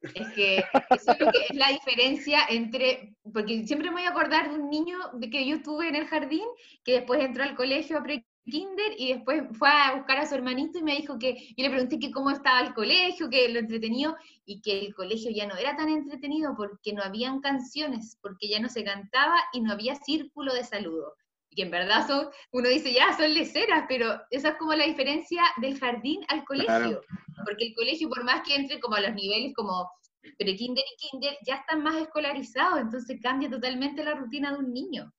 Es 0.00 0.28
que 0.34 0.58
eso 0.90 1.12
es 1.12 1.18
lo 1.20 1.32
que 1.32 1.38
es 1.48 1.56
la 1.56 1.70
diferencia 1.70 2.40
entre, 2.48 3.16
porque 3.32 3.66
siempre 3.66 3.88
me 3.88 3.96
voy 3.96 4.04
a 4.04 4.10
acordar 4.10 4.48
de 4.48 4.60
un 4.60 4.70
niño 4.70 4.96
que 5.20 5.44
yo 5.44 5.60
tuve 5.62 5.88
en 5.88 5.96
el 5.96 6.06
jardín, 6.06 6.44
que 6.84 6.92
después 6.92 7.20
entró 7.20 7.42
al 7.42 7.56
colegio 7.56 7.98
a 7.98 8.02
kinder 8.48 8.92
y 8.96 9.14
después 9.14 9.42
fue 9.58 9.68
a 9.68 9.94
buscar 9.94 10.18
a 10.18 10.26
su 10.26 10.34
hermanito 10.34 10.78
y 10.78 10.82
me 10.82 10.96
dijo 10.96 11.18
que, 11.18 11.54
yo 11.56 11.64
le 11.64 11.70
pregunté 11.70 11.98
que 11.98 12.10
cómo 12.10 12.30
estaba 12.30 12.60
el 12.60 12.74
colegio, 12.74 13.30
que 13.30 13.48
lo 13.48 13.60
entretenido, 13.60 14.16
y 14.44 14.60
que 14.60 14.80
el 14.80 14.94
colegio 14.94 15.30
ya 15.30 15.46
no 15.46 15.56
era 15.56 15.76
tan 15.76 15.88
entretenido 15.88 16.54
porque 16.56 16.92
no 16.92 17.02
habían 17.02 17.40
canciones, 17.40 18.18
porque 18.20 18.48
ya 18.48 18.60
no 18.60 18.68
se 18.68 18.84
cantaba 18.84 19.36
y 19.52 19.60
no 19.60 19.72
había 19.72 19.94
círculo 19.94 20.54
de 20.54 20.64
saludo. 20.64 21.14
Y 21.50 21.56
que 21.56 21.62
en 21.62 21.70
verdad 21.70 22.06
son, 22.06 22.28
uno 22.52 22.68
dice, 22.68 22.92
ya, 22.92 23.16
son 23.16 23.32
leceras, 23.32 23.84
pero 23.88 24.20
esa 24.30 24.50
es 24.50 24.54
como 24.56 24.74
la 24.74 24.84
diferencia 24.84 25.42
del 25.58 25.78
jardín 25.78 26.20
al 26.28 26.44
colegio. 26.44 27.02
Porque 27.44 27.66
el 27.68 27.74
colegio, 27.74 28.08
por 28.08 28.24
más 28.24 28.42
que 28.46 28.54
entre 28.54 28.80
como 28.80 28.96
a 28.96 29.00
los 29.00 29.14
niveles 29.14 29.54
como 29.54 29.90
pre-kinder 30.38 30.84
y 30.84 31.08
kinder, 31.08 31.38
ya 31.46 31.56
están 31.56 31.82
más 31.82 31.96
escolarizados, 31.96 32.80
entonces 32.80 33.18
cambia 33.22 33.48
totalmente 33.48 34.04
la 34.04 34.14
rutina 34.14 34.52
de 34.52 34.58
un 34.58 34.72
niño 34.72 35.12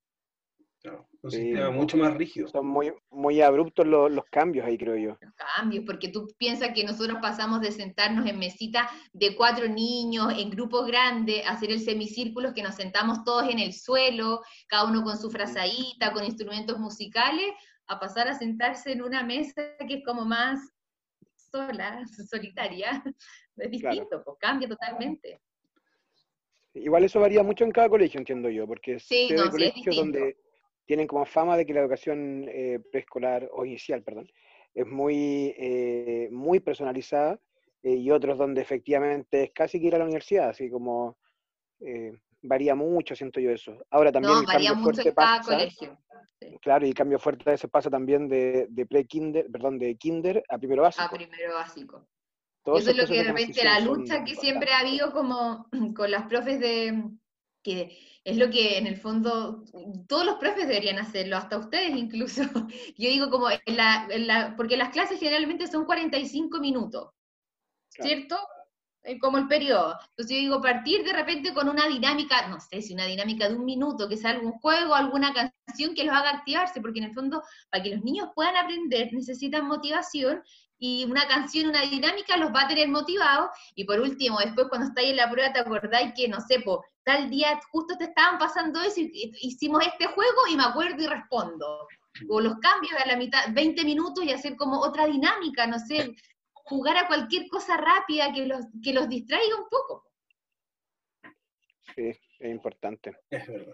un 1.21 1.31
sistema 1.31 1.71
mucho 1.71 1.97
más 1.97 2.15
rígido. 2.15 2.47
Son 2.47 2.65
muy, 2.65 2.93
muy 3.09 3.41
abruptos 3.41 3.85
los, 3.85 4.11
los, 4.11 4.25
cambios 4.25 4.65
ahí, 4.65 4.77
creo 4.77 4.95
yo. 4.95 5.17
Los 5.19 5.33
cambios, 5.35 5.83
porque 5.85 6.07
tú 6.09 6.27
piensas 6.37 6.71
que 6.73 6.83
nosotros 6.83 7.17
pasamos 7.21 7.61
de 7.61 7.71
sentarnos 7.71 8.25
en 8.27 8.39
mesita 8.39 8.89
de 9.13 9.35
cuatro 9.35 9.67
niños, 9.67 10.33
en 10.37 10.49
grupos 10.49 10.87
grandes, 10.87 11.45
hacer 11.47 11.71
el 11.71 11.81
semicírculo, 11.81 12.53
que 12.53 12.63
nos 12.63 12.75
sentamos 12.75 13.23
todos 13.23 13.49
en 13.49 13.59
el 13.59 13.73
suelo, 13.73 14.41
cada 14.67 14.85
uno 14.85 15.03
con 15.03 15.17
su 15.17 15.29
frazadita, 15.29 16.13
con 16.13 16.23
instrumentos 16.23 16.79
musicales, 16.79 17.51
a 17.87 17.99
pasar 17.99 18.27
a 18.27 18.37
sentarse 18.37 18.91
en 18.91 19.01
una 19.01 19.23
mesa 19.23 19.75
que 19.87 19.95
es 19.95 20.05
como 20.05 20.23
más 20.23 20.59
sola, 21.35 22.03
solitaria, 22.29 23.03
es 23.57 23.71
distinto, 23.71 24.23
pues 24.23 24.37
cambia 24.39 24.69
totalmente. 24.69 25.41
Igual 26.75 27.03
eso 27.03 27.19
varía 27.19 27.43
mucho 27.43 27.63
en 27.65 27.71
cada 27.71 27.89
colegio, 27.89 28.19
entiendo 28.19 28.47
yo, 28.49 28.67
porque 28.67 28.99
sí, 28.99 29.29
no, 29.35 29.49
colegios 29.49 29.95
donde 29.95 30.37
tienen 30.89 31.05
como 31.05 31.23
fama 31.23 31.55
de 31.55 31.67
que 31.67 31.73
la 31.75 31.81
educación 31.81 32.45
eh, 32.47 32.79
preescolar 32.91 33.47
o 33.53 33.63
inicial, 33.63 34.01
perdón, 34.01 34.27
es 34.73 34.87
muy, 34.87 35.53
eh, 35.55 36.29
muy 36.31 36.61
personalizada 36.61 37.39
eh, 37.83 37.93
y 37.93 38.09
otros 38.09 38.39
donde 38.39 38.63
efectivamente 38.63 39.43
es 39.43 39.51
casi 39.53 39.79
que 39.79 39.85
ir 39.85 39.93
a 39.93 39.99
la 39.99 40.05
universidad, 40.05 40.49
así 40.49 40.67
como 40.67 41.15
varía 42.41 42.73
mucho, 42.73 43.15
siento 43.15 43.39
yo 43.39 43.51
eso. 43.51 43.77
Ahora 43.91 44.11
también 44.11 44.33
no, 44.33 44.43
varía 44.43 44.73
mucho 44.73 45.07
en 45.07 45.13
cada 45.13 45.41
colegio. 45.41 45.95
Claro, 46.59 46.87
y 46.87 46.89
el 46.89 46.95
cambio 46.95 47.19
fuerte 47.19 47.55
se 47.55 47.67
pasa 47.67 47.91
también 47.91 48.27
de, 48.27 48.65
de 48.67 48.85
pre-kinder, 48.87 49.45
perdón, 49.51 49.77
de 49.77 49.95
kinder 49.95 50.43
a 50.49 50.57
primero 50.57 50.81
básico. 50.81 51.05
A 51.05 51.11
primero 51.11 51.53
básico. 51.53 52.07
eso 52.65 52.89
es 52.89 52.97
lo 52.97 53.05
que 53.05 53.13
de 53.13 53.23
repente 53.25 53.63
la 53.63 53.79
lucha 53.79 54.23
que 54.23 54.33
siempre 54.33 54.71
ha 54.71 54.79
habido 54.79 55.11
como 55.11 55.67
con 55.95 56.09
las 56.09 56.25
profes 56.25 56.59
de 56.59 57.11
que 57.61 57.95
es 58.23 58.37
lo 58.37 58.49
que 58.49 58.77
en 58.77 58.87
el 58.87 58.97
fondo 58.97 59.63
todos 60.07 60.25
los 60.25 60.35
profes 60.35 60.67
deberían 60.67 60.99
hacerlo, 60.99 61.37
hasta 61.37 61.57
ustedes 61.57 61.95
incluso. 61.95 62.43
Yo 62.97 63.09
digo 63.09 63.29
como, 63.29 63.47
en 63.49 63.77
la, 63.77 64.53
porque 64.57 64.77
las 64.77 64.89
clases 64.89 65.19
generalmente 65.19 65.67
son 65.67 65.85
45 65.85 66.59
minutos, 66.59 67.09
¿cierto? 67.89 68.37
Eh, 69.03 69.17
como 69.17 69.37
el 69.37 69.47
periodo. 69.47 69.97
Entonces 70.09 70.35
yo 70.35 70.41
digo, 70.41 70.61
partir 70.61 71.03
de 71.05 71.13
repente 71.13 71.53
con 71.53 71.69
una 71.69 71.87
dinámica, 71.87 72.47
no 72.49 72.59
sé 72.59 72.81
si 72.81 72.93
una 72.93 73.05
dinámica 73.05 73.47
de 73.47 73.55
un 73.55 73.63
minuto, 73.63 74.09
que 74.09 74.17
sea 74.17 74.31
algún 74.31 74.51
juego, 74.59 74.93
alguna 74.93 75.33
canción 75.33 75.95
que 75.95 76.03
los 76.03 76.13
haga 76.13 76.31
activarse, 76.31 76.81
porque 76.81 76.99
en 76.99 77.05
el 77.05 77.13
fondo, 77.13 77.41
para 77.71 77.81
que 77.81 77.95
los 77.95 78.03
niños 78.03 78.29
puedan 78.35 78.57
aprender, 78.57 79.13
necesitan 79.13 79.67
motivación, 79.67 80.43
y 80.79 81.03
una 81.03 81.27
canción, 81.27 81.69
una 81.69 81.81
dinámica 81.81 82.37
los 82.37 82.51
va 82.53 82.61
a 82.61 82.67
tener 82.67 82.87
motivados, 82.87 83.49
y 83.75 83.83
por 83.83 83.99
último, 83.99 84.39
después 84.39 84.67
cuando 84.69 84.87
estáis 84.87 85.09
en 85.09 85.17
la 85.17 85.29
prueba, 85.29 85.51
te 85.51 85.59
acordáis 85.59 86.13
que, 86.15 86.27
no 86.29 86.39
sé, 86.39 86.61
po, 86.61 86.83
tal 87.03 87.29
día 87.29 87.59
justo 87.69 87.97
te 87.97 88.05
estaban 88.05 88.39
pasando 88.39 88.81
eso, 88.81 89.01
y 89.01 89.33
hicimos 89.41 89.85
este 89.85 90.07
juego, 90.07 90.47
y 90.49 90.55
me 90.55 90.63
acuerdo 90.63 91.03
y 91.03 91.07
respondo. 91.07 91.87
O 92.29 92.41
los 92.41 92.55
cambios 92.59 92.93
a 92.93 93.07
la 93.07 93.17
mitad, 93.17 93.45
20 93.51 93.83
minutos 93.83 94.23
y 94.23 94.31
hacer 94.31 94.55
como 94.55 94.79
otra 94.79 95.05
dinámica, 95.05 95.67
no 95.67 95.77
sé, 95.79 96.15
jugar 96.53 96.97
a 96.97 97.07
cualquier 97.07 97.47
cosa 97.49 97.77
rápida 97.77 98.31
que 98.33 98.45
los, 98.45 98.65
que 98.81 98.93
los 98.93 99.09
distraiga 99.09 99.55
un 99.57 99.69
poco. 99.69 100.05
Sí, 101.95 102.09
es 102.39 102.51
importante. 102.51 103.17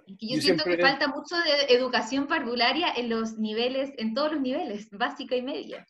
yo, 0.08 0.42
siento 0.42 0.64
que 0.64 0.78
falta 0.78 1.08
mucho 1.08 1.36
de 1.38 1.76
educación 1.76 2.28
parvularia 2.28 2.94
en 2.96 3.10
los 3.10 3.38
niveles, 3.38 3.92
en 3.98 4.14
todos 4.14 4.34
los 4.34 4.42
niveles, 4.42 4.90
básica 4.92 5.36
y 5.36 5.42
media. 5.42 5.86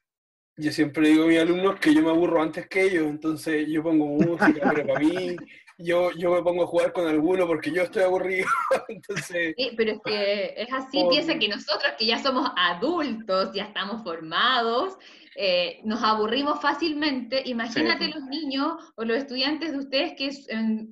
Yo 0.58 0.72
siempre 0.72 1.10
digo 1.10 1.26
a 1.26 1.28
mis 1.28 1.40
alumnos 1.40 1.80
que 1.80 1.94
yo 1.94 2.02
me 2.02 2.10
aburro 2.10 2.42
antes 2.42 2.68
que 2.68 2.84
ellos, 2.84 3.08
entonces 3.08 3.68
yo 3.68 3.84
pongo 3.84 4.06
música, 4.06 4.72
pero 4.74 4.88
para 4.88 5.00
mí 5.00 5.36
yo, 5.78 6.12
yo 6.12 6.32
me 6.32 6.42
pongo 6.42 6.64
a 6.64 6.68
jugar 6.68 6.94
con 6.94 7.08
alguno 7.08 7.46
porque 7.46 7.72
yo 7.72 7.84
estoy 7.84 8.04
aburrido. 8.04 8.48
entonces, 8.88 9.54
sí, 9.58 9.72
pero 9.76 9.92
es 9.92 10.00
que 10.06 10.54
es 10.56 10.72
así, 10.72 11.04
piensa 11.10 11.38
que 11.38 11.50
nosotros 11.50 11.94
que 11.98 12.06
ya 12.06 12.20
somos 12.20 12.50
adultos, 12.56 13.52
ya 13.54 13.66
estamos 13.66 14.02
formados, 14.04 14.98
eh, 15.36 15.82
nos 15.84 16.02
aburrimos 16.02 16.62
fácilmente. 16.62 17.42
Imagínate 17.46 18.08
los 18.08 18.24
niños 18.24 18.94
o 18.96 19.04
los 19.04 19.18
estudiantes 19.18 19.74
de 19.74 19.78
ustedes 19.78 20.14
que 20.18 20.32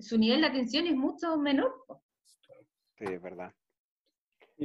su 0.01 0.17
nivel 0.17 0.41
de 0.41 0.47
atención 0.47 0.85
es 0.87 0.95
mucho 0.95 1.37
menor. 1.37 1.73
Sí, 2.97 3.05
es 3.05 3.21
verdad. 3.21 3.53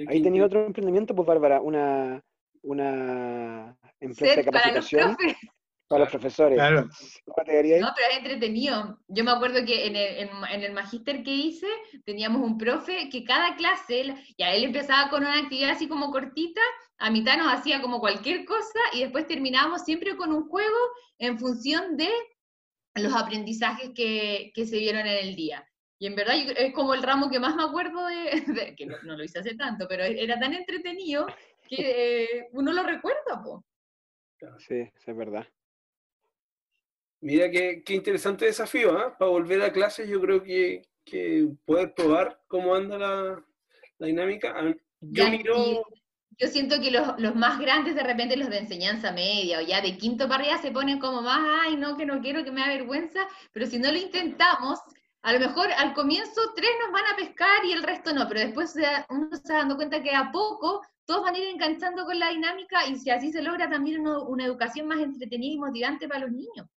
Ahí 0.09 0.23
tenía 0.23 0.45
otro 0.45 0.67
emprendimiento, 0.67 1.15
pues 1.15 1.27
Bárbara, 1.27 1.61
una, 1.61 2.23
una 2.63 3.77
empresa 4.01 4.37
de 4.37 4.45
capacitación. 4.45 5.17
Para 5.89 6.05
los 6.05 6.11
profesores. 6.11 6.57
Claro. 6.57 6.83
No, 6.83 7.93
pero 7.97 8.11
es 8.11 8.19
entretenido. 8.19 9.01
Yo 9.09 9.25
me 9.25 9.31
acuerdo 9.31 9.65
que 9.65 9.87
en 9.87 9.97
el, 9.97 10.29
en, 10.51 10.63
el 10.63 10.73
magíster 10.75 11.23
que 11.23 11.31
hice 11.31 11.67
teníamos 12.05 12.43
un 12.43 12.59
profe 12.59 13.09
que 13.09 13.25
cada 13.25 13.57
clase, 13.57 14.15
ya 14.37 14.53
él 14.53 14.65
empezaba 14.65 15.09
con 15.09 15.23
una 15.23 15.39
actividad 15.39 15.71
así 15.71 15.89
como 15.89 16.11
cortita, 16.11 16.61
a 16.99 17.11
mitad 17.11 17.39
nos 17.39 17.55
hacía 17.55 17.81
como 17.81 18.01
cualquier 18.01 18.45
cosa 18.45 18.79
y 18.93 19.01
después 19.01 19.27
terminábamos 19.27 19.83
siempre 19.85 20.15
con 20.17 20.31
un 20.31 20.47
juego 20.49 20.77
en 21.19 21.39
función 21.39 21.97
de 21.97 22.11
los 22.97 23.15
aprendizajes 23.15 23.91
que, 23.95 24.53
que 24.55 24.67
se 24.67 24.79
vieron 24.79 25.07
en 25.07 25.27
el 25.27 25.37
día. 25.37 25.67
Y 25.99 26.07
en 26.07 26.15
verdad 26.15 26.37
es 26.37 26.73
como 26.75 26.95
el 26.95 27.03
ramo 27.03 27.29
que 27.31 27.41
más 27.41 27.57
me 27.57 27.65
acuerdo 27.65 28.07
de, 28.07 28.75
que 28.77 28.87
no, 28.87 28.97
lo 29.03 29.25
hice 29.25 29.41
hace 29.41 29.55
tanto, 29.57 29.87
pero 29.89 30.05
era 30.05 30.39
tan 30.39 30.55
entretenido 30.55 31.27
que 31.69 32.23
eh, 32.23 32.49
uno 32.53 32.73
lo 32.73 32.83
recuerda, 32.83 33.43
po. 33.43 33.65
Sí, 34.59 34.91
es 35.07 35.17
verdad. 35.17 35.47
Mira 37.21 37.51
qué, 37.51 37.83
qué 37.85 37.95
interesante 37.95 38.45
desafío, 38.45 38.97
¿ah? 38.97 39.17
Para 39.19 39.31
volver 39.31 39.63
a 39.63 39.73
clases 39.73 40.09
yo 40.09 40.21
creo 40.21 40.43
que, 40.43 40.83
que 41.05 41.49
poder 41.65 41.95
probar 41.95 42.41
cómo 42.47 42.75
anda 42.75 42.99
la, 42.99 43.45
la 43.99 44.07
dinámica. 44.07 44.55
Yo 45.01 45.31
miro... 45.31 45.85
Yo 46.41 46.47
siento 46.47 46.81
que 46.81 46.93
los, 46.93 47.19
los, 47.19 47.35
más 47.35 47.59
grandes 47.59 47.97
de 47.97 48.03
repente 48.05 48.37
los 48.37 48.49
de 48.49 48.59
enseñanza 48.59 49.11
media 49.11 49.59
o 49.59 49.63
ya 49.63 49.81
de 49.81 49.99
quinto 49.99 50.29
para 50.29 50.45
arriba 50.45 50.59
se 50.59 50.71
ponen 50.71 51.01
como 51.01 51.21
más, 51.21 51.41
ay, 51.65 51.77
no, 51.77 51.97
que 51.97 52.07
no 52.07 52.21
quiero, 52.21 52.45
que 52.45 52.53
me 52.53 52.61
da 52.61 52.69
vergüenza, 52.69 53.27
pero 53.53 53.67
si 53.67 53.81
no 53.81 53.91
lo 53.91 53.99
intentamos, 53.99 54.79
a 55.23 55.33
lo 55.33 55.41
mejor 55.41 55.73
al 55.73 55.95
comienzo 55.95 56.41
tres 56.55 56.71
nos 56.81 56.93
van 56.93 57.13
a 57.13 57.17
pescar 57.17 57.65
y 57.65 57.73
el 57.73 57.83
resto 57.83 58.13
no, 58.13 58.29
pero 58.29 58.39
después 58.39 58.73
uno 59.09 59.29
se 59.33 59.53
va 59.53 59.59
dando 59.59 59.75
cuenta 59.75 60.01
que 60.01 60.15
a 60.15 60.31
poco 60.31 60.81
todos 61.09 61.23
van 61.23 61.35
a 61.35 61.39
ir 61.39 61.49
enganchando 61.49 62.05
con 62.05 62.19
la 62.19 62.29
dinámica 62.29 62.87
y 62.87 62.97
si 62.97 63.09
así 63.09 63.33
se 63.33 63.41
logra 63.41 63.69
también 63.69 64.07
una 64.07 64.45
educación 64.45 64.87
más 64.87 65.01
entretenida 65.01 65.55
y 65.55 65.59
motivante 65.59 66.07
para 66.07 66.27
los 66.27 66.33
niños. 66.33 66.69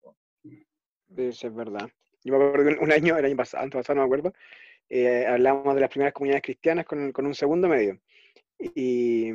Eso 1.17 1.49
es 1.49 1.55
verdad. 1.55 1.91
Yo 2.23 2.39
me 2.39 2.45
acuerdo 2.45 2.71
que 2.71 2.85
un 2.85 2.93
año, 2.93 3.19
el 3.19 3.25
año 3.25 3.37
pasado, 3.37 3.69
pasado 3.69 3.97
no 3.97 4.03
me 4.03 4.07
acuerdo, 4.07 4.33
eh, 4.89 5.27
hablamos 5.27 5.75
de 5.75 5.81
las 5.81 5.91
primeras 5.91 6.15
comunidades 6.15 6.45
cristianas 6.45 6.87
con, 6.87 7.11
con 7.11 7.27
un 7.27 7.35
segundo 7.35 7.67
medio. 7.67 7.99
Y, 8.57 9.31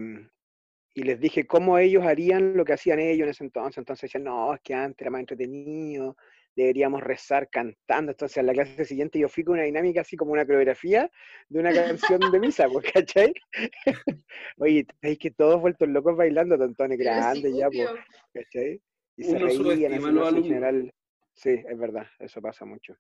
y, 0.94 1.04
les 1.04 1.20
dije 1.20 1.46
cómo 1.46 1.78
ellos 1.78 2.06
harían 2.06 2.56
lo 2.56 2.64
que 2.64 2.74
hacían 2.74 3.00
ellos 3.00 3.26
en 3.26 3.32
ese 3.32 3.44
entonces. 3.44 3.80
Entonces 3.80 4.04
decían, 4.04 4.24
no, 4.24 4.54
es 4.54 4.62
que 4.62 4.74
antes 4.74 5.02
era 5.02 5.12
más 5.12 5.20
entretenido, 5.20 6.16
deberíamos 6.56 7.02
rezar 7.02 7.50
cantando. 7.50 8.12
Entonces, 8.12 8.38
en 8.38 8.48
la 8.48 8.54
clase 8.54 8.86
siguiente 8.86 9.20
yo 9.20 9.30
fui 9.30 9.44
con 9.44 9.56
una 9.56 9.64
dinámica 9.64 10.02
así 10.02 10.16
como 10.16 10.32
una 10.32 10.46
coreografía 10.46 11.10
de 11.50 11.60
una 11.60 11.74
canción 11.74 12.20
de 12.32 12.40
misa, 12.40 12.68
pues, 12.72 12.92
¿cachai? 12.92 13.34
Oye, 14.58 14.86
¿sabéis 15.02 15.20
que 15.20 15.32
todos 15.32 15.60
vueltos 15.62 15.88
locos 15.90 16.16
bailando, 16.16 16.58
tontones 16.58 16.98
grandes 17.00 17.56
ya, 17.56 17.70
pues, 17.70 17.90
¿cachai? 18.34 18.82
Y 19.18 19.24
se 19.24 19.40
reían 19.40 19.94
en 19.94 20.44
general. 20.44 20.94
Sí, 21.34 21.50
es 21.50 21.78
verdad, 21.78 22.08
eso 22.20 22.42
pasa 22.42 22.66
mucho. 22.66 22.96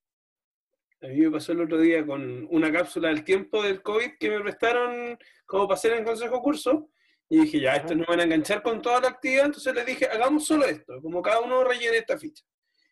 A 1.02 1.08
mí 1.08 1.18
me 1.18 1.32
pasó 1.32 1.52
el 1.52 1.62
otro 1.62 1.78
día 1.78 2.06
con 2.06 2.48
una 2.50 2.72
cápsula 2.72 3.10
del 3.10 3.24
tiempo 3.24 3.62
del 3.62 3.82
COVID 3.82 4.18
que 4.20 4.30
me 4.30 4.42
prestaron 4.42 5.18
como 5.46 5.68
para 5.68 5.76
hacer 5.76 5.94
en 5.94 6.04
consejo 6.04 6.42
curso. 6.42 6.90
Y 7.30 7.42
dije, 7.42 7.60
ya, 7.60 7.76
estos 7.76 7.98
no 7.98 8.06
van 8.08 8.20
a 8.20 8.24
enganchar 8.24 8.62
con 8.62 8.82
toda 8.82 9.02
la 9.02 9.08
actividad, 9.10 9.46
entonces 9.48 9.74
les 9.74 9.86
dije, 9.86 10.06
hagamos 10.06 10.46
solo 10.46 10.66
esto, 10.66 11.02
como 11.02 11.24
cada 11.24 11.42
uno 11.42 11.64
rellene 11.64 11.98
esta 11.98 12.18
ficha. 12.20 12.44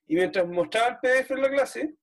Y 0.08 0.16
mientras 0.16 0.48
mostraba 0.48 0.88
el 0.89 0.98
PDF 0.98 1.32
en 1.32 1.42
la 1.42 1.50
clase, 1.50 1.96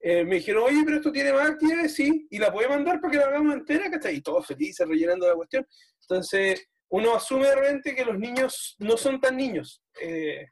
eh, 0.00 0.24
me 0.24 0.36
dijeron, 0.36 0.64
oye, 0.64 0.82
pero 0.84 0.96
esto 0.96 1.10
tiene 1.10 1.32
más 1.32 1.50
actividades, 1.50 1.94
sí, 1.94 2.26
y 2.30 2.38
la 2.38 2.52
puede 2.52 2.68
mandar 2.68 3.00
para 3.00 3.10
que 3.10 3.18
la 3.18 3.26
hagamos 3.26 3.54
entera, 3.54 3.90
¿cachai? 3.90 4.16
Y 4.16 4.20
todos 4.20 4.46
felices 4.46 4.86
rellenando 4.86 5.28
la 5.28 5.34
cuestión. 5.34 5.66
Entonces, 6.02 6.68
uno 6.90 7.14
asume 7.14 7.46
de 7.46 7.56
repente 7.56 7.94
que 7.94 8.04
los 8.04 8.18
niños 8.18 8.76
no 8.78 8.96
son 8.96 9.20
tan 9.20 9.36
niños 9.36 9.82
eh, 10.00 10.46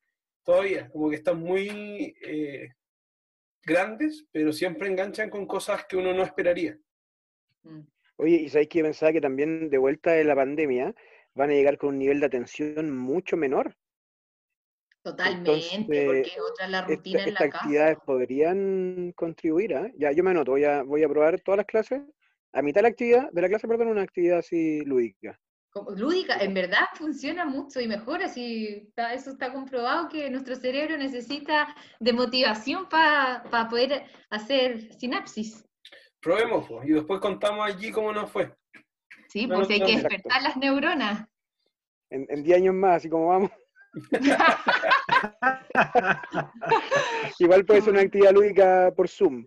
todavía, 0.45 0.89
como 0.91 1.11
que 1.11 1.17
están 1.17 1.41
muy 1.41 2.15
eh, 2.23 2.69
grandes, 3.65 4.27
pero 4.33 4.53
siempre 4.53 4.89
enganchan 4.89 5.31
con 5.31 5.47
cosas 5.47 5.87
que 5.87 5.97
uno 5.97 6.13
no 6.13 6.23
esperaría. 6.23 6.79
Mm. 7.63 7.81
Oye, 8.19 8.37
y 8.37 8.49
sabéis 8.49 8.69
que 8.71 8.83
pensaba 8.83 9.13
que 9.13 9.21
también 9.21 9.69
de 9.69 9.79
vuelta 9.79 10.13
de 10.13 10.25
la 10.25 10.35
pandemia 10.35 10.95
van 11.35 11.51
a 11.51 11.53
llegar 11.53 11.77
con 11.77 11.91
un 11.91 11.99
nivel 11.99 12.21
de 12.21 12.27
atención 12.27 12.91
mucho 12.97 13.37
menor. 13.37 13.77
Totalmente, 15.07 16.05
porque 16.05 16.33
otra 16.41 16.67
la 16.67 16.83
rutina 16.83 17.21
en 17.21 17.27
la 17.27 17.39
estas 17.45 17.55
actividades 17.55 17.99
podrían 18.05 19.13
contribuir, 19.15 19.71
¿eh? 19.71 19.95
Ya, 19.97 20.11
yo 20.11 20.25
me 20.25 20.33
anoto, 20.33 20.51
voy 20.51 20.65
a, 20.65 20.83
voy 20.83 21.05
a 21.05 21.09
probar 21.09 21.41
todas 21.43 21.59
las 21.59 21.67
clases. 21.67 22.03
A 22.53 22.61
mitad 22.61 22.81
de 22.81 22.83
la 22.83 22.89
actividad, 22.89 23.31
de 23.31 23.41
la 23.41 23.49
clase, 23.49 23.69
perdón, 23.69 23.87
una 23.87 24.03
actividad 24.03 24.39
así 24.39 24.81
lúdica. 24.81 25.39
Lúdica, 25.95 26.39
en 26.41 26.55
verdad 26.55 26.87
funciona 26.95 27.45
mucho 27.45 27.79
y 27.79 27.87
mejor, 27.87 28.21
así 28.21 28.93
eso 29.15 29.31
está 29.31 29.53
comprobado 29.53 30.09
que 30.09 30.29
nuestro 30.29 30.57
cerebro 30.57 30.97
necesita 30.97 31.73
de 32.01 32.13
motivación 32.13 32.89
para 32.89 33.69
poder 33.71 34.07
hacer 34.31 34.93
sinapsis. 34.95 35.65
Probemos, 36.21 36.67
y 36.85 36.95
después 36.95 37.21
contamos 37.21 37.65
allí 37.65 37.93
cómo 37.93 38.13
nos 38.13 38.29
fue. 38.29 38.53
Sí, 39.29 39.47
porque 39.47 39.75
hay 39.75 39.85
que 39.85 39.99
despertar 39.99 40.43
las 40.43 40.57
neuronas. 40.57 41.29
En 42.11 42.43
10 42.43 42.57
años 42.57 42.75
más, 42.75 42.97
así 42.97 43.09
como 43.09 43.29
vamos. 43.29 43.53
Igual 47.39 47.65
puede 47.65 47.83
ser 47.83 47.93
una 47.93 48.03
actividad 48.03 48.33
lúdica 48.33 48.93
por 48.95 49.09
Zoom. 49.09 49.47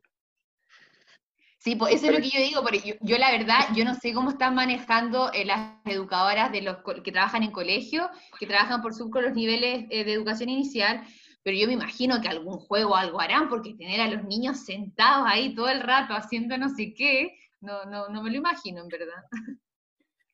Sí, 1.60 1.76
pues 1.76 1.95
eso 1.95 2.08
es 2.08 2.14
lo 2.14 2.20
que 2.20 2.30
yo 2.30 2.39
digo, 2.39 2.62
porque 2.62 2.97
yo, 3.02 3.18
la 3.18 3.32
verdad, 3.32 3.60
yo 3.76 3.84
no 3.84 3.93
sé 3.93 4.14
cómo 4.14 4.30
están 4.30 4.56
manejando 4.56 5.32
eh, 5.34 5.43
las 5.43 5.76
educadoras 5.86 6.54
de 6.54 6.62
los 6.62 6.78
que 7.04 7.12
trabajan 7.12 7.43
en 7.43 7.52
colegio, 7.52 8.10
que 8.39 8.47
trabajan 8.47 8.82
por 8.82 8.93
Zoom 8.93 9.10
con 9.10 9.26
los 9.26 9.34
niveles 9.34 9.86
eh, 9.89 10.06
de 10.06 10.14
educación 10.14 10.50
inicial, 10.50 11.04
pero 11.43 11.58
yo 11.58 11.68
me 11.68 11.74
imagino 11.74 12.22
que 12.22 12.30
algún 12.30 12.60
juego 12.60 12.95
algo 12.95 13.20
harán, 13.20 13.50
porque 13.50 13.74
tener 13.74 14.00
a 14.00 14.08
los 14.08 14.24
niños 14.24 14.66
sentados 14.66 15.28
ahí 15.28 15.54
todo 15.54 15.68
el 15.68 15.82
rato 15.82 16.14
haciendo 16.14 16.58
no 16.58 16.70
sé 16.70 16.93
qué, 16.93 17.38
no, 17.60 17.84
no, 17.86 18.08
no 18.08 18.24
me 18.24 18.32
lo 18.32 18.38
imagino, 18.38 18.82
en 18.82 18.88
verdad. 18.88 19.22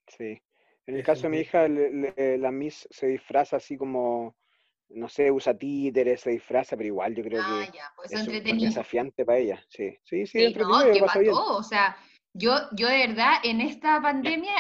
Sí. 0.08 0.40
En 0.88 0.96
el 0.96 1.04
caso 1.04 1.24
de 1.24 1.30
mi 1.30 1.40
hija, 1.40 1.68
la 1.68 2.52
Miss 2.52 2.88
se 2.92 3.08
disfraza 3.08 3.58
así 3.58 3.76
como, 3.76 4.36
no 4.90 5.10
sé, 5.10 5.32
usa 5.32 5.58
títeres, 5.58 6.22
se 6.22 6.32
disfraza, 6.32 6.78
pero 6.78 6.88
igual 6.88 7.16
yo 7.16 7.24
creo 7.24 7.42
ah, 7.44 7.66
que 7.72 7.80
pues 7.96 8.12
es 8.12 8.44
desafiante 8.44 9.26
para 9.26 9.40
ella. 9.40 9.66
Sí, 9.68 9.98
sí, 10.04 10.28
sí, 10.28 10.54
sí 10.54 10.54
no, 10.54 11.58
O 11.58 11.64
sea, 11.64 11.98
yo, 12.34 12.54
yo 12.78 12.88
de 12.88 13.08
verdad 13.08 13.34
en 13.44 13.62
esta 13.62 14.00
pandemia 14.02 14.54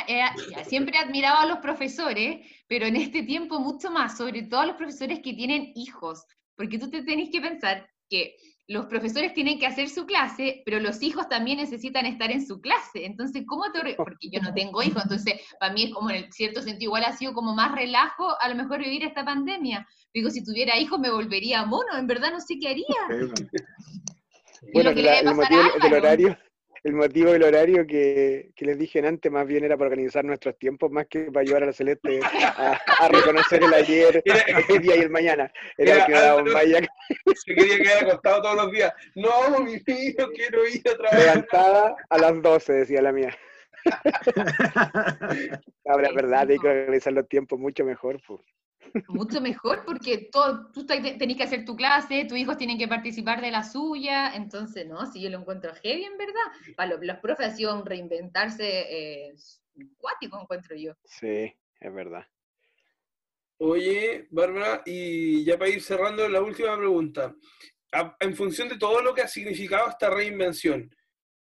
siempre 0.63 0.97
he 0.97 0.99
admirado 0.99 1.41
a 1.41 1.45
los 1.45 1.59
profesores, 1.59 2.45
pero 2.67 2.88
en 2.88 2.95
este 2.95 3.23
tiempo 3.23 3.59
mucho 3.59 3.91
más, 3.91 4.17
sobre 4.17 4.43
todo 4.43 4.61
a 4.61 4.65
los 4.65 4.78
profesores 4.78 5.19
que 5.19 5.34
tienen 5.34 5.73
hijos, 5.76 6.26
porque 6.55 6.80
tú 6.80 6.89
te 6.89 7.03
tenés 7.03 7.30
que 7.30 7.41
pensar 7.41 7.88
que 8.09 8.36
los 8.68 8.88
profesores 8.88 9.34
tienen 9.34 9.59
que 9.59 9.68
hacer 9.68 9.89
su 9.89 10.05
clase, 10.05 10.63
pero 10.66 10.80
los 10.80 11.01
hijos 11.03 11.30
también 11.30 11.57
necesitan 11.57 12.05
estar 12.05 12.32
en 12.32 12.45
su 12.45 12.61
clase. 12.61 13.05
Entonces, 13.05 13.43
¿cómo 13.45 13.72
te... 13.72 13.93
Porque 13.95 14.30
yo 14.32 14.41
no 14.41 14.53
tengo 14.53 14.82
hijos, 14.82 15.03
entonces 15.03 15.36
para 15.59 15.74
mí 15.74 15.84
es 15.84 15.93
como 15.93 16.09
en 16.09 16.32
cierto 16.32 16.61
sentido 16.61 16.89
igual 16.89 17.03
ha 17.03 17.16
sido 17.16 17.34
como 17.34 17.53
más 17.53 17.74
relajo 17.74 18.36
a 18.41 18.49
lo 18.49 18.55
mejor 18.55 18.80
vivir 18.80 19.03
esta 19.03 19.24
pandemia. 19.24 19.88
Digo, 20.13 20.30
si 20.30 20.43
tuviera 20.43 20.78
hijos 20.80 20.99
me 20.99 21.11
volvería 21.11 21.66
mono, 21.66 21.95
en 21.97 22.07
verdad 22.07 22.32
no 22.32 22.39
sé 22.39 22.57
qué 22.59 22.70
haría. 22.70 23.30
Bueno, 24.74 24.89
el 24.89 25.36
motivo 25.36 25.61
del 25.82 25.93
horario, 25.93 26.38
el 26.86 26.93
motivo 26.93 27.31
del 27.31 27.41
horario 27.41 27.88
que, 27.88 28.51
les 28.55 28.77
dije 28.77 28.99
antes 28.99 29.31
más 29.31 29.47
bien 29.47 29.63
era 29.63 29.75
para 29.75 29.89
organizar 29.89 30.23
nuestros 30.23 30.55
tiempos 30.59 30.91
más 30.91 31.07
que 31.07 31.31
para 31.31 31.41
ayudar 31.41 31.63
a 31.63 31.65
la 31.65 31.73
Celeste 31.73 32.19
a, 32.21 33.07
reconocer 33.09 33.63
el 33.63 33.73
ayer, 33.73 34.21
el 34.69 34.81
día 34.81 34.95
y 34.95 34.99
el 34.99 35.09
mañana. 35.09 35.51
Era, 35.79 36.05
que 36.05 36.13
vaya. 36.53 36.81
Se 37.43 37.55
quería 37.55 37.79
quedar 37.79 38.03
acostado 38.05 38.43
todos 38.43 38.55
los 38.57 38.71
días. 38.71 38.93
No, 39.15 39.59
mi 39.61 39.73
hijo, 39.73 40.29
quiero 40.36 40.67
ir 40.67 40.83
a 40.88 40.95
trabajar. 40.95 41.19
Levantada 41.19 41.95
a 42.07 42.17
las 42.19 42.39
12, 42.43 42.73
decía 42.73 43.01
la 43.01 43.11
mía. 43.11 43.36
Ahora, 45.86 46.09
es 46.09 46.13
verdad, 46.13 46.47
hay 46.47 46.59
que 46.59 46.67
organizar 46.67 47.13
los 47.13 47.27
tiempos 47.27 47.57
mucho 47.59 47.83
mejor. 47.83 48.21
Pues. 48.27 48.41
Mucho 49.07 49.41
mejor 49.41 49.83
porque 49.86 50.29
todo, 50.31 50.71
tú 50.71 50.86
tenés 50.86 51.38
que 51.38 51.43
hacer 51.43 51.65
tu 51.65 51.75
clase, 51.75 52.25
tus 52.25 52.38
hijos 52.38 52.57
tienen 52.57 52.77
que 52.77 52.88
participar 52.88 53.41
de 53.41 53.51
la 53.51 53.63
suya, 53.63 54.36
entonces, 54.36 54.88
no, 54.88 55.05
si 55.11 55.21
yo 55.21 55.29
lo 55.29 55.39
encuentro 55.39 55.73
heavy 55.75 56.03
en 56.03 56.17
verdad, 56.17 56.75
para 56.75 56.95
los, 56.95 57.17
profes 57.17 57.57
reinventarse 57.83 59.27
eh, 59.27 59.36
cuático, 59.97 60.39
encuentro 60.39 60.75
yo. 60.75 60.93
Sí, 61.03 61.53
es 61.79 61.93
verdad. 61.93 62.25
Oye, 63.57 64.27
Bárbara, 64.31 64.81
y 64.86 65.43
ya 65.45 65.57
para 65.57 65.69
ir 65.69 65.81
cerrando 65.81 66.27
la 66.27 66.41
última 66.41 66.77
pregunta, 66.77 67.33
en 68.19 68.36
función 68.36 68.67
de 68.67 68.77
todo 68.77 69.01
lo 69.01 69.13
que 69.13 69.21
ha 69.21 69.27
significado 69.27 69.89
esta 69.89 70.09
reinvención, 70.09 70.93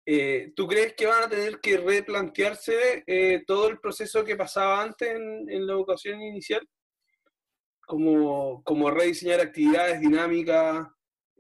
eh, 0.06 0.52
¿tú 0.56 0.68
crees 0.68 0.94
que 0.94 1.06
van 1.06 1.24
a 1.24 1.30
tener 1.30 1.60
que 1.60 1.78
replantearse 1.78 3.04
eh, 3.08 3.44
todo 3.46 3.70
el 3.70 3.80
proceso 3.80 4.26
que 4.26 4.36
pasaba 4.36 4.82
antes 4.82 5.16
en 5.16 5.66
la 5.66 5.74
educación 5.74 6.22
inicial? 6.22 6.68
Cómo, 7.92 8.92
rediseñar 8.92 9.42
actividades 9.42 10.00
dinámicas, 10.00 10.88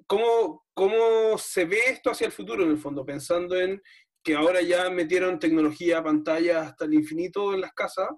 cómo, 0.06 0.66
cómo 0.74 1.38
se 1.38 1.64
ve 1.64 1.80
esto 1.88 2.12
hacia 2.12 2.28
el 2.28 2.34
futuro 2.34 2.64
en 2.64 2.72
el 2.72 2.78
fondo, 2.78 3.06
pensando 3.06 3.56
en 3.56 3.82
que 4.22 4.36
ahora 4.36 4.62
ya 4.62 4.90
metieron 4.90 5.40
tecnología, 5.40 6.04
pantalla 6.04 6.62
hasta 6.62 6.86
el 6.86 6.94
infinito 6.94 7.54
en 7.54 7.62
las 7.62 7.74
casas 7.74 8.10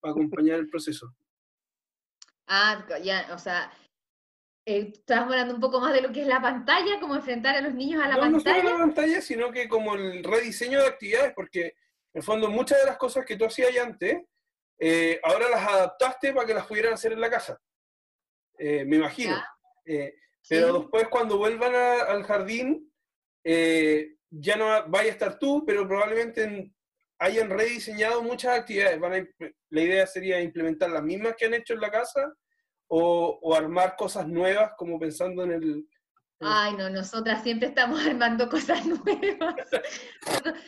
para 0.00 0.12
acompañar 0.12 0.58
el 0.58 0.68
proceso. 0.68 1.08
Ah, 2.46 2.86
ya, 3.02 3.26
o 3.32 3.38
sea, 3.38 3.72
eh, 4.66 4.92
estás 4.92 5.20
hablando 5.20 5.54
un 5.54 5.62
poco 5.62 5.80
más 5.80 5.94
de 5.94 6.02
lo 6.02 6.12
que 6.12 6.20
es 6.20 6.26
la 6.26 6.42
pantalla, 6.42 7.00
cómo 7.00 7.16
enfrentar 7.16 7.56
a 7.56 7.62
los 7.62 7.72
niños 7.72 8.04
a 8.04 8.08
la 8.08 8.18
pantalla. 8.18 8.62
No 8.62 8.68
solo 8.68 8.78
la 8.78 8.84
pantalla, 8.84 9.22
sino 9.22 9.50
que 9.50 9.66
como 9.66 9.94
el 9.94 10.22
rediseño 10.22 10.82
de 10.82 10.88
actividades, 10.88 11.32
porque 11.34 11.68
en 11.68 11.72
el 12.12 12.22
fondo 12.22 12.50
muchas 12.50 12.80
de 12.80 12.84
las 12.84 12.98
cosas 12.98 13.24
que 13.24 13.38
tú 13.38 13.46
hacías 13.46 13.74
antes 13.78 14.24
eh, 14.78 15.20
ahora 15.22 15.48
las 15.48 15.66
adaptaste 15.66 16.32
para 16.32 16.46
que 16.46 16.54
las 16.54 16.66
pudieran 16.66 16.94
hacer 16.94 17.12
en 17.12 17.20
la 17.20 17.30
casa. 17.30 17.60
Eh, 18.58 18.84
me 18.84 18.96
imagino. 18.96 19.36
Eh, 19.84 20.14
pero 20.48 20.80
después 20.80 21.08
cuando 21.08 21.38
vuelvan 21.38 21.74
al 21.74 22.22
jardín, 22.24 22.92
ya 23.42 24.56
no 24.56 24.88
vaya 24.88 25.10
a 25.10 25.12
estar 25.12 25.38
tú, 25.38 25.64
pero 25.66 25.86
probablemente 25.86 26.72
hayan 27.18 27.50
rediseñado 27.50 28.22
muchas 28.22 28.58
actividades. 28.58 29.00
la 29.70 29.80
idea 29.80 30.06
sería 30.06 30.40
implementar 30.40 30.90
las 30.90 31.02
mismas 31.02 31.34
que 31.36 31.46
han 31.46 31.54
hecho 31.54 31.74
en 31.74 31.80
la 31.80 31.90
casa 31.90 32.32
o, 32.88 33.38
o 33.40 33.54
armar 33.54 33.96
cosas 33.96 34.28
nuevas, 34.28 34.72
como 34.76 34.98
pensando 34.98 35.44
en 35.44 35.52
el, 35.52 35.88
Ay, 36.46 36.74
no, 36.74 36.90
nosotras 36.90 37.42
siempre 37.42 37.68
estamos 37.68 38.00
armando 38.06 38.48
cosas 38.48 38.84
nuevas. 38.86 39.54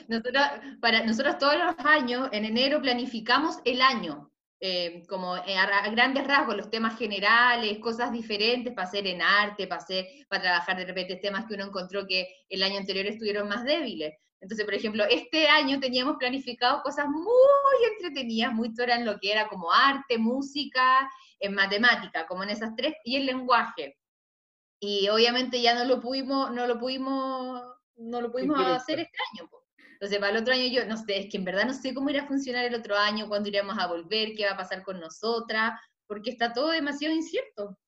Nosotros, 0.08 0.42
para, 0.80 1.04
nosotros 1.04 1.38
todos 1.38 1.56
los 1.58 1.74
años, 1.84 2.28
en 2.32 2.44
enero, 2.44 2.80
planificamos 2.80 3.58
el 3.64 3.82
año, 3.82 4.30
eh, 4.60 5.02
como 5.08 5.34
a, 5.34 5.88
grandes 5.90 6.26
rasgos, 6.26 6.56
los 6.56 6.70
temas 6.70 6.98
generales, 6.98 7.78
cosas 7.78 8.10
diferentes 8.10 8.72
para 8.72 8.88
hacer 8.88 9.06
en 9.06 9.20
arte, 9.20 9.66
para, 9.66 9.82
hacer, 9.82 10.06
para 10.28 10.42
trabajar 10.42 10.78
de 10.78 10.86
repente 10.86 11.16
temas 11.16 11.44
que 11.46 11.54
uno 11.54 11.66
encontró 11.66 12.06
que 12.06 12.26
el 12.48 12.62
año 12.62 12.78
anterior 12.78 13.06
estuvieron 13.06 13.48
más 13.48 13.64
débiles. 13.64 14.14
Entonces, 14.40 14.64
por 14.64 14.74
ejemplo, 14.74 15.04
este 15.10 15.48
año 15.48 15.80
teníamos 15.80 16.16
planificado 16.16 16.82
cosas 16.82 17.06
muy 17.08 17.90
entretenidas, 17.92 18.52
muy 18.52 18.72
todas 18.74 18.98
en 18.98 19.06
lo 19.06 19.18
que 19.18 19.32
era 19.32 19.48
como 19.48 19.72
arte, 19.72 20.18
música, 20.18 21.08
en 21.40 21.54
matemática, 21.54 22.26
como 22.26 22.42
en 22.42 22.50
esas 22.50 22.74
tres, 22.76 22.94
y 23.04 23.16
el 23.16 23.26
lenguaje 23.26 23.96
y 24.80 25.08
obviamente 25.08 25.60
ya 25.60 25.74
no 25.74 25.84
lo 25.84 26.00
pudimos, 26.00 26.52
no 26.52 26.66
lo 26.66 26.78
pudimos, 26.78 27.62
no 27.96 28.20
lo 28.20 28.30
pudimos 28.30 28.58
hacer 28.60 29.00
este 29.00 29.18
año. 29.32 29.50
Entonces, 29.92 30.18
para 30.18 30.32
el 30.32 30.42
otro 30.42 30.52
año 30.52 30.66
yo, 30.66 30.84
no 30.84 30.96
sé, 30.98 31.18
es 31.20 31.30
que 31.30 31.38
en 31.38 31.44
verdad 31.44 31.64
no 31.64 31.72
sé 31.72 31.94
cómo 31.94 32.10
irá 32.10 32.24
a 32.24 32.26
funcionar 32.26 32.66
el 32.66 32.74
otro 32.74 32.96
año, 32.96 33.28
cuándo 33.28 33.48
iremos 33.48 33.78
a 33.78 33.86
volver, 33.86 34.34
qué 34.36 34.44
va 34.44 34.52
a 34.52 34.56
pasar 34.56 34.82
con 34.82 35.00
nosotras, 35.00 35.72
porque 36.06 36.30
está 36.30 36.52
todo 36.52 36.68
demasiado 36.68 37.14
incierto. 37.14 37.78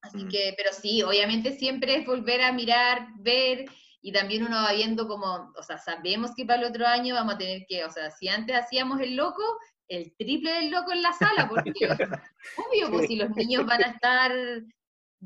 Así 0.00 0.24
mm. 0.24 0.28
que, 0.28 0.54
pero 0.56 0.70
sí, 0.72 1.02
obviamente 1.02 1.56
siempre 1.56 1.96
es 1.96 2.06
volver 2.06 2.42
a 2.42 2.52
mirar, 2.52 3.06
ver, 3.18 3.66
y 4.00 4.12
también 4.12 4.44
uno 4.44 4.56
va 4.56 4.72
viendo 4.72 5.06
como, 5.06 5.52
o 5.56 5.62
sea, 5.62 5.78
sabemos 5.78 6.32
que 6.36 6.44
para 6.44 6.60
el 6.60 6.68
otro 6.68 6.86
año 6.86 7.14
vamos 7.14 7.34
a 7.34 7.38
tener 7.38 7.64
que, 7.68 7.84
o 7.84 7.90
sea, 7.90 8.10
si 8.10 8.28
antes 8.28 8.56
hacíamos 8.56 9.00
el 9.00 9.14
loco, 9.14 9.42
el 9.86 10.14
triple 10.16 10.52
del 10.54 10.70
loco 10.70 10.92
en 10.92 11.02
la 11.02 11.12
sala, 11.12 11.48
porque 11.48 11.72
obvio, 12.56 12.90
pues 12.90 13.06
si 13.06 13.16
los 13.16 13.30
niños 13.30 13.64
van 13.64 13.84
a 13.84 13.88
estar 13.88 14.32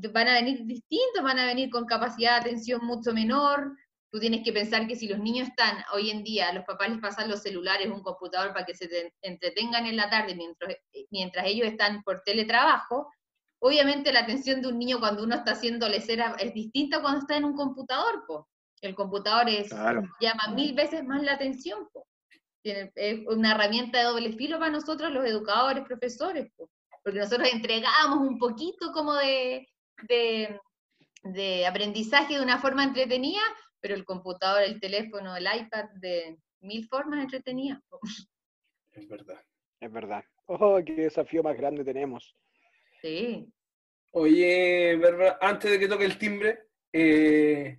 van 0.07 0.27
a 0.27 0.33
venir 0.35 0.65
distintos, 0.65 1.23
van 1.23 1.39
a 1.39 1.45
venir 1.45 1.69
con 1.69 1.85
capacidad 1.85 2.35
de 2.35 2.49
atención 2.49 2.85
mucho 2.85 3.13
menor. 3.13 3.75
Tú 4.11 4.19
tienes 4.19 4.43
que 4.43 4.53
pensar 4.53 4.87
que 4.87 4.95
si 4.95 5.07
los 5.07 5.19
niños 5.19 5.49
están 5.49 5.83
hoy 5.93 6.09
en 6.09 6.23
día, 6.23 6.51
los 6.53 6.65
papás 6.65 6.89
les 6.89 6.99
pasan 6.99 7.29
los 7.29 7.41
celulares, 7.41 7.87
un 7.87 8.01
computador 8.01 8.53
para 8.53 8.65
que 8.65 8.73
se 8.73 9.13
entretengan 9.21 9.85
en 9.85 9.97
la 9.97 10.09
tarde 10.09 10.35
mientras, 10.35 10.75
mientras 11.11 11.45
ellos 11.45 11.67
están 11.67 12.01
por 12.03 12.21
teletrabajo, 12.21 13.11
obviamente 13.59 14.11
la 14.11 14.21
atención 14.21 14.61
de 14.61 14.69
un 14.69 14.79
niño 14.79 14.99
cuando 14.99 15.23
uno 15.23 15.35
está 15.35 15.51
haciendo 15.51 15.87
lecera 15.87 16.35
es 16.39 16.53
distinta 16.53 17.01
cuando 17.01 17.19
está 17.19 17.37
en 17.37 17.45
un 17.45 17.55
computador. 17.55 18.23
El 18.81 18.95
computador 18.95 19.49
es, 19.49 19.69
llama 19.69 20.53
mil 20.55 20.73
veces 20.73 21.03
más 21.03 21.21
la 21.21 21.33
atención. 21.33 21.87
es 22.63 23.27
una 23.27 23.51
herramienta 23.51 23.99
de 23.99 24.05
doble 24.05 24.33
filo 24.33 24.57
para 24.57 24.71
nosotros 24.71 25.11
los 25.11 25.25
educadores, 25.25 25.83
profesores, 25.83 26.51
porque 27.03 27.19
nosotros 27.19 27.49
entregamos 27.51 28.19
un 28.19 28.39
poquito 28.39 28.91
como 28.93 29.13
de, 29.15 29.67
de, 30.07 31.65
aprendizaje 31.65 32.35
de 32.35 32.43
una 32.43 32.59
forma 32.59 32.83
entretenida, 32.83 33.41
pero 33.79 33.95
el 33.95 34.05
computador, 34.05 34.63
el 34.63 34.79
teléfono, 34.79 35.35
el 35.35 35.45
iPad 35.45 35.85
de 35.95 36.37
mil 36.61 36.87
formas 36.87 37.21
entretenidas. 37.21 37.79
Es 38.91 39.07
verdad. 39.07 39.39
Es 39.79 39.91
verdad. 39.91 40.23
Oh, 40.47 40.79
qué 40.83 40.93
desafío 40.93 41.43
más 41.43 41.55
grande 41.55 41.85
tenemos. 41.85 42.35
Sí. 43.01 43.47
Oye, 44.11 44.99
antes 45.39 45.71
de 45.71 45.79
que 45.79 45.87
toque 45.87 46.05
el 46.05 46.17
timbre, 46.17 46.63
eh, 46.91 47.77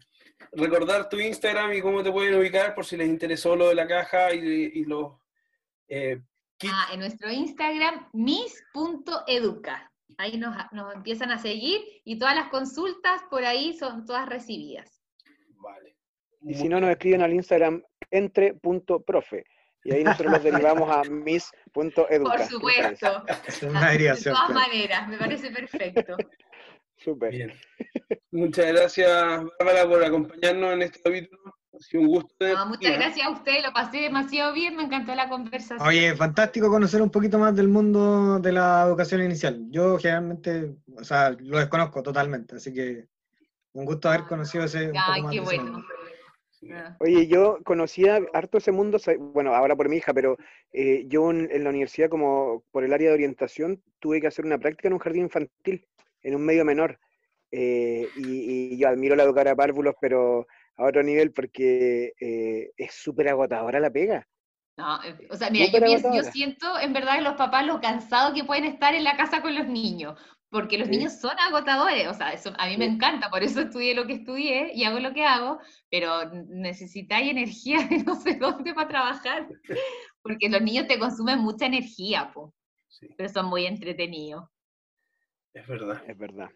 recordar 0.53 1.09
tu 1.09 1.19
Instagram 1.19 1.73
y 1.75 1.83
cómo 1.83 2.03
te 2.03 2.13
pueden 2.13 2.37
ubicar 2.37 2.75
por 2.75 2.87
si 2.87 2.97
les 2.97 3.09
interesó 3.09 3.57
lo 3.57 3.69
de 3.69 3.75
la 3.75 3.89
caja 3.89 4.33
y, 4.33 4.85
los 4.85 5.15
eh, 5.89 6.23
Ah, 6.69 6.91
en 6.93 7.01
nuestro 7.01 7.31
Instagram, 7.31 8.11
mis.educa. 8.13 9.90
Ahí 10.19 10.39
nos, 10.39 10.57
empiezan 10.95 11.31
a 11.31 11.39
seguir 11.39 11.81
y 12.05 12.19
todas 12.19 12.35
las 12.35 12.49
consultas 12.49 13.23
por 13.31 13.45
ahí 13.45 13.77
son 13.77 14.05
todas 14.05 14.29
recibidas. 14.29 15.03
Vale. 15.57 15.97
Y 16.43 16.55
si 16.55 16.69
no, 16.69 16.81
nos 16.81 16.91
escriben 16.91 17.23
al 17.23 17.35
Instagram 17.35 17.83
entre.profe. 18.11 19.45
Y 19.85 19.95
ahí 19.95 20.05
nosotros 20.05 20.33
los 20.33 20.43
derivamos 20.43 20.91
a 20.91 21.03
mis.educa. 21.05 22.37
Por 22.37 22.45
supuesto. 22.45 23.25
de 23.25 24.17
todas 24.23 24.51
maneras, 24.51 25.09
me 25.09 25.17
parece 25.17 25.51
perfecto. 25.51 26.17
Súper. 26.97 27.31
Bien. 27.31 27.53
Muchas 28.31 28.67
gracias, 28.67 29.43
Bárbara, 29.59 29.89
por 29.89 30.05
acompañarnos 30.05 30.75
en 30.75 30.83
este 30.83 31.01
capítulo. 31.01 31.60
Ha 31.73 31.79
sido 31.79 32.03
un 32.03 32.09
gusto. 32.09 32.35
muchas 32.67 32.93
gracias 32.97 33.27
a 33.27 33.31
usted, 33.31 33.63
lo 33.65 33.73
pasé 33.73 33.99
demasiado 33.99 34.53
bien, 34.53 34.77
me 34.77 34.83
encantó 34.83 35.15
la 35.15 35.29
conversación. 35.29 35.81
Oye, 35.87 36.15
fantástico 36.17 36.69
conocer 36.69 37.01
un 37.01 37.11
poquito 37.11 37.39
más 37.39 37.55
del 37.55 37.69
mundo 37.69 38.39
de 38.41 38.53
la 38.53 38.85
educación 38.87 39.23
inicial. 39.23 39.65
Yo 39.71 39.97
generalmente, 39.99 40.75
o 40.97 41.05
sea, 41.05 41.31
lo 41.31 41.59
desconozco 41.59 42.03
totalmente, 42.03 42.57
así 42.57 42.73
que 42.73 43.07
un 43.73 43.85
gusto 43.85 44.09
haber 44.09 44.25
conocido 44.25 44.65
ese. 44.65 44.93
Ay, 44.97 45.23
qué 45.31 45.41
bueno. 45.41 45.85
Oye, 46.99 47.27
yo 47.27 47.59
conocía 47.65 48.21
harto 48.35 48.59
ese 48.59 48.73
mundo, 48.73 48.99
bueno, 49.33 49.55
ahora 49.55 49.77
por 49.77 49.89
mi 49.89 49.97
hija, 49.97 50.13
pero 50.13 50.37
eh, 50.73 51.05
yo 51.07 51.31
en, 51.31 51.65
la 51.65 51.71
universidad, 51.71 52.11
como 52.11 52.65
por 52.71 52.85
el 52.85 52.93
área 52.93 53.09
de 53.09 53.15
orientación, 53.15 53.83
tuve 53.99 54.21
que 54.21 54.27
hacer 54.27 54.45
una 54.45 54.59
práctica 54.59 54.89
en 54.89 54.95
un 54.95 54.99
jardín 54.99 55.23
infantil, 55.23 55.87
en 56.23 56.35
un 56.35 56.45
medio 56.45 56.65
menor. 56.65 56.99
Eh, 57.51 58.09
y, 58.17 58.77
yo 58.77 58.89
admiro 58.89 59.17
la 59.17 59.23
educadora 59.23 59.57
párvulos, 59.57 59.95
pero 60.01 60.47
a 60.81 60.89
otro 60.89 61.03
nivel 61.03 61.33
porque 61.33 62.15
eh, 62.19 62.71
es 62.77 62.95
súper 62.95 63.29
agotadora 63.29 63.79
la 63.81 63.91
pega. 63.91 64.27
No, 64.77 64.99
o 65.29 65.37
sea, 65.37 65.51
mira, 65.51 65.67
yo, 65.67 66.15
yo, 66.15 66.23
siento 66.23 66.79
en 66.81 66.95
verdad 66.95 67.21
los 67.21 67.35
papás 67.35 67.67
lo 67.67 67.81
cansados 67.83 68.33
que 68.33 68.45
pueden 68.45 68.65
estar 68.65 68.95
en 68.95 69.05
la 69.05 69.15
casa 69.15 69.43
con 69.43 69.55
los 69.55 69.67
niños, 69.67 70.19
porque 70.49 70.79
los 70.79 70.89
niños 70.89 71.21
son 71.21 71.39
agotadores, 71.39 72.09
o 72.09 72.15
sea, 72.15 72.33
eso 72.33 72.55
a 72.57 72.67
mí 72.67 72.79
me 72.79 72.87
encanta, 72.87 73.29
por 73.29 73.43
eso 73.43 73.61
estudié 73.61 73.95
lo 73.95 74.07
que 74.07 74.15
estudié 74.15 74.73
y 74.75 74.85
hago 74.85 74.99
lo 74.99 75.13
que 75.13 75.27
hago, 75.27 75.59
pero 75.91 76.25
necesitáis 76.49 77.31
energía 77.31 77.79
de 77.91 78.03
no 78.05 78.15
sé 78.15 78.37
dónde 78.37 78.73
para 78.73 78.89
trabajar, 78.89 79.49
porque 80.23 80.49
los 80.49 80.63
niños 80.63 80.87
te 80.87 80.99
consumen 80.99 81.41
mucha 81.41 81.67
energía, 81.67 82.31
po. 82.33 82.55
pero 83.19 83.29
son 83.29 83.47
muy 83.47 83.67
entretenidos. 83.67 84.49
Es 85.53 85.67
verdad. 85.67 86.03
Es 86.07 86.17
verdad. 86.17 86.49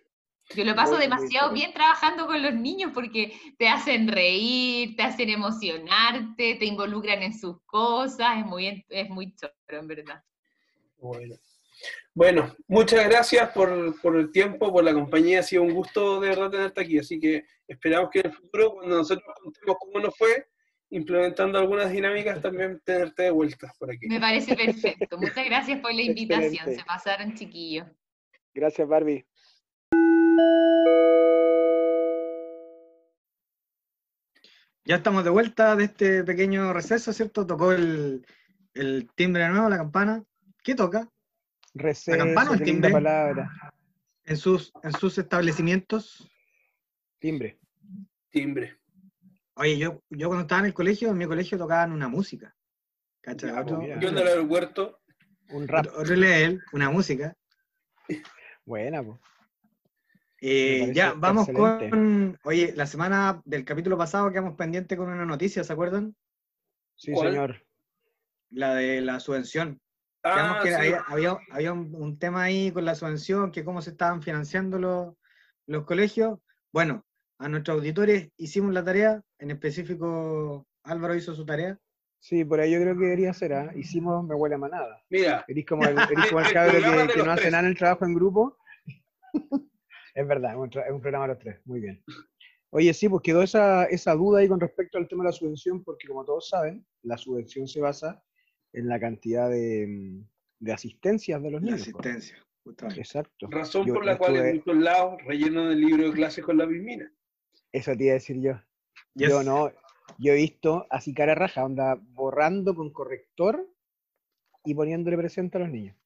Yo 0.54 0.64
lo 0.64 0.74
paso 0.74 0.96
demasiado 0.96 1.52
bien 1.52 1.72
trabajando 1.72 2.26
con 2.26 2.42
los 2.42 2.54
niños 2.54 2.90
porque 2.92 3.32
te 3.58 3.68
hacen 3.68 4.08
reír, 4.08 4.94
te 4.96 5.02
hacen 5.02 5.30
emocionarte, 5.30 6.56
te 6.56 6.64
involucran 6.66 7.22
en 7.22 7.32
sus 7.32 7.56
cosas, 7.64 8.38
es 8.38 8.46
muy, 8.46 8.84
es 8.88 9.08
muy 9.08 9.34
choro, 9.34 9.52
en 9.68 9.88
verdad. 9.88 10.22
Bueno. 10.98 11.36
Bueno, 12.14 12.54
muchas 12.68 13.08
gracias 13.08 13.50
por, 13.50 13.68
el 14.16 14.30
tiempo, 14.30 14.72
por 14.72 14.84
la 14.84 14.94
compañía. 14.94 15.40
Ha 15.40 15.42
sido 15.42 15.62
un 15.62 15.74
gusto 15.74 16.20
de 16.20 16.28
verdad 16.28 16.50
tenerte 16.50 16.80
aquí. 16.80 16.98
Así 16.98 17.18
que 17.18 17.44
esperamos 17.66 18.10
que 18.10 18.20
en 18.20 18.26
el 18.26 18.32
futuro, 18.32 18.74
cuando 18.74 18.98
nosotros 18.98 19.26
contemos 19.42 19.76
cómo 19.80 19.98
nos 19.98 20.16
fue, 20.16 20.46
implementando 20.90 21.58
algunas 21.58 21.90
dinámicas, 21.90 22.40
también 22.40 22.80
tenerte 22.84 23.24
de 23.24 23.30
vuelta 23.32 23.72
por 23.78 23.90
aquí. 23.90 24.06
Me 24.06 24.20
parece 24.20 24.54
perfecto. 24.54 25.18
Muchas 25.18 25.44
gracias 25.44 25.80
por 25.80 25.92
la 25.92 26.02
invitación. 26.02 26.74
Se 26.74 26.84
pasaron, 26.84 27.34
chiquillos. 27.34 27.88
Gracias, 28.54 28.86
Barbie. 28.86 29.26
Ya 34.86 34.96
estamos 34.96 35.24
de 35.24 35.30
vuelta 35.30 35.76
de 35.76 35.84
este 35.84 36.24
pequeño 36.24 36.72
receso, 36.74 37.12
¿cierto? 37.14 37.46
Tocó 37.46 37.72
el, 37.72 38.26
el 38.74 39.08
timbre 39.14 39.48
nuevo, 39.48 39.68
la 39.70 39.78
campana. 39.78 40.22
¿Qué 40.62 40.74
toca? 40.74 41.08
Receso, 41.72 42.16
la 42.16 42.24
campana 42.24 42.50
o 42.50 42.54
el 42.54 42.62
timbre. 42.62 42.92
Palabra. 42.92 43.50
En 44.24 44.36
sus, 44.36 44.72
en 44.82 44.92
sus 44.92 45.16
establecimientos. 45.16 46.30
Timbre. 47.18 47.58
Timbre. 48.30 48.78
Oye, 49.54 49.78
yo, 49.78 50.02
yo 50.10 50.28
cuando 50.28 50.42
estaba 50.42 50.60
en 50.60 50.66
el 50.66 50.74
colegio, 50.74 51.10
en 51.10 51.18
mi 51.18 51.26
colegio 51.26 51.56
tocaban 51.56 51.92
una 51.92 52.08
música. 52.08 52.54
¿Cachai? 53.22 53.52
yo 54.00 54.08
en 54.08 54.18
el 54.18 54.40
huerto. 54.46 55.00
Un 55.48 55.66
rap. 55.66 55.86
Otro 55.96 56.14
él, 56.14 56.60
una 56.72 56.90
música. 56.90 57.34
Buena, 58.66 59.02
pues. 59.02 59.18
Eh, 60.46 60.92
ya, 60.92 61.14
vamos 61.16 61.48
con. 61.48 62.38
Oye, 62.44 62.74
la 62.76 62.84
semana 62.84 63.40
del 63.46 63.64
capítulo 63.64 63.96
pasado 63.96 64.30
quedamos 64.30 64.56
pendientes 64.56 64.98
con 64.98 65.08
una 65.08 65.24
noticia, 65.24 65.64
¿se 65.64 65.72
acuerdan? 65.72 66.14
Sí, 66.96 67.16
señor. 67.16 67.64
La 68.50 68.74
de 68.74 69.00
la 69.00 69.20
subvención. 69.20 69.80
Ah, 70.22 70.60
que 70.62 70.74
había, 71.08 71.72
un, 71.72 72.18
tema 72.18 72.42
ahí 72.42 72.70
con 72.72 72.84
la 72.84 72.94
subvención, 72.94 73.52
que 73.52 73.64
cómo 73.64 73.80
se 73.80 73.90
estaban 73.90 74.20
financiando 74.20 74.78
los, 74.78 75.14
los 75.66 75.86
colegios. 75.86 76.38
Bueno, 76.74 77.06
a 77.38 77.48
nuestros 77.48 77.78
auditores 77.78 78.28
hicimos 78.36 78.74
la 78.74 78.84
tarea, 78.84 79.22
en 79.38 79.50
específico 79.50 80.66
Álvaro 80.82 81.14
hizo 81.14 81.34
su 81.34 81.46
tarea. 81.46 81.78
Sí, 82.18 82.44
por 82.44 82.60
ahí 82.60 82.72
yo 82.72 82.80
creo 82.80 82.98
que 82.98 83.04
debería 83.04 83.32
ser, 83.32 83.54
¿ah? 83.54 83.72
hicimos 83.74 84.22
Me 84.26 84.34
huele 84.34 84.56
a 84.56 84.58
manada. 84.58 85.02
Mira. 85.08 85.42
Eres 85.48 85.64
como 85.64 85.84
el, 85.86 85.96
como 86.28 86.40
el 86.40 86.52
cabro 86.52 86.74
que, 86.74 87.14
que 87.14 87.22
no 87.22 87.32
hace 87.32 87.50
nada 87.50 87.62
en 87.62 87.70
el 87.70 87.78
trabajo 87.78 88.04
en 88.04 88.14
grupo. 88.14 88.58
Es 90.14 90.26
verdad, 90.26 90.52
es 90.52 90.56
un, 90.56 91.00
programa 91.00 91.26
de 91.26 91.34
los 91.34 91.38
tres, 91.38 91.60
muy 91.64 91.80
bien. 91.80 92.02
Oye, 92.70 92.94
sí, 92.94 93.08
pues 93.08 93.22
quedó 93.22 93.42
esa, 93.42 93.84
esa 93.86 94.14
duda 94.14 94.40
ahí 94.40 94.48
con 94.48 94.60
respecto 94.60 94.98
al 94.98 95.08
tema 95.08 95.24
de 95.24 95.28
la 95.28 95.32
subvención, 95.32 95.82
porque 95.82 96.06
como 96.06 96.24
todos 96.24 96.48
saben, 96.48 96.86
la 97.02 97.16
subvención 97.16 97.66
se 97.66 97.80
basa 97.80 98.22
en 98.72 98.88
la 98.88 98.98
cantidad 98.98 99.50
de, 99.50 100.22
de 100.60 100.72
asistencias 100.72 101.42
de 101.42 101.50
los 101.50 101.62
niños. 101.62 101.88
Pues. 101.92 102.06
Asistencia, 102.06 102.46
justamente. 102.62 103.00
Exacto. 103.00 103.48
Razón 103.50 103.86
por 103.86 104.04
la 104.04 104.18
cual 104.18 104.36
en 104.36 104.56
muchos 104.56 104.76
lados 104.76 105.22
rellenan 105.24 105.72
el 105.72 105.80
libro 105.80 106.06
de 106.06 106.12
clases 106.12 106.44
con 106.44 106.58
la 106.58 106.66
bismina. 106.66 107.12
Eso 107.72 107.96
te 107.96 108.04
iba 108.04 108.12
a 108.12 108.14
decir 108.14 108.40
yo. 108.40 108.60
Yo 109.14 109.42
no, 109.42 109.72
yo 110.18 110.32
he 110.32 110.36
visto 110.36 110.86
así 110.90 111.14
cara 111.14 111.34
raja, 111.34 111.64
onda 111.64 111.96
borrando 112.00 112.74
con 112.74 112.92
corrector 112.92 113.68
y 114.64 114.74
poniéndole 114.74 115.16
presente 115.16 115.58
a 115.58 115.60
los 115.60 115.70
niños. 115.70 115.96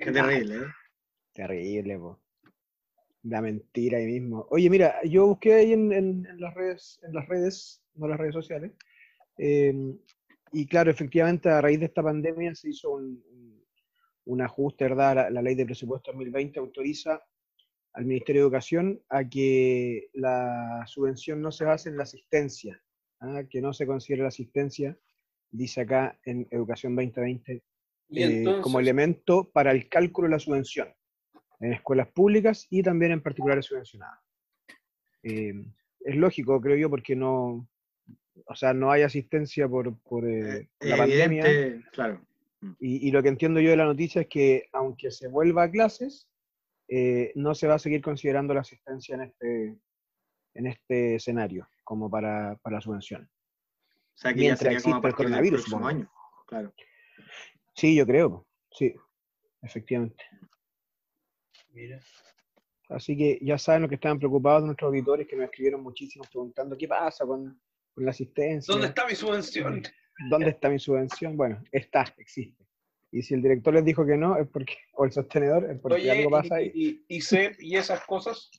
Qué 0.00 0.10
terrible, 0.10 0.56
¿eh? 0.56 0.66
Terrible, 1.32 1.98
po. 1.98 2.20
La 3.24 3.40
mentira 3.40 3.98
ahí 3.98 4.06
mismo. 4.06 4.46
Oye, 4.50 4.68
mira, 4.68 5.02
yo 5.04 5.26
busqué 5.26 5.54
ahí 5.54 5.72
en, 5.72 6.26
las 6.38 6.54
redes, 6.54 6.98
en 7.02 7.14
las 7.14 7.28
redes, 7.28 7.82
no 7.94 8.08
las 8.08 8.18
redes 8.18 8.34
sociales, 8.34 8.72
em, 9.38 9.96
y 10.52 10.66
claro, 10.66 10.90
efectivamente 10.90 11.48
a 11.48 11.60
raíz 11.60 11.78
de 11.78 11.86
esta 11.86 12.02
pandemia 12.02 12.54
se 12.54 12.70
hizo 12.70 12.90
un, 12.90 14.40
ajuste, 14.40 14.84
¿verdad? 14.84 15.30
La, 15.30 15.42
ley 15.42 15.54
de 15.54 15.64
presupuesto 15.64 16.10
2020 16.10 16.58
autoriza 16.58 17.22
al 17.92 18.04
Ministerio 18.06 18.42
de 18.42 18.46
Educación 18.46 19.02
a 19.08 19.28
que 19.28 20.08
la 20.14 20.84
subvención 20.86 21.40
no 21.40 21.52
se 21.52 21.64
base 21.64 21.90
en 21.90 21.96
la 21.96 22.04
asistencia, 22.04 22.82
¿ah? 23.20 23.44
que 23.48 23.60
no 23.60 23.72
se 23.72 23.86
considere 23.86 24.22
la 24.22 24.28
asistencia, 24.28 24.98
dice 25.50 25.82
acá 25.82 26.18
en 26.24 26.48
Educación 26.50 26.96
2020, 26.96 27.62
eh, 28.14 28.44
como 28.62 28.80
elemento 28.80 29.50
para 29.50 29.70
el 29.70 29.88
cálculo 29.88 30.28
de 30.28 30.32
la 30.32 30.38
subvención 30.38 30.88
en 31.62 31.72
escuelas 31.72 32.08
públicas 32.08 32.66
y 32.70 32.82
también 32.82 33.12
en 33.12 33.22
particulares 33.22 33.66
subvencionadas. 33.66 34.18
Eh, 35.22 35.64
es 36.00 36.16
lógico, 36.16 36.60
creo 36.60 36.76
yo, 36.76 36.90
porque 36.90 37.14
no, 37.14 37.68
o 38.46 38.54
sea, 38.54 38.74
no 38.74 38.90
hay 38.90 39.02
asistencia 39.02 39.68
por, 39.68 39.96
por 40.00 40.28
eh, 40.28 40.68
eh, 40.80 40.88
la 40.88 40.96
pandemia. 40.96 41.44
Claro. 41.92 42.20
Mm. 42.60 42.72
Y, 42.80 43.10
lo 43.12 43.22
que 43.22 43.28
entiendo 43.28 43.60
yo 43.60 43.70
de 43.70 43.76
la 43.76 43.84
noticia 43.84 44.22
es 44.22 44.26
que 44.26 44.68
aunque 44.72 45.12
se 45.12 45.28
vuelva 45.28 45.64
a 45.64 45.70
clases, 45.70 46.28
no 47.36 47.54
se 47.54 47.68
va 47.68 47.76
a 47.76 47.78
seguir 47.78 48.02
considerando 48.02 48.52
la 48.52 48.60
asistencia 48.60 49.14
en 49.14 49.22
este, 49.22 49.78
en 50.54 50.66
este 50.66 51.14
escenario 51.14 51.66
como 51.84 52.10
para, 52.10 52.56
para 52.56 52.76
la 52.76 52.80
subvención. 52.82 53.22
O 53.22 54.18
sea, 54.18 54.34
que 54.34 54.40
Mientras 54.40 54.74
existe 54.74 55.06
el 55.06 55.14
coronavirus. 55.14 55.72
Año. 55.74 56.12
Claro. 56.46 56.74
Sí, 57.74 57.96
yo 57.96 58.04
creo. 58.04 58.46
Sí, 58.70 58.94
efectivamente. 59.62 60.22
Así 62.88 63.16
que 63.16 63.38
ya 63.40 63.58
saben 63.58 63.82
lo 63.82 63.88
que 63.88 63.94
estaban 63.94 64.18
preocupados 64.18 64.64
nuestros 64.64 64.88
auditores 64.88 65.26
que 65.26 65.36
nos 65.36 65.46
escribieron 65.46 65.82
muchísimo 65.82 66.24
preguntando 66.30 66.76
qué 66.76 66.86
pasa 66.86 67.24
con, 67.24 67.58
la 67.96 68.10
asistencia. 68.10 68.72
¿Dónde 68.72 68.88
está 68.88 69.06
mi 69.06 69.14
subvención? 69.14 69.82
¿Dónde 70.30 70.50
está 70.50 70.70
mi 70.70 70.78
subvención? 70.78 71.36
Bueno, 71.36 71.62
está, 71.70 72.04
existe. 72.16 72.64
Y 73.10 73.20
si 73.20 73.34
el 73.34 73.42
director 73.42 73.74
les 73.74 73.84
dijo 73.84 74.06
que 74.06 74.16
no, 74.16 74.38
es 74.38 74.48
porque, 74.48 74.76
o 74.94 75.04
el 75.04 75.12
sostenedor, 75.12 75.70
es 75.70 75.78
porque 75.78 76.10
algo 76.10 76.30
pasa 76.30 76.56
ahí. 76.56 76.72
Y, 76.74 77.04
y, 77.08 77.20
CEP 77.20 77.60
y 77.60 77.76
esas 77.76 78.04
cosas? 78.06 78.50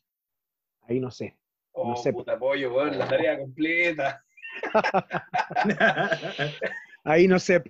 Ahí 0.84 0.99
no 0.99 1.09
sé. 1.09 1.36
Oh, 1.72 1.89
no 1.89 1.95
sé. 1.95 2.14
puta 2.14 2.38
pollo, 2.38 2.72
bueno, 2.72 2.95
la 2.95 3.07
tarea 3.07 3.39
completa. 3.39 4.24
ahí 7.03 7.28
no 7.28 7.39
sé. 7.39 7.64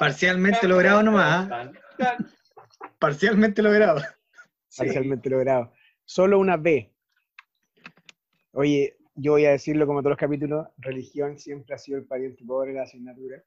Parcialmente 0.00 0.66
logrado 0.66 1.04
nomás. 1.04 1.48
¿ah? 1.50 1.72
Parcialmente 2.98 3.62
logrado 3.62 4.00
parcialmente 4.76 5.30
logrado. 5.30 5.72
Solo 6.04 6.38
una 6.38 6.56
B. 6.56 6.92
Oye, 8.52 8.96
yo 9.14 9.32
voy 9.32 9.46
a 9.46 9.50
decirlo 9.50 9.86
como 9.86 10.00
todos 10.00 10.12
los 10.12 10.18
capítulos, 10.18 10.66
religión 10.78 11.38
siempre 11.38 11.74
ha 11.74 11.78
sido 11.78 11.98
el 11.98 12.06
pariente 12.06 12.44
pobre 12.44 12.70
de 12.70 12.76
la 12.76 12.82
asignatura, 12.82 13.42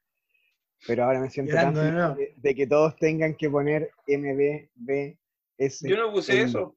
pero 0.86 1.04
ahora 1.04 1.20
me 1.20 1.30
siento 1.30 1.54
tan 1.54 1.74
de, 1.74 2.54
que 2.54 2.66
todos 2.66 2.96
tengan 2.96 3.34
que 3.34 3.48
poner 3.48 3.90
MB, 4.06 4.68
B, 4.74 5.18
S. 5.58 5.88
Yo 5.88 5.96
no 5.96 6.12
puse 6.12 6.42
eso. 6.42 6.76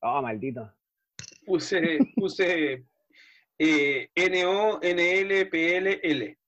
Oh, 0.00 0.22
maldito. 0.22 0.72
Puse, 1.44 1.98
puse 2.16 2.84
eh, 3.58 4.08
NO, 4.16 4.80
NL, 4.80 5.48
PL, 5.48 6.00
L. 6.02 6.38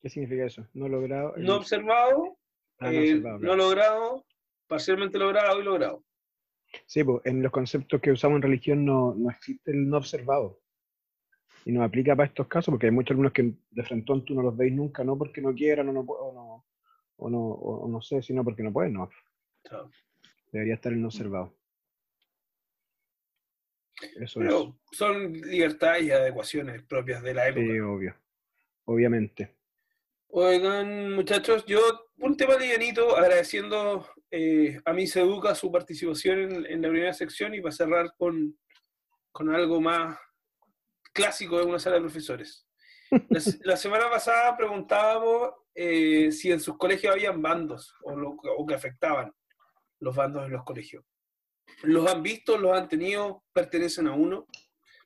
¿Qué 0.00 0.08
significa 0.08 0.46
eso? 0.46 0.66
No 0.72 0.88
logrado. 0.88 1.34
No 1.36 1.56
observado, 1.56 2.38
ah, 2.80 2.86
no, 2.86 2.90
eh, 2.90 2.98
observado, 2.98 3.38
no 3.38 3.56
logrado, 3.56 4.26
parcialmente 4.66 5.18
logrado 5.18 5.60
y 5.60 5.64
logrado. 5.64 6.04
Sí, 6.86 7.04
pues 7.04 7.24
en 7.24 7.42
los 7.42 7.52
conceptos 7.52 8.00
que 8.00 8.12
usamos 8.12 8.36
en 8.36 8.42
religión 8.42 8.84
no, 8.84 9.14
existe 9.30 9.70
el 9.70 9.88
no 9.88 9.98
observado. 9.98 10.60
y 11.64 11.72
nos 11.72 11.84
aplica 11.84 12.16
para 12.16 12.28
estos 12.28 12.48
casos, 12.48 12.72
porque 12.72 12.86
hay 12.86 12.92
muchos 12.92 13.12
alumnos 13.12 13.32
que 13.32 13.54
de 13.70 13.82
frente 13.84 14.12
tú 14.26 14.34
no 14.34 14.42
los 14.42 14.56
veis 14.56 14.72
nunca, 14.72 15.04
no 15.04 15.16
porque 15.16 15.40
no 15.40 15.54
quieran 15.54 15.88
o 15.88 15.92
no, 15.92 16.00
o 16.00 16.32
no, 16.32 16.66
o 17.16 17.30
no, 17.30 17.38
o 17.38 17.88
no 17.88 18.02
sé, 18.02 18.22
sino 18.22 18.42
porque 18.42 18.62
no 18.62 18.72
pueden, 18.72 18.94
no. 18.94 19.08
Debería 20.50 20.74
estar 20.74 20.92
en 20.92 21.04
observado. 21.04 21.54
Eso 24.16 24.40
Pero 24.40 24.78
son 24.90 25.32
libertades 25.32 26.04
y 26.04 26.10
adecuaciones 26.10 26.82
propias 26.82 27.22
de 27.22 27.34
la 27.34 27.48
época. 27.48 27.66
Sí, 27.66 27.78
obvio. 27.80 28.14
Obviamente. 28.84 29.54
Oigan, 30.34 31.12
muchachos, 31.12 31.62
yo 31.66 31.78
un 32.16 32.38
tema 32.38 32.56
livianito, 32.56 33.18
agradeciendo 33.18 34.08
eh, 34.30 34.80
a 34.86 34.94
mí 34.94 35.06
se 35.06 35.22
su 35.54 35.70
participación 35.70 36.64
en, 36.64 36.80
la 36.80 36.88
primera 36.88 37.12
sección 37.12 37.54
y 37.54 37.60
para 37.60 37.72
cerrar 37.72 38.14
con, 38.16 38.58
con 39.30 39.54
algo 39.54 39.78
más 39.82 40.18
clásico 41.12 41.58
de 41.58 41.66
una 41.66 41.78
sala 41.78 41.96
de 41.96 42.00
profesores. 42.00 42.66
La, 43.60 43.76
semana 43.76 44.08
pasada 44.08 44.56
preguntábamos 44.56 45.50
eh, 45.74 46.32
si 46.32 46.50
en 46.50 46.60
sus 46.60 46.78
colegios 46.78 47.12
habían 47.12 47.42
bandos 47.42 47.94
o, 48.02 48.16
lo, 48.16 48.30
o 48.30 48.66
que 48.66 48.74
afectaban 48.74 49.34
los 50.00 50.16
bandos 50.16 50.46
en 50.46 50.52
los 50.52 50.64
colegios. 50.64 51.04
¿Los 51.82 52.10
han 52.10 52.22
visto? 52.22 52.56
¿Los 52.56 52.72
han 52.74 52.88
tenido? 52.88 53.44
¿Pertenecen 53.52 54.06
a 54.06 54.14
uno? 54.14 54.46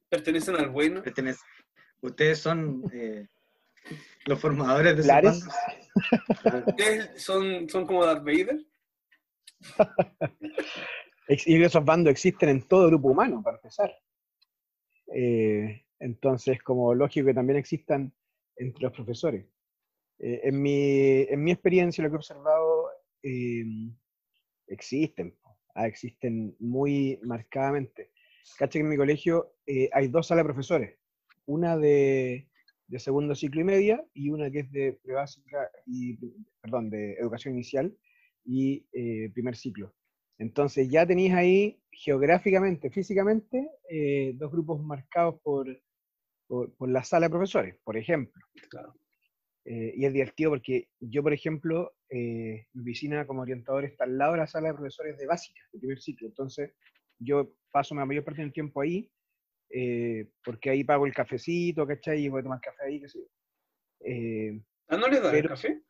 ¿Pertenecen 0.08 0.54
al 0.54 0.70
bueno? 0.70 1.02
Ustedes 2.00 2.38
son 2.38 2.84
eh, 2.92 3.26
los 4.26 4.40
formadores 4.40 4.96
de 4.96 5.06
bandos. 5.06 5.46
¿Ustedes 6.66 7.10
son, 7.22 7.68
son 7.68 7.86
como 7.86 8.04
Darth 8.04 8.24
Vader? 8.24 8.64
y 11.28 11.62
esos 11.62 11.84
bandos 11.84 12.10
existen 12.10 12.48
en 12.48 12.62
todo 12.62 12.88
grupo 12.88 13.08
humano, 13.08 13.42
para 13.42 13.56
empezar. 13.56 13.94
Eh, 15.14 15.84
entonces, 15.98 16.62
como 16.62 16.94
lógico 16.94 17.26
que 17.26 17.34
también 17.34 17.58
existan 17.58 18.12
entre 18.56 18.82
los 18.82 18.92
profesores. 18.92 19.46
Eh, 20.18 20.40
en, 20.44 20.62
mi, 20.62 21.22
en, 21.28 21.42
mi, 21.42 21.52
experiencia, 21.52 22.02
lo 22.02 22.10
que 22.10 22.14
he 22.14 22.18
observado, 22.18 22.88
em, 23.22 23.94
existen, 24.66 25.36
ah, 25.74 25.86
existen 25.86 26.56
muy 26.58 27.18
marcadamente. 27.22 28.12
Cacha 28.58 28.72
que 28.72 28.80
en 28.80 28.88
mi 28.88 28.96
colegio 28.96 29.54
eh, 29.66 29.90
hay 29.92 30.08
dos 30.08 30.28
salas 30.28 30.44
de 30.44 30.52
profesores, 30.52 30.98
una 31.46 31.76
de, 31.76 32.48
de, 32.86 32.98
segundo 32.98 33.34
ciclo 33.34 33.60
y 33.60 33.64
media 33.64 34.04
y 34.14 34.30
una 34.30 34.50
que 34.50 34.60
es 34.60 34.72
de 34.72 34.98
básica 35.06 35.70
y, 35.86 36.18
perdón, 36.60 36.90
de 36.90 37.14
educación 37.14 37.54
inicial 37.54 37.96
y 38.44 38.86
eh, 38.92 39.30
primer 39.32 39.56
ciclo. 39.56 39.94
Entonces 40.38 40.88
ya 40.88 41.06
tenéis 41.06 41.32
ahí 41.32 41.80
geográficamente, 41.90 42.90
físicamente, 42.90 43.70
dos 44.34 44.52
grupos 44.52 44.82
marcados 44.82 45.40
por, 45.42 45.66
por, 46.46 46.88
la 46.88 47.02
sala 47.02 47.26
de 47.26 47.30
profesores, 47.30 47.76
por 47.84 47.96
ejemplo. 47.96 48.42
Eh, 49.64 49.94
y 49.96 50.04
es 50.04 50.12
divertido 50.12 50.50
porque 50.50 50.88
yo, 51.00 51.22
por 51.22 51.32
ejemplo, 51.32 51.92
eh, 52.08 52.66
mi 52.72 52.82
oficina 52.82 53.26
como 53.26 53.42
orientador 53.42 53.84
está 53.84 54.04
al 54.04 54.16
lado 54.16 54.32
de 54.32 54.38
la 54.38 54.46
sala 54.46 54.68
de 54.68 54.74
profesores 54.74 55.18
de 55.18 55.26
básica, 55.26 55.60
de 55.72 55.80
primer 55.80 56.00
ciclo. 56.00 56.28
Entonces, 56.28 56.72
yo 57.18 57.52
paso 57.72 57.94
la 57.94 58.06
mayor 58.06 58.24
parte 58.24 58.42
del 58.42 58.52
tiempo 58.52 58.80
ahí, 58.80 59.10
eh, 59.70 60.28
porque 60.44 60.70
ahí 60.70 60.84
pago 60.84 61.06
el 61.06 61.14
cafecito, 61.14 61.86
¿cachai? 61.86 62.24
Y 62.24 62.28
voy 62.28 62.40
a 62.40 62.44
tomar 62.44 62.60
café 62.60 62.84
ahí, 62.84 63.00
qué 63.00 63.08
sé 63.08 63.18
yo. 63.20 64.62
¿Ah, 64.88 64.96
no 64.96 65.08
le 65.08 65.20
dan 65.20 65.34
el 65.34 65.48
café? 65.48 65.82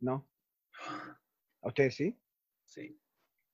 No. 0.00 0.28
¿A 1.62 1.68
ustedes 1.68 1.94
sí? 1.94 2.18
Sí. 2.64 2.98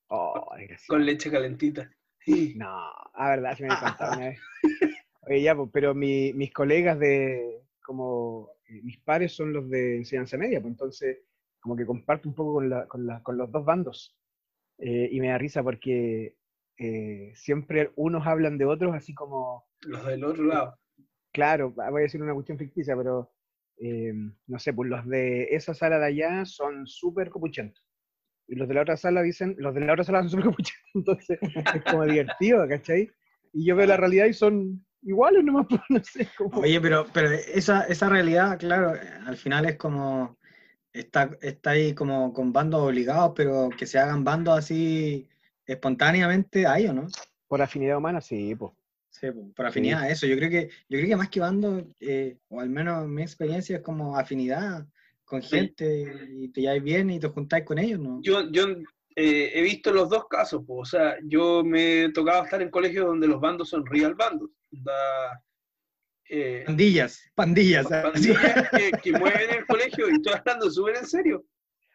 Oh, 0.08 0.48
con 0.88 1.04
leche 1.04 1.30
calentita. 1.30 1.90
No, 2.56 2.90
a 3.14 3.30
verdad, 3.30 3.56
sí 3.56 3.62
me 3.62 3.68
encantaba 3.70 4.16
una 4.16 4.28
vez. 4.28 4.40
ya, 5.42 5.56
pues, 5.56 5.70
pero 5.72 5.94
mis 5.94 6.52
colegas 6.52 6.98
de, 6.98 7.62
como 7.82 8.50
eh, 8.66 8.82
mis 8.82 8.98
pares 8.98 9.32
son 9.32 9.52
los 9.52 9.68
de 9.68 9.96
enseñanza 9.96 10.36
media, 10.36 10.60
pues 10.60 10.72
entonces 10.72 11.18
como 11.60 11.76
que 11.76 11.86
comparto 11.86 12.28
un 12.28 12.34
poco 12.34 12.54
con, 12.88 13.22
con, 13.22 13.36
los 13.38 13.50
dos 13.50 13.64
bandos. 13.64 14.16
Eh, 14.78 15.08
y 15.12 15.20
me 15.20 15.28
da 15.28 15.38
risa 15.38 15.62
porque 15.62 16.36
eh, 16.82 17.32
siempre 17.34 17.92
unos 17.94 18.26
hablan 18.26 18.56
de 18.56 18.64
otros 18.64 18.94
así 18.94 19.12
como... 19.12 19.66
Los 19.82 20.06
del 20.06 20.24
otro 20.24 20.44
lado. 20.44 20.78
Claro, 21.30 21.72
voy 21.72 22.00
a 22.00 22.02
decir 22.02 22.22
una 22.22 22.32
cuestión 22.32 22.58
ficticia, 22.58 22.96
pero 22.96 23.30
no 24.46 24.58
sé, 24.58 24.72
pues 24.72 24.90
los 24.90 25.06
de 25.06 25.44
esa 25.50 25.74
sala 25.74 25.98
de 25.98 26.06
allá 26.06 26.44
son 26.44 26.86
súper 26.86 27.30
copuchentos. 27.30 27.82
Y 28.48 28.54
los 28.54 28.66
de 28.66 28.74
la 28.74 28.82
otra 28.82 28.96
sala 28.96 29.22
dicen, 29.22 29.56
los 29.58 29.74
de 29.74 29.80
la 29.80 29.92
otra 29.92 30.04
sala 30.04 30.20
son 30.20 30.30
súper 30.30 30.46
copuchentos. 30.46 30.80
Entonces 30.94 31.38
es 31.42 31.84
como 31.84 32.04
divertido, 32.04 32.66
¿cachai? 32.66 33.10
Y 33.52 33.66
yo 33.66 33.76
veo 33.76 33.86
la 33.86 33.96
realidad 33.96 34.26
y 34.26 34.32
son 34.32 34.84
iguales 35.02 35.44
nomás, 35.44 35.66
pues, 35.68 35.80
no 35.88 36.02
sé. 36.02 36.28
Oye, 36.54 36.80
pero, 36.80 37.06
pero 37.12 37.30
esa, 37.30 37.84
esa 37.84 38.08
realidad, 38.08 38.58
claro, 38.58 38.94
al 39.26 39.36
final 39.36 39.66
es 39.66 39.76
como, 39.76 40.38
está, 40.92 41.36
está 41.42 41.70
ahí 41.70 41.94
como 41.94 42.32
con 42.32 42.52
bandos 42.52 42.80
obligados, 42.80 43.32
pero 43.36 43.68
que 43.70 43.86
se 43.86 43.98
hagan 43.98 44.24
bandos 44.24 44.58
así 44.58 45.29
espontáneamente, 45.72 46.66
¿hay 46.66 46.86
o 46.86 46.92
no? 46.92 47.06
Por 47.46 47.62
afinidad 47.62 47.96
humana, 47.96 48.20
sí, 48.20 48.54
pues. 48.54 48.72
Sí, 49.10 49.28
por 49.54 49.66
afinidad, 49.66 50.10
eso. 50.10 50.26
Yo 50.26 50.36
creo 50.36 50.50
que, 50.50 50.68
yo 50.88 50.98
creo 50.98 51.08
que 51.08 51.16
más 51.16 51.28
que 51.28 51.40
bandos, 51.40 51.84
eh, 51.98 52.38
o 52.48 52.60
al 52.60 52.70
menos 52.70 53.06
mi 53.08 53.22
experiencia 53.22 53.76
es 53.76 53.82
como 53.82 54.16
afinidad 54.16 54.86
con 55.24 55.42
gente 55.42 56.28
y 56.30 56.48
te 56.48 56.62
lleváis 56.62 56.82
bien 56.82 57.10
y 57.10 57.20
te 57.20 57.28
juntáis 57.28 57.64
con 57.64 57.78
ellos, 57.78 58.00
¿no? 58.00 58.20
Yo, 58.22 58.50
yo 58.50 58.66
eh, 59.16 59.52
he 59.54 59.62
visto 59.62 59.92
los 59.92 60.08
dos 60.08 60.26
casos, 60.28 60.62
pues, 60.66 60.80
o 60.80 60.84
sea, 60.84 61.16
yo 61.24 61.62
me 61.64 62.04
he 62.04 62.12
tocado 62.12 62.44
estar 62.44 62.62
en 62.62 62.70
colegios 62.70 63.06
donde 63.06 63.28
los 63.28 63.40
bandos 63.40 63.68
son 63.68 63.84
real 63.86 64.14
bandos. 64.14 64.50
Eh, 66.28 66.62
pandillas, 66.64 67.20
pandillas. 67.34 67.86
Pandillas 67.88 68.68
que, 69.02 69.12
mueven 69.12 69.50
el 69.58 69.66
colegio 69.66 70.08
y 70.08 70.14
estoy 70.14 70.34
hablando 70.34 70.70
súper 70.70 70.96
en 70.96 71.06
serio. 71.06 71.44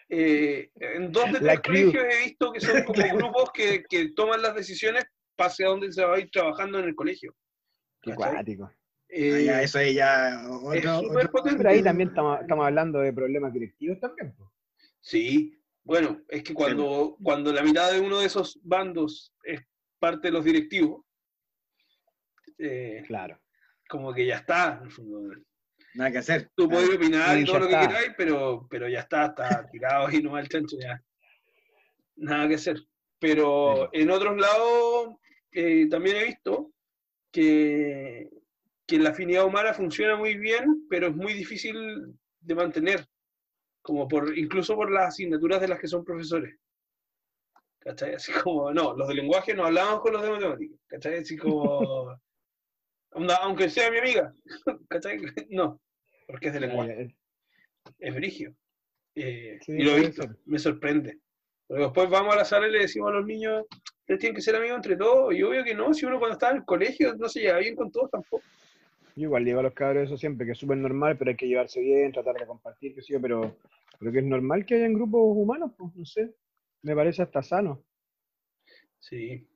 Eh, 0.08 0.70
en 0.76 1.12
dos 1.12 1.32
de 1.32 1.40
tres 1.40 1.60
colegios 1.62 2.04
he 2.04 2.26
visto 2.26 2.52
que 2.52 2.62
son 2.62 2.84
como 2.86 3.18
grupos 3.18 3.52
que, 3.52 3.84
que, 3.90 4.10
toman 4.10 4.42
las 4.42 4.54
decisiones 4.54 5.06
pase 5.36 5.66
a 5.66 5.70
donde 5.70 5.92
se 5.92 6.06
va 6.06 6.16
a 6.16 6.20
ir 6.20 6.30
trabajando 6.30 6.80
en 6.80 6.86
el 6.86 6.96
colegio. 6.96 7.36
Qué 8.02 8.14
cuático. 8.14 8.72
Eh, 9.10 9.50
ah, 9.50 9.62
eso 9.62 9.80
ahí 9.80 9.96
ya. 9.96 10.42
Pero 10.72 11.70
ahí 11.70 11.84
también 11.84 12.10
estamos, 12.10 12.42
estamos, 12.42 12.66
hablando 12.66 13.00
de 13.00 13.14
problemas 13.14 13.54
directivos 13.54 14.00
también. 14.00 14.36
Sí, 15.00 15.58
bueno, 15.84 16.22
es 16.28 16.44
que 16.44 16.54
cuando, 16.54 17.16
cuando 17.24 17.54
la 17.54 17.64
mitad 17.64 17.92
de 17.92 18.00
uno 18.00 18.20
de 18.20 18.26
esos 18.26 18.60
bandos 18.64 19.34
es 19.44 19.62
parte 20.00 20.28
de 20.28 20.34
los 20.34 20.44
directivos, 20.44 21.06
eh, 22.58 23.04
claro. 23.08 23.40
como 23.88 24.14
que 24.14 24.26
ya 24.26 24.38
está. 24.38 24.82
Nada 25.96 26.12
que 26.12 26.18
hacer. 26.18 26.52
Tú 26.56 26.68
puedes 26.70 26.94
opinar 26.94 27.40
y 27.40 27.46
todo 27.46 27.60
lo 27.60 27.68
que 27.68 27.80
queráis, 27.80 28.14
pero, 28.18 28.68
pero 28.70 28.90
ya 28.90 29.00
está, 29.00 29.28
está 29.28 29.70
tirado 29.72 30.12
y 30.12 30.22
no 30.22 30.32
va 30.32 30.42
el 30.42 30.50
chancho 30.50 30.78
ya. 30.78 31.02
Nada 32.18 32.48
que 32.50 32.56
hacer. 32.56 32.82
Pero 33.18 33.90
en 33.94 34.12
otros 34.12 34.38
lados 34.38 35.16
eh, 35.54 35.88
también 35.90 36.18
he 36.18 36.26
visto 36.26 36.74
que, 37.32 38.30
que 38.86 39.00
la 39.00 39.12
afinidad 39.12 39.46
humana 39.46 39.74
funciona 39.74 40.18
muy 40.18 40.36
bien, 40.36 40.86
pero 40.90 41.08
es 41.08 41.16
muy 41.16 41.34
difícil 41.34 42.14
de 42.42 42.56
mantener, 42.56 43.08
como 43.82 44.06
por, 44.08 44.38
incluso 44.38 44.76
por 44.76 44.92
las 44.92 45.08
asignaturas 45.08 45.62
de 45.62 45.70
las 45.70 45.80
que 45.80 45.88
son 45.88 46.04
profesores. 46.04 46.58
¿Cachai? 47.80 48.16
Así 48.16 48.34
como, 48.34 48.74
no, 48.74 48.96
los 48.98 49.08
de 49.08 49.14
lenguaje 49.14 49.54
no 49.54 49.66
hablamos 49.66 50.02
con 50.02 50.12
los 50.12 50.24
de 50.24 50.32
matemáticas, 50.32 50.80
¿cachai? 50.88 51.20
Así 51.20 51.38
como, 51.38 52.20
aunque 53.42 53.70
sea 53.70 53.90
mi 53.92 54.00
amiga, 54.00 54.34
¿cachai? 54.90 55.22
No, 55.50 55.80
porque 56.26 56.48
es 56.48 56.54
de 56.54 56.60
lenguaje. 56.60 57.16
Es 58.00 58.16
brigio. 58.16 58.56
Eh, 59.16 59.60
y 59.68 59.84
lo 59.84 59.92
he 59.92 60.02
visto, 60.02 60.24
me 60.46 60.60
sorprende. 60.60 61.20
Porque 61.68 61.84
después 61.84 62.10
vamos 62.10 62.34
a 62.34 62.38
la 62.38 62.46
sala 62.46 62.68
y 62.68 62.72
le 62.72 62.80
decimos 62.80 63.10
a 63.10 63.16
los 63.16 63.26
niños, 63.26 63.66
ustedes 64.00 64.20
tienen 64.20 64.36
que 64.36 64.42
ser 64.42 64.56
amigos 64.56 64.78
entre 64.78 64.98
todos. 64.98 65.34
Y 65.34 65.44
obvio 65.44 65.64
que 65.64 65.74
no, 65.74 65.94
si 65.94 66.06
uno 66.06 66.20
cuando 66.20 66.34
está 66.34 66.52
en 66.52 66.58
el 66.58 66.66
colegio 66.66 67.16
no 67.16 67.30
se 67.30 67.42
lleva 67.42 67.60
bien 67.60 67.76
con 67.76 67.92
todos 67.92 68.12
tampoco. 68.12 68.44
Yo 69.16 69.24
igual 69.24 69.46
digo 69.46 69.60
a 69.60 69.64
los 69.64 69.74
cabros 69.74 70.04
eso 70.04 70.18
siempre, 70.18 70.46
que 70.46 70.52
es 70.52 70.58
súper 70.58 70.78
normal, 70.78 71.18
pero 71.18 71.32
hay 71.32 71.38
que 71.38 71.48
llevarse 71.48 71.80
bien, 71.80 72.12
tratar 72.12 72.36
de 72.36 72.46
compartir, 72.46 72.94
que 72.94 73.02
sí, 73.02 73.14
pero 73.22 73.58
creo 73.98 74.12
que 74.12 74.20
es 74.20 74.26
normal 74.26 74.66
que 74.66 74.76
haya 74.76 74.90
grupos 74.90 75.22
humanos, 75.24 75.72
pues 75.78 75.96
no 75.96 76.06
sé, 76.06 76.36
me 76.82 76.94
parece 76.94 77.22
hasta 77.22 77.42
sano. 77.42 77.86
Sí, 79.00 79.48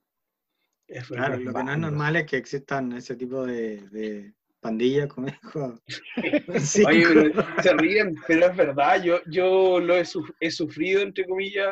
claro, 1.08 1.38
lo 1.38 1.54
que 1.54 1.64
no 1.64 1.72
es 1.72 1.78
normal 1.78 2.16
es 2.16 2.26
que 2.26 2.38
existan 2.38 2.94
ese 2.94 3.16
tipo 3.16 3.46
de, 3.46 4.34
pandillas, 4.62 5.08
como 5.08 5.28
dijo. 5.28 5.80
Oye, 6.88 7.06
pero 7.08 7.46
se 7.62 7.74
ríen, 7.74 8.16
pero 8.28 8.48
es 8.48 8.56
verdad, 8.56 9.02
yo, 9.02 9.20
yo 9.28 9.80
lo 9.80 9.96
he, 9.96 10.52
sufrido, 10.52 11.02
entre 11.02 11.26
comillas, 11.26 11.68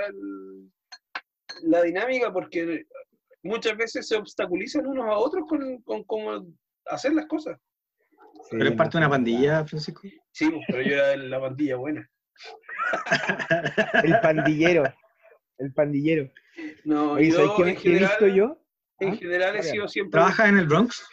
la 1.64 1.84
dinámica, 1.84 2.32
porque 2.32 2.86
muchas 3.44 3.78
veces 3.78 4.08
se 4.08 4.16
obstaculizan 4.16 4.86
unos 4.86 5.06
a 5.06 5.18
otros 5.18 5.46
con, 5.48 5.82
con 5.84 6.04
cómo 6.04 6.46
hacer 6.86 7.14
las 7.14 7.26
cosas. 7.28 7.58
¿Pero 8.50 8.70
es 8.70 8.76
parte 8.76 8.98
de 8.98 8.98
una 9.00 9.10
pandilla, 9.10 9.66
Francisco? 9.66 10.02
Sí, 10.32 10.50
pero 10.68 10.82
yo 10.82 10.94
era 10.94 11.16
la 11.18 11.40
pandilla 11.40 11.76
buena. 11.76 12.10
el 14.04 14.20
pandillero. 14.22 14.84
El 15.58 15.74
pandillero. 15.74 16.32
No, 16.86 17.20
y 17.20 17.32
yo, 17.32 17.56
¿qué, 17.56 17.72
he 17.84 18.00
visto 18.00 18.28
yo? 18.28 18.62
En 19.00 19.10
ah, 19.10 19.16
general 19.16 19.56
he 19.56 19.64
sido 19.64 19.88
siempre. 19.88 20.12
¿Trabajas 20.12 20.50
en 20.50 20.58
el 20.58 20.68
Bronx? 20.68 21.08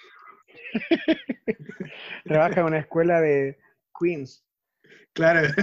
Trabaja 2.25 2.61
en 2.61 2.67
una 2.67 2.79
escuela 2.79 3.21
de 3.21 3.59
Queens. 3.99 4.45
Claro. 5.13 5.55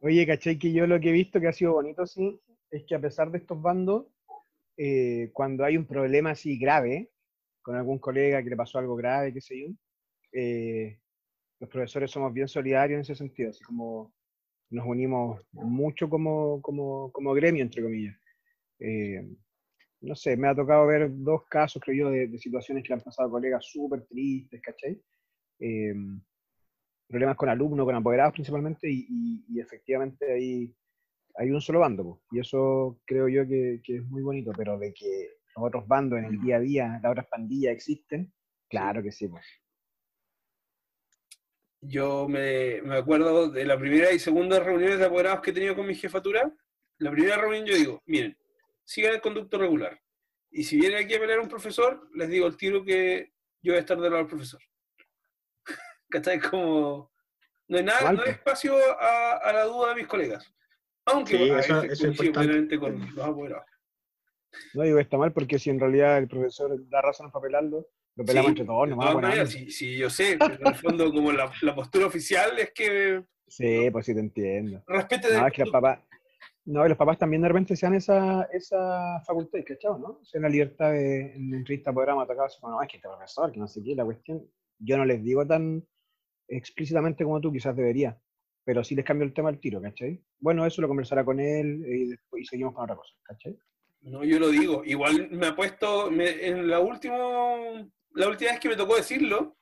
Oye, 0.00 0.26
caché 0.26 0.58
que 0.58 0.72
yo 0.72 0.86
lo 0.86 1.00
que 1.00 1.10
he 1.10 1.12
visto 1.12 1.40
que 1.40 1.48
ha 1.48 1.52
sido 1.52 1.72
bonito, 1.72 2.06
sí, 2.06 2.40
es 2.70 2.84
que 2.84 2.94
a 2.94 3.00
pesar 3.00 3.30
de 3.30 3.38
estos 3.38 3.60
bandos, 3.60 4.06
eh, 4.76 5.30
cuando 5.32 5.64
hay 5.64 5.76
un 5.76 5.86
problema 5.86 6.30
así 6.30 6.58
grave, 6.58 7.10
con 7.62 7.76
algún 7.76 7.98
colega 7.98 8.42
que 8.42 8.50
le 8.50 8.56
pasó 8.56 8.78
algo 8.78 8.94
grave, 8.94 9.32
qué 9.32 9.40
sé 9.40 9.60
yo, 9.60 9.74
eh, 10.32 11.00
los 11.58 11.70
profesores 11.70 12.10
somos 12.10 12.32
bien 12.32 12.48
solidarios 12.48 12.96
en 12.96 13.00
ese 13.00 13.14
sentido, 13.14 13.50
así 13.50 13.64
como 13.64 14.12
nos 14.70 14.86
unimos 14.86 15.40
mucho 15.52 16.08
como, 16.08 16.60
como, 16.60 17.10
como 17.12 17.34
gremio, 17.34 17.62
entre 17.62 17.82
comillas. 17.82 18.16
Eh, 18.78 19.26
no 20.00 20.14
sé, 20.14 20.36
me 20.36 20.48
ha 20.48 20.54
tocado 20.54 20.86
ver 20.86 21.08
dos 21.10 21.46
casos, 21.48 21.82
creo 21.82 21.96
yo, 21.96 22.10
de, 22.10 22.38
situaciones 22.38 22.84
que 22.84 22.92
han 22.92 23.00
pasado 23.00 23.28
a 23.28 23.30
colegas 23.30 23.64
súper 23.64 24.04
tristes, 24.06 24.60
¿cachai? 24.62 25.00
Eh, 25.58 25.94
problemas 27.08 27.36
con 27.36 27.48
alumnos, 27.48 27.86
con 27.86 27.94
apoderados 27.94 28.34
principalmente, 28.34 28.88
y, 28.90 29.60
efectivamente 29.60 30.32
ahí 30.32 30.74
hay 31.38 31.50
un 31.50 31.60
solo 31.60 31.80
bando, 31.80 32.22
y 32.30 32.40
eso 32.40 33.00
creo 33.04 33.28
yo 33.28 33.46
que, 33.46 33.80
es 33.86 34.04
muy 34.06 34.22
bonito, 34.22 34.52
pero 34.56 34.78
de 34.78 34.92
que 34.92 35.30
los 35.54 35.66
otros 35.66 35.86
bandos 35.86 36.18
en 36.18 36.26
el 36.26 36.40
día 36.40 36.56
a 36.56 36.60
día, 36.60 37.00
las 37.02 37.12
otras 37.12 37.26
pandillas 37.28 37.72
existen, 37.72 38.32
claro 38.68 39.02
que 39.02 39.12
sí. 39.12 39.28
Pues 39.28 39.44
yo 41.82 42.26
me, 42.28 42.82
me, 42.82 42.96
acuerdo 42.96 43.50
de 43.50 43.64
la 43.64 43.78
primera 43.78 44.12
y 44.12 44.18
segunda 44.18 44.58
reuniones 44.60 44.98
de 44.98 45.04
apoderados 45.04 45.40
que 45.40 45.50
he 45.50 45.54
tenido 45.54 45.76
con 45.76 45.86
mi 45.86 45.94
jefatura. 45.94 46.52
La 46.98 47.10
primera 47.10 47.36
reunión 47.36 47.66
yo 47.66 47.76
digo, 47.76 48.02
miren, 48.06 48.36
sigan 48.86 49.14
el 49.14 49.20
conducto 49.20 49.58
regular. 49.58 50.00
Y 50.50 50.64
si 50.64 50.78
viene 50.78 50.96
aquí 50.96 51.14
a 51.14 51.20
pelear 51.20 51.40
un 51.40 51.48
profesor, 51.48 52.08
les 52.14 52.30
digo 52.30 52.46
el 52.46 52.56
tiro 52.56 52.82
que 52.84 53.32
yo 53.60 53.72
voy 53.72 53.78
a 53.78 53.80
estar 53.80 53.98
del 53.98 54.10
lado 54.10 54.24
del 54.24 54.28
profesor. 54.28 54.60
¿Cachai? 56.08 56.40
Como... 56.40 57.12
No 57.68 57.78
hay 57.78 57.84
nada, 57.84 58.12
no 58.12 58.22
hay 58.22 58.30
espacio 58.30 58.76
a, 58.98 59.52
la 59.52 59.64
duda 59.64 59.88
de 59.88 59.96
mis 59.96 60.06
colegas. 60.06 60.54
Aunque 61.04 61.36
sí, 61.36 61.50
eso, 61.50 61.82
es 61.82 62.78
con 62.78 63.14
los 63.14 63.26
apoderados. 63.26 63.66
No 64.74 64.84
digo 64.84 65.00
está 65.00 65.18
mal 65.18 65.32
porque 65.32 65.58
si 65.58 65.70
en 65.70 65.80
realidad 65.80 66.18
el 66.18 66.28
profesor 66.28 66.76
da 66.88 67.02
razón 67.02 67.26
a 67.26 67.32
papelarlo, 67.32 67.88
lo 68.14 68.24
pelamos 68.24 68.50
entre 68.50 68.64
todos, 68.64 68.88
nomás. 68.88 69.50
Sí, 69.50 69.70
sí, 69.70 69.98
yo 69.98 70.08
sé, 70.08 70.38
en 70.40 70.66
el 70.66 70.74
fondo 70.76 71.12
como 71.12 71.32
la, 71.32 71.52
la, 71.60 71.74
postura 71.74 72.06
oficial 72.06 72.56
es 72.58 72.70
que... 72.72 73.24
Sí, 73.48 73.90
pues 73.90 74.06
sí 74.06 74.14
te 74.14 74.20
entiendo. 74.20 74.82
Respete 74.86 75.28
no, 75.28 75.42
de... 75.42 75.46
es 75.48 75.52
que 75.52 75.62
los 75.62 75.70
papás... 75.70 75.98
No, 76.66 76.84
y 76.84 76.88
los 76.88 76.98
papás 76.98 77.18
también 77.18 77.42
de 77.42 77.48
repente 77.48 77.76
sean 77.76 77.94
esa, 77.94 78.42
esa 78.52 79.20
facultad, 79.24 79.60
¿cachado? 79.64 79.98
¿no? 79.98 80.20
Se 80.24 80.40
la 80.40 80.48
libertad 80.48 80.90
de, 80.90 81.34
en 81.34 81.54
entrevista 81.54 81.92
programa 81.92 82.24
atacar, 82.24 82.50
no, 82.62 82.82
es 82.82 82.88
que 82.88 82.96
este 82.96 83.08
profesor, 83.08 83.52
que 83.52 83.60
no 83.60 83.68
sé 83.68 83.82
qué, 83.82 83.94
la 83.94 84.04
cuestión... 84.04 84.44
Yo 84.78 84.98
no 84.98 85.06
les 85.06 85.22
digo 85.22 85.46
tan 85.46 85.86
explícitamente 86.48 87.24
como 87.24 87.40
tú 87.40 87.50
quizás 87.50 87.74
debería, 87.74 88.20
pero 88.62 88.84
sí 88.84 88.94
les 88.94 89.06
cambio 89.06 89.24
el 89.24 89.32
tema 89.32 89.48
al 89.48 89.58
tiro, 89.58 89.80
¿cachai? 89.80 90.22
Bueno, 90.38 90.66
eso 90.66 90.82
lo 90.82 90.88
conversará 90.88 91.24
con 91.24 91.40
él 91.40 91.82
y 91.86 92.08
después 92.08 92.42
y 92.42 92.46
seguimos 92.46 92.74
con 92.74 92.84
otra 92.84 92.96
cosa, 92.96 93.14
¿cachai? 93.22 93.56
No, 94.02 94.22
yo 94.22 94.38
lo 94.38 94.50
digo. 94.50 94.84
Igual 94.84 95.30
me 95.30 95.46
ha 95.46 95.56
puesto, 95.56 96.10
en 96.10 96.68
la 96.68 96.80
última 96.80 97.16
la 98.16 98.28
última 98.28 98.50
vez 98.50 98.60
que 98.60 98.68
me 98.68 98.76
tocó 98.76 98.96
decirlo. 98.96 99.56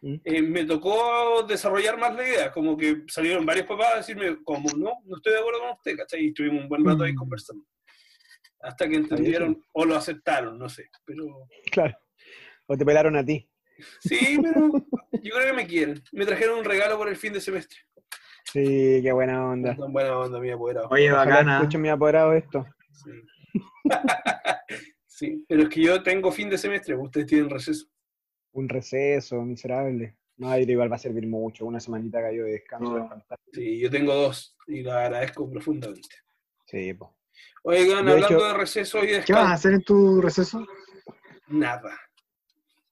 Eh, 0.00 0.42
me 0.42 0.64
tocó 0.64 1.42
desarrollar 1.42 1.98
más 1.98 2.14
la 2.14 2.26
idea, 2.26 2.52
como 2.52 2.76
que 2.76 3.02
salieron 3.08 3.44
varios 3.44 3.66
papás 3.66 3.94
a 3.94 3.96
decirme, 3.98 4.42
como 4.44 4.68
no, 4.76 4.92
no 5.04 5.16
estoy 5.16 5.32
de 5.32 5.40
acuerdo 5.40 5.60
con 5.60 5.70
usted, 5.70 5.96
¿cachai? 5.96 6.24
Y 6.24 6.28
estuvimos 6.28 6.62
un 6.62 6.68
buen 6.68 6.84
rato 6.84 7.02
ahí 7.02 7.12
mm. 7.12 7.16
conversando. 7.16 7.64
Hasta 8.60 8.88
que 8.88 8.96
entendieron 8.96 9.60
o 9.72 9.84
lo 9.84 9.96
aceptaron, 9.96 10.58
no 10.58 10.68
sé, 10.68 10.88
pero... 11.04 11.24
Claro, 11.72 11.96
o 12.66 12.76
te 12.76 12.84
pelaron 12.84 13.16
a 13.16 13.24
ti. 13.24 13.48
Sí, 14.00 14.38
pero 14.42 14.70
yo 15.12 15.34
creo 15.34 15.46
que 15.46 15.52
me 15.52 15.66
quieren. 15.66 16.02
Me 16.12 16.26
trajeron 16.26 16.58
un 16.58 16.64
regalo 16.64 16.96
por 16.96 17.08
el 17.08 17.16
fin 17.16 17.32
de 17.32 17.40
semestre. 17.40 17.78
Sí, 18.44 19.00
qué 19.02 19.12
buena 19.12 19.48
onda. 19.48 19.76
buena 19.88 20.18
onda, 20.18 20.40
mi 20.40 20.50
apoderado. 20.50 20.88
Oye, 20.90 21.10
bacana. 21.12 21.58
Escucho 21.58 21.78
mi 21.78 21.88
apoderado 21.88 22.32
esto. 22.32 22.66
Sí. 22.92 23.10
sí, 25.06 25.44
pero 25.48 25.62
es 25.62 25.68
que 25.68 25.82
yo 25.82 26.02
tengo 26.02 26.32
fin 26.32 26.48
de 26.48 26.58
semestre, 26.58 26.96
ustedes 26.96 27.26
tienen 27.26 27.50
receso 27.50 27.86
un 28.58 28.68
receso 28.68 29.42
miserable. 29.42 30.16
No, 30.36 30.56
igual 30.56 30.90
va 30.90 30.96
a 30.96 31.00
servir 31.00 31.26
mucho, 31.26 31.66
una 31.66 31.80
semanita 31.80 32.20
cayó 32.20 32.44
de 32.44 32.52
descanso. 32.52 33.08
sí, 33.52 33.80
yo 33.80 33.90
tengo 33.90 34.14
dos 34.14 34.56
y 34.68 34.82
lo 34.82 34.92
agradezco 34.92 35.50
profundamente. 35.50 36.08
Sí, 36.66 36.94
pues. 36.94 37.10
Oigan, 37.64 38.08
hablando 38.08 38.44
de 38.44 38.54
receso 38.54 38.98
y 38.98 39.08
descanso. 39.08 39.26
¿Qué 39.26 39.32
vas 39.32 39.50
a 39.50 39.54
hacer 39.54 39.72
en 39.74 39.82
tu 39.82 40.20
receso? 40.20 40.64
Nada. 41.48 41.98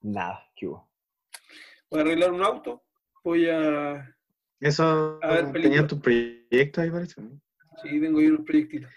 Nada, 0.03 0.45
¿qué 0.57 0.67
hubo? 0.67 0.89
Voy 1.91 2.01
a 2.01 2.03
arreglar 2.03 2.33
un 2.33 2.43
auto, 2.43 2.83
voy 3.23 3.49
a... 3.49 4.13
Eso 4.59 5.21
a 5.23 5.53
tenía 5.53 5.87
tu 5.87 6.01
proyecto 6.01 6.81
ahí 6.81 6.91
parece. 6.91 7.23
Sí, 7.83 8.01
tengo 8.01 8.21
yo 8.21 8.31
unos 8.31 8.45
proyectitos. 8.45 8.91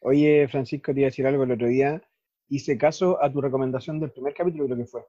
Oye, 0.00 0.46
Francisco, 0.48 0.92
te 0.92 1.00
iba 1.00 1.06
a 1.06 1.10
decir 1.10 1.26
algo 1.26 1.44
el 1.44 1.52
otro 1.52 1.66
día. 1.66 2.00
Hice 2.48 2.78
caso 2.78 3.22
a 3.22 3.30
tu 3.30 3.40
recomendación 3.40 3.98
del 4.00 4.12
primer 4.12 4.34
capítulo, 4.34 4.66
creo 4.66 4.78
que 4.78 4.86
fue. 4.86 5.02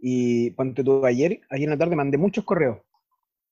Y 0.00 0.50
ponte 0.52 0.82
tú 0.82 1.04
ayer, 1.04 1.40
ayer 1.50 1.64
en 1.64 1.70
la 1.70 1.78
tarde 1.78 1.96
mandé 1.96 2.16
muchos 2.16 2.44
correos, 2.44 2.78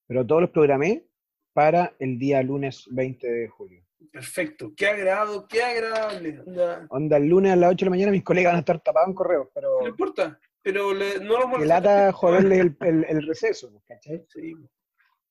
pero 0.06 0.26
todos 0.26 0.42
los 0.42 0.50
programé 0.50 1.04
para 1.52 1.94
el 1.98 2.18
día 2.18 2.42
lunes 2.42 2.86
20 2.90 3.26
de 3.30 3.48
julio. 3.48 3.84
Perfecto, 4.12 4.72
qué 4.76 4.86
agrado, 4.86 5.46
qué 5.46 5.62
agradable. 5.62 6.40
Onda, 6.88 7.18
el 7.18 7.26
lunes 7.26 7.52
a 7.52 7.56
las 7.56 7.72
8 7.72 7.84
de 7.84 7.86
la 7.86 7.90
mañana 7.90 8.12
mis 8.12 8.22
colegas 8.22 8.52
van 8.52 8.56
a 8.56 8.60
estar 8.60 8.80
tapados 8.80 9.08
en 9.08 9.14
correos, 9.14 9.48
pero... 9.52 9.80
No 9.80 9.88
importa, 9.88 10.40
pero 10.62 10.94
no 10.94 11.38
los 11.38 11.58
Que 11.58 11.66
lata 11.66 12.12
joderles 12.12 12.60
el, 12.60 12.76
el, 12.80 13.04
el, 13.04 13.26
receso, 13.26 13.82
¿cachai? 13.86 14.24
Sí. 14.28 14.54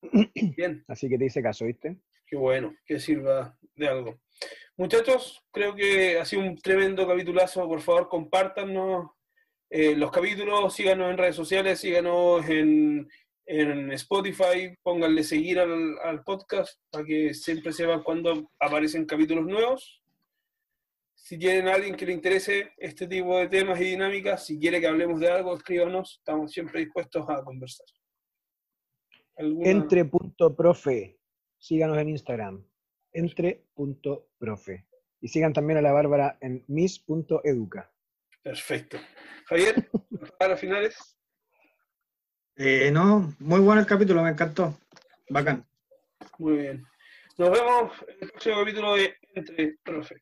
Bien. 0.56 0.84
Así 0.86 1.08
que 1.08 1.18
te 1.18 1.24
hice 1.26 1.42
caso, 1.42 1.64
¿viste? 1.64 1.98
Qué 2.26 2.36
bueno, 2.36 2.74
que 2.84 3.00
sirva 3.00 3.56
de 3.74 3.88
algo. 3.88 4.20
Muchachos, 4.76 5.44
creo 5.50 5.74
que 5.74 6.18
ha 6.18 6.24
sido 6.24 6.42
un 6.42 6.56
tremendo 6.56 7.06
capitulazo. 7.06 7.66
Por 7.66 7.80
favor, 7.80 8.08
compártanos 8.08 9.10
eh, 9.70 9.94
los 9.94 10.10
capítulos, 10.10 10.74
síganos 10.74 11.10
en 11.10 11.18
redes 11.18 11.36
sociales, 11.36 11.78
síganos 11.78 12.48
en, 12.48 13.08
en 13.44 13.92
Spotify, 13.92 14.74
pónganle 14.82 15.22
seguir 15.22 15.58
al, 15.58 15.98
al, 15.98 16.22
podcast 16.24 16.80
para 16.90 17.04
que 17.04 17.34
siempre 17.34 17.72
sepan 17.72 18.02
cuando 18.02 18.50
aparecen 18.58 19.04
capítulos 19.04 19.44
nuevos. 19.44 20.02
Si 21.14 21.38
tienen 21.38 21.68
alguien 21.68 21.94
que 21.94 22.06
le 22.06 22.14
interese 22.14 22.72
este 22.78 23.06
tipo 23.06 23.36
de 23.36 23.48
temas 23.48 23.78
y 23.80 23.84
dinámicas, 23.84 24.46
si 24.46 24.58
quiere 24.58 24.80
que 24.80 24.86
hablemos 24.86 25.20
de 25.20 25.30
algo, 25.30 25.54
escríbanos, 25.54 26.16
estamos 26.18 26.50
siempre 26.50 26.80
dispuestos 26.80 27.28
a 27.28 27.44
conversar. 27.44 27.86
Entre.profe, 29.36 31.18
síganos 31.58 31.98
en 31.98 32.08
Instagram, 32.08 32.64
entre.profe. 33.12 34.86
Y 35.20 35.28
sigan 35.28 35.52
también 35.52 35.78
a 35.78 35.82
la 35.82 35.92
Bárbara 35.92 36.38
en 36.40 36.64
miss.educa. 36.68 37.92
Perfecto. 38.42 38.98
Javier, 39.46 39.90
para 40.38 40.56
finales. 40.56 40.96
Eh, 42.56 42.90
no, 42.90 43.34
muy 43.38 43.60
bueno 43.60 43.80
el 43.80 43.86
capítulo, 43.86 44.22
me 44.22 44.30
encantó. 44.30 44.78
Bacán. 45.30 45.66
Muy 46.38 46.56
bien. 46.58 46.84
Nos 47.36 47.50
vemos 47.50 47.92
en 48.08 48.16
el 48.20 48.30
próximo 48.30 48.56
capítulo 48.58 48.94
de 48.96 49.16
Entre 49.34 49.76
Profe. 49.84 50.16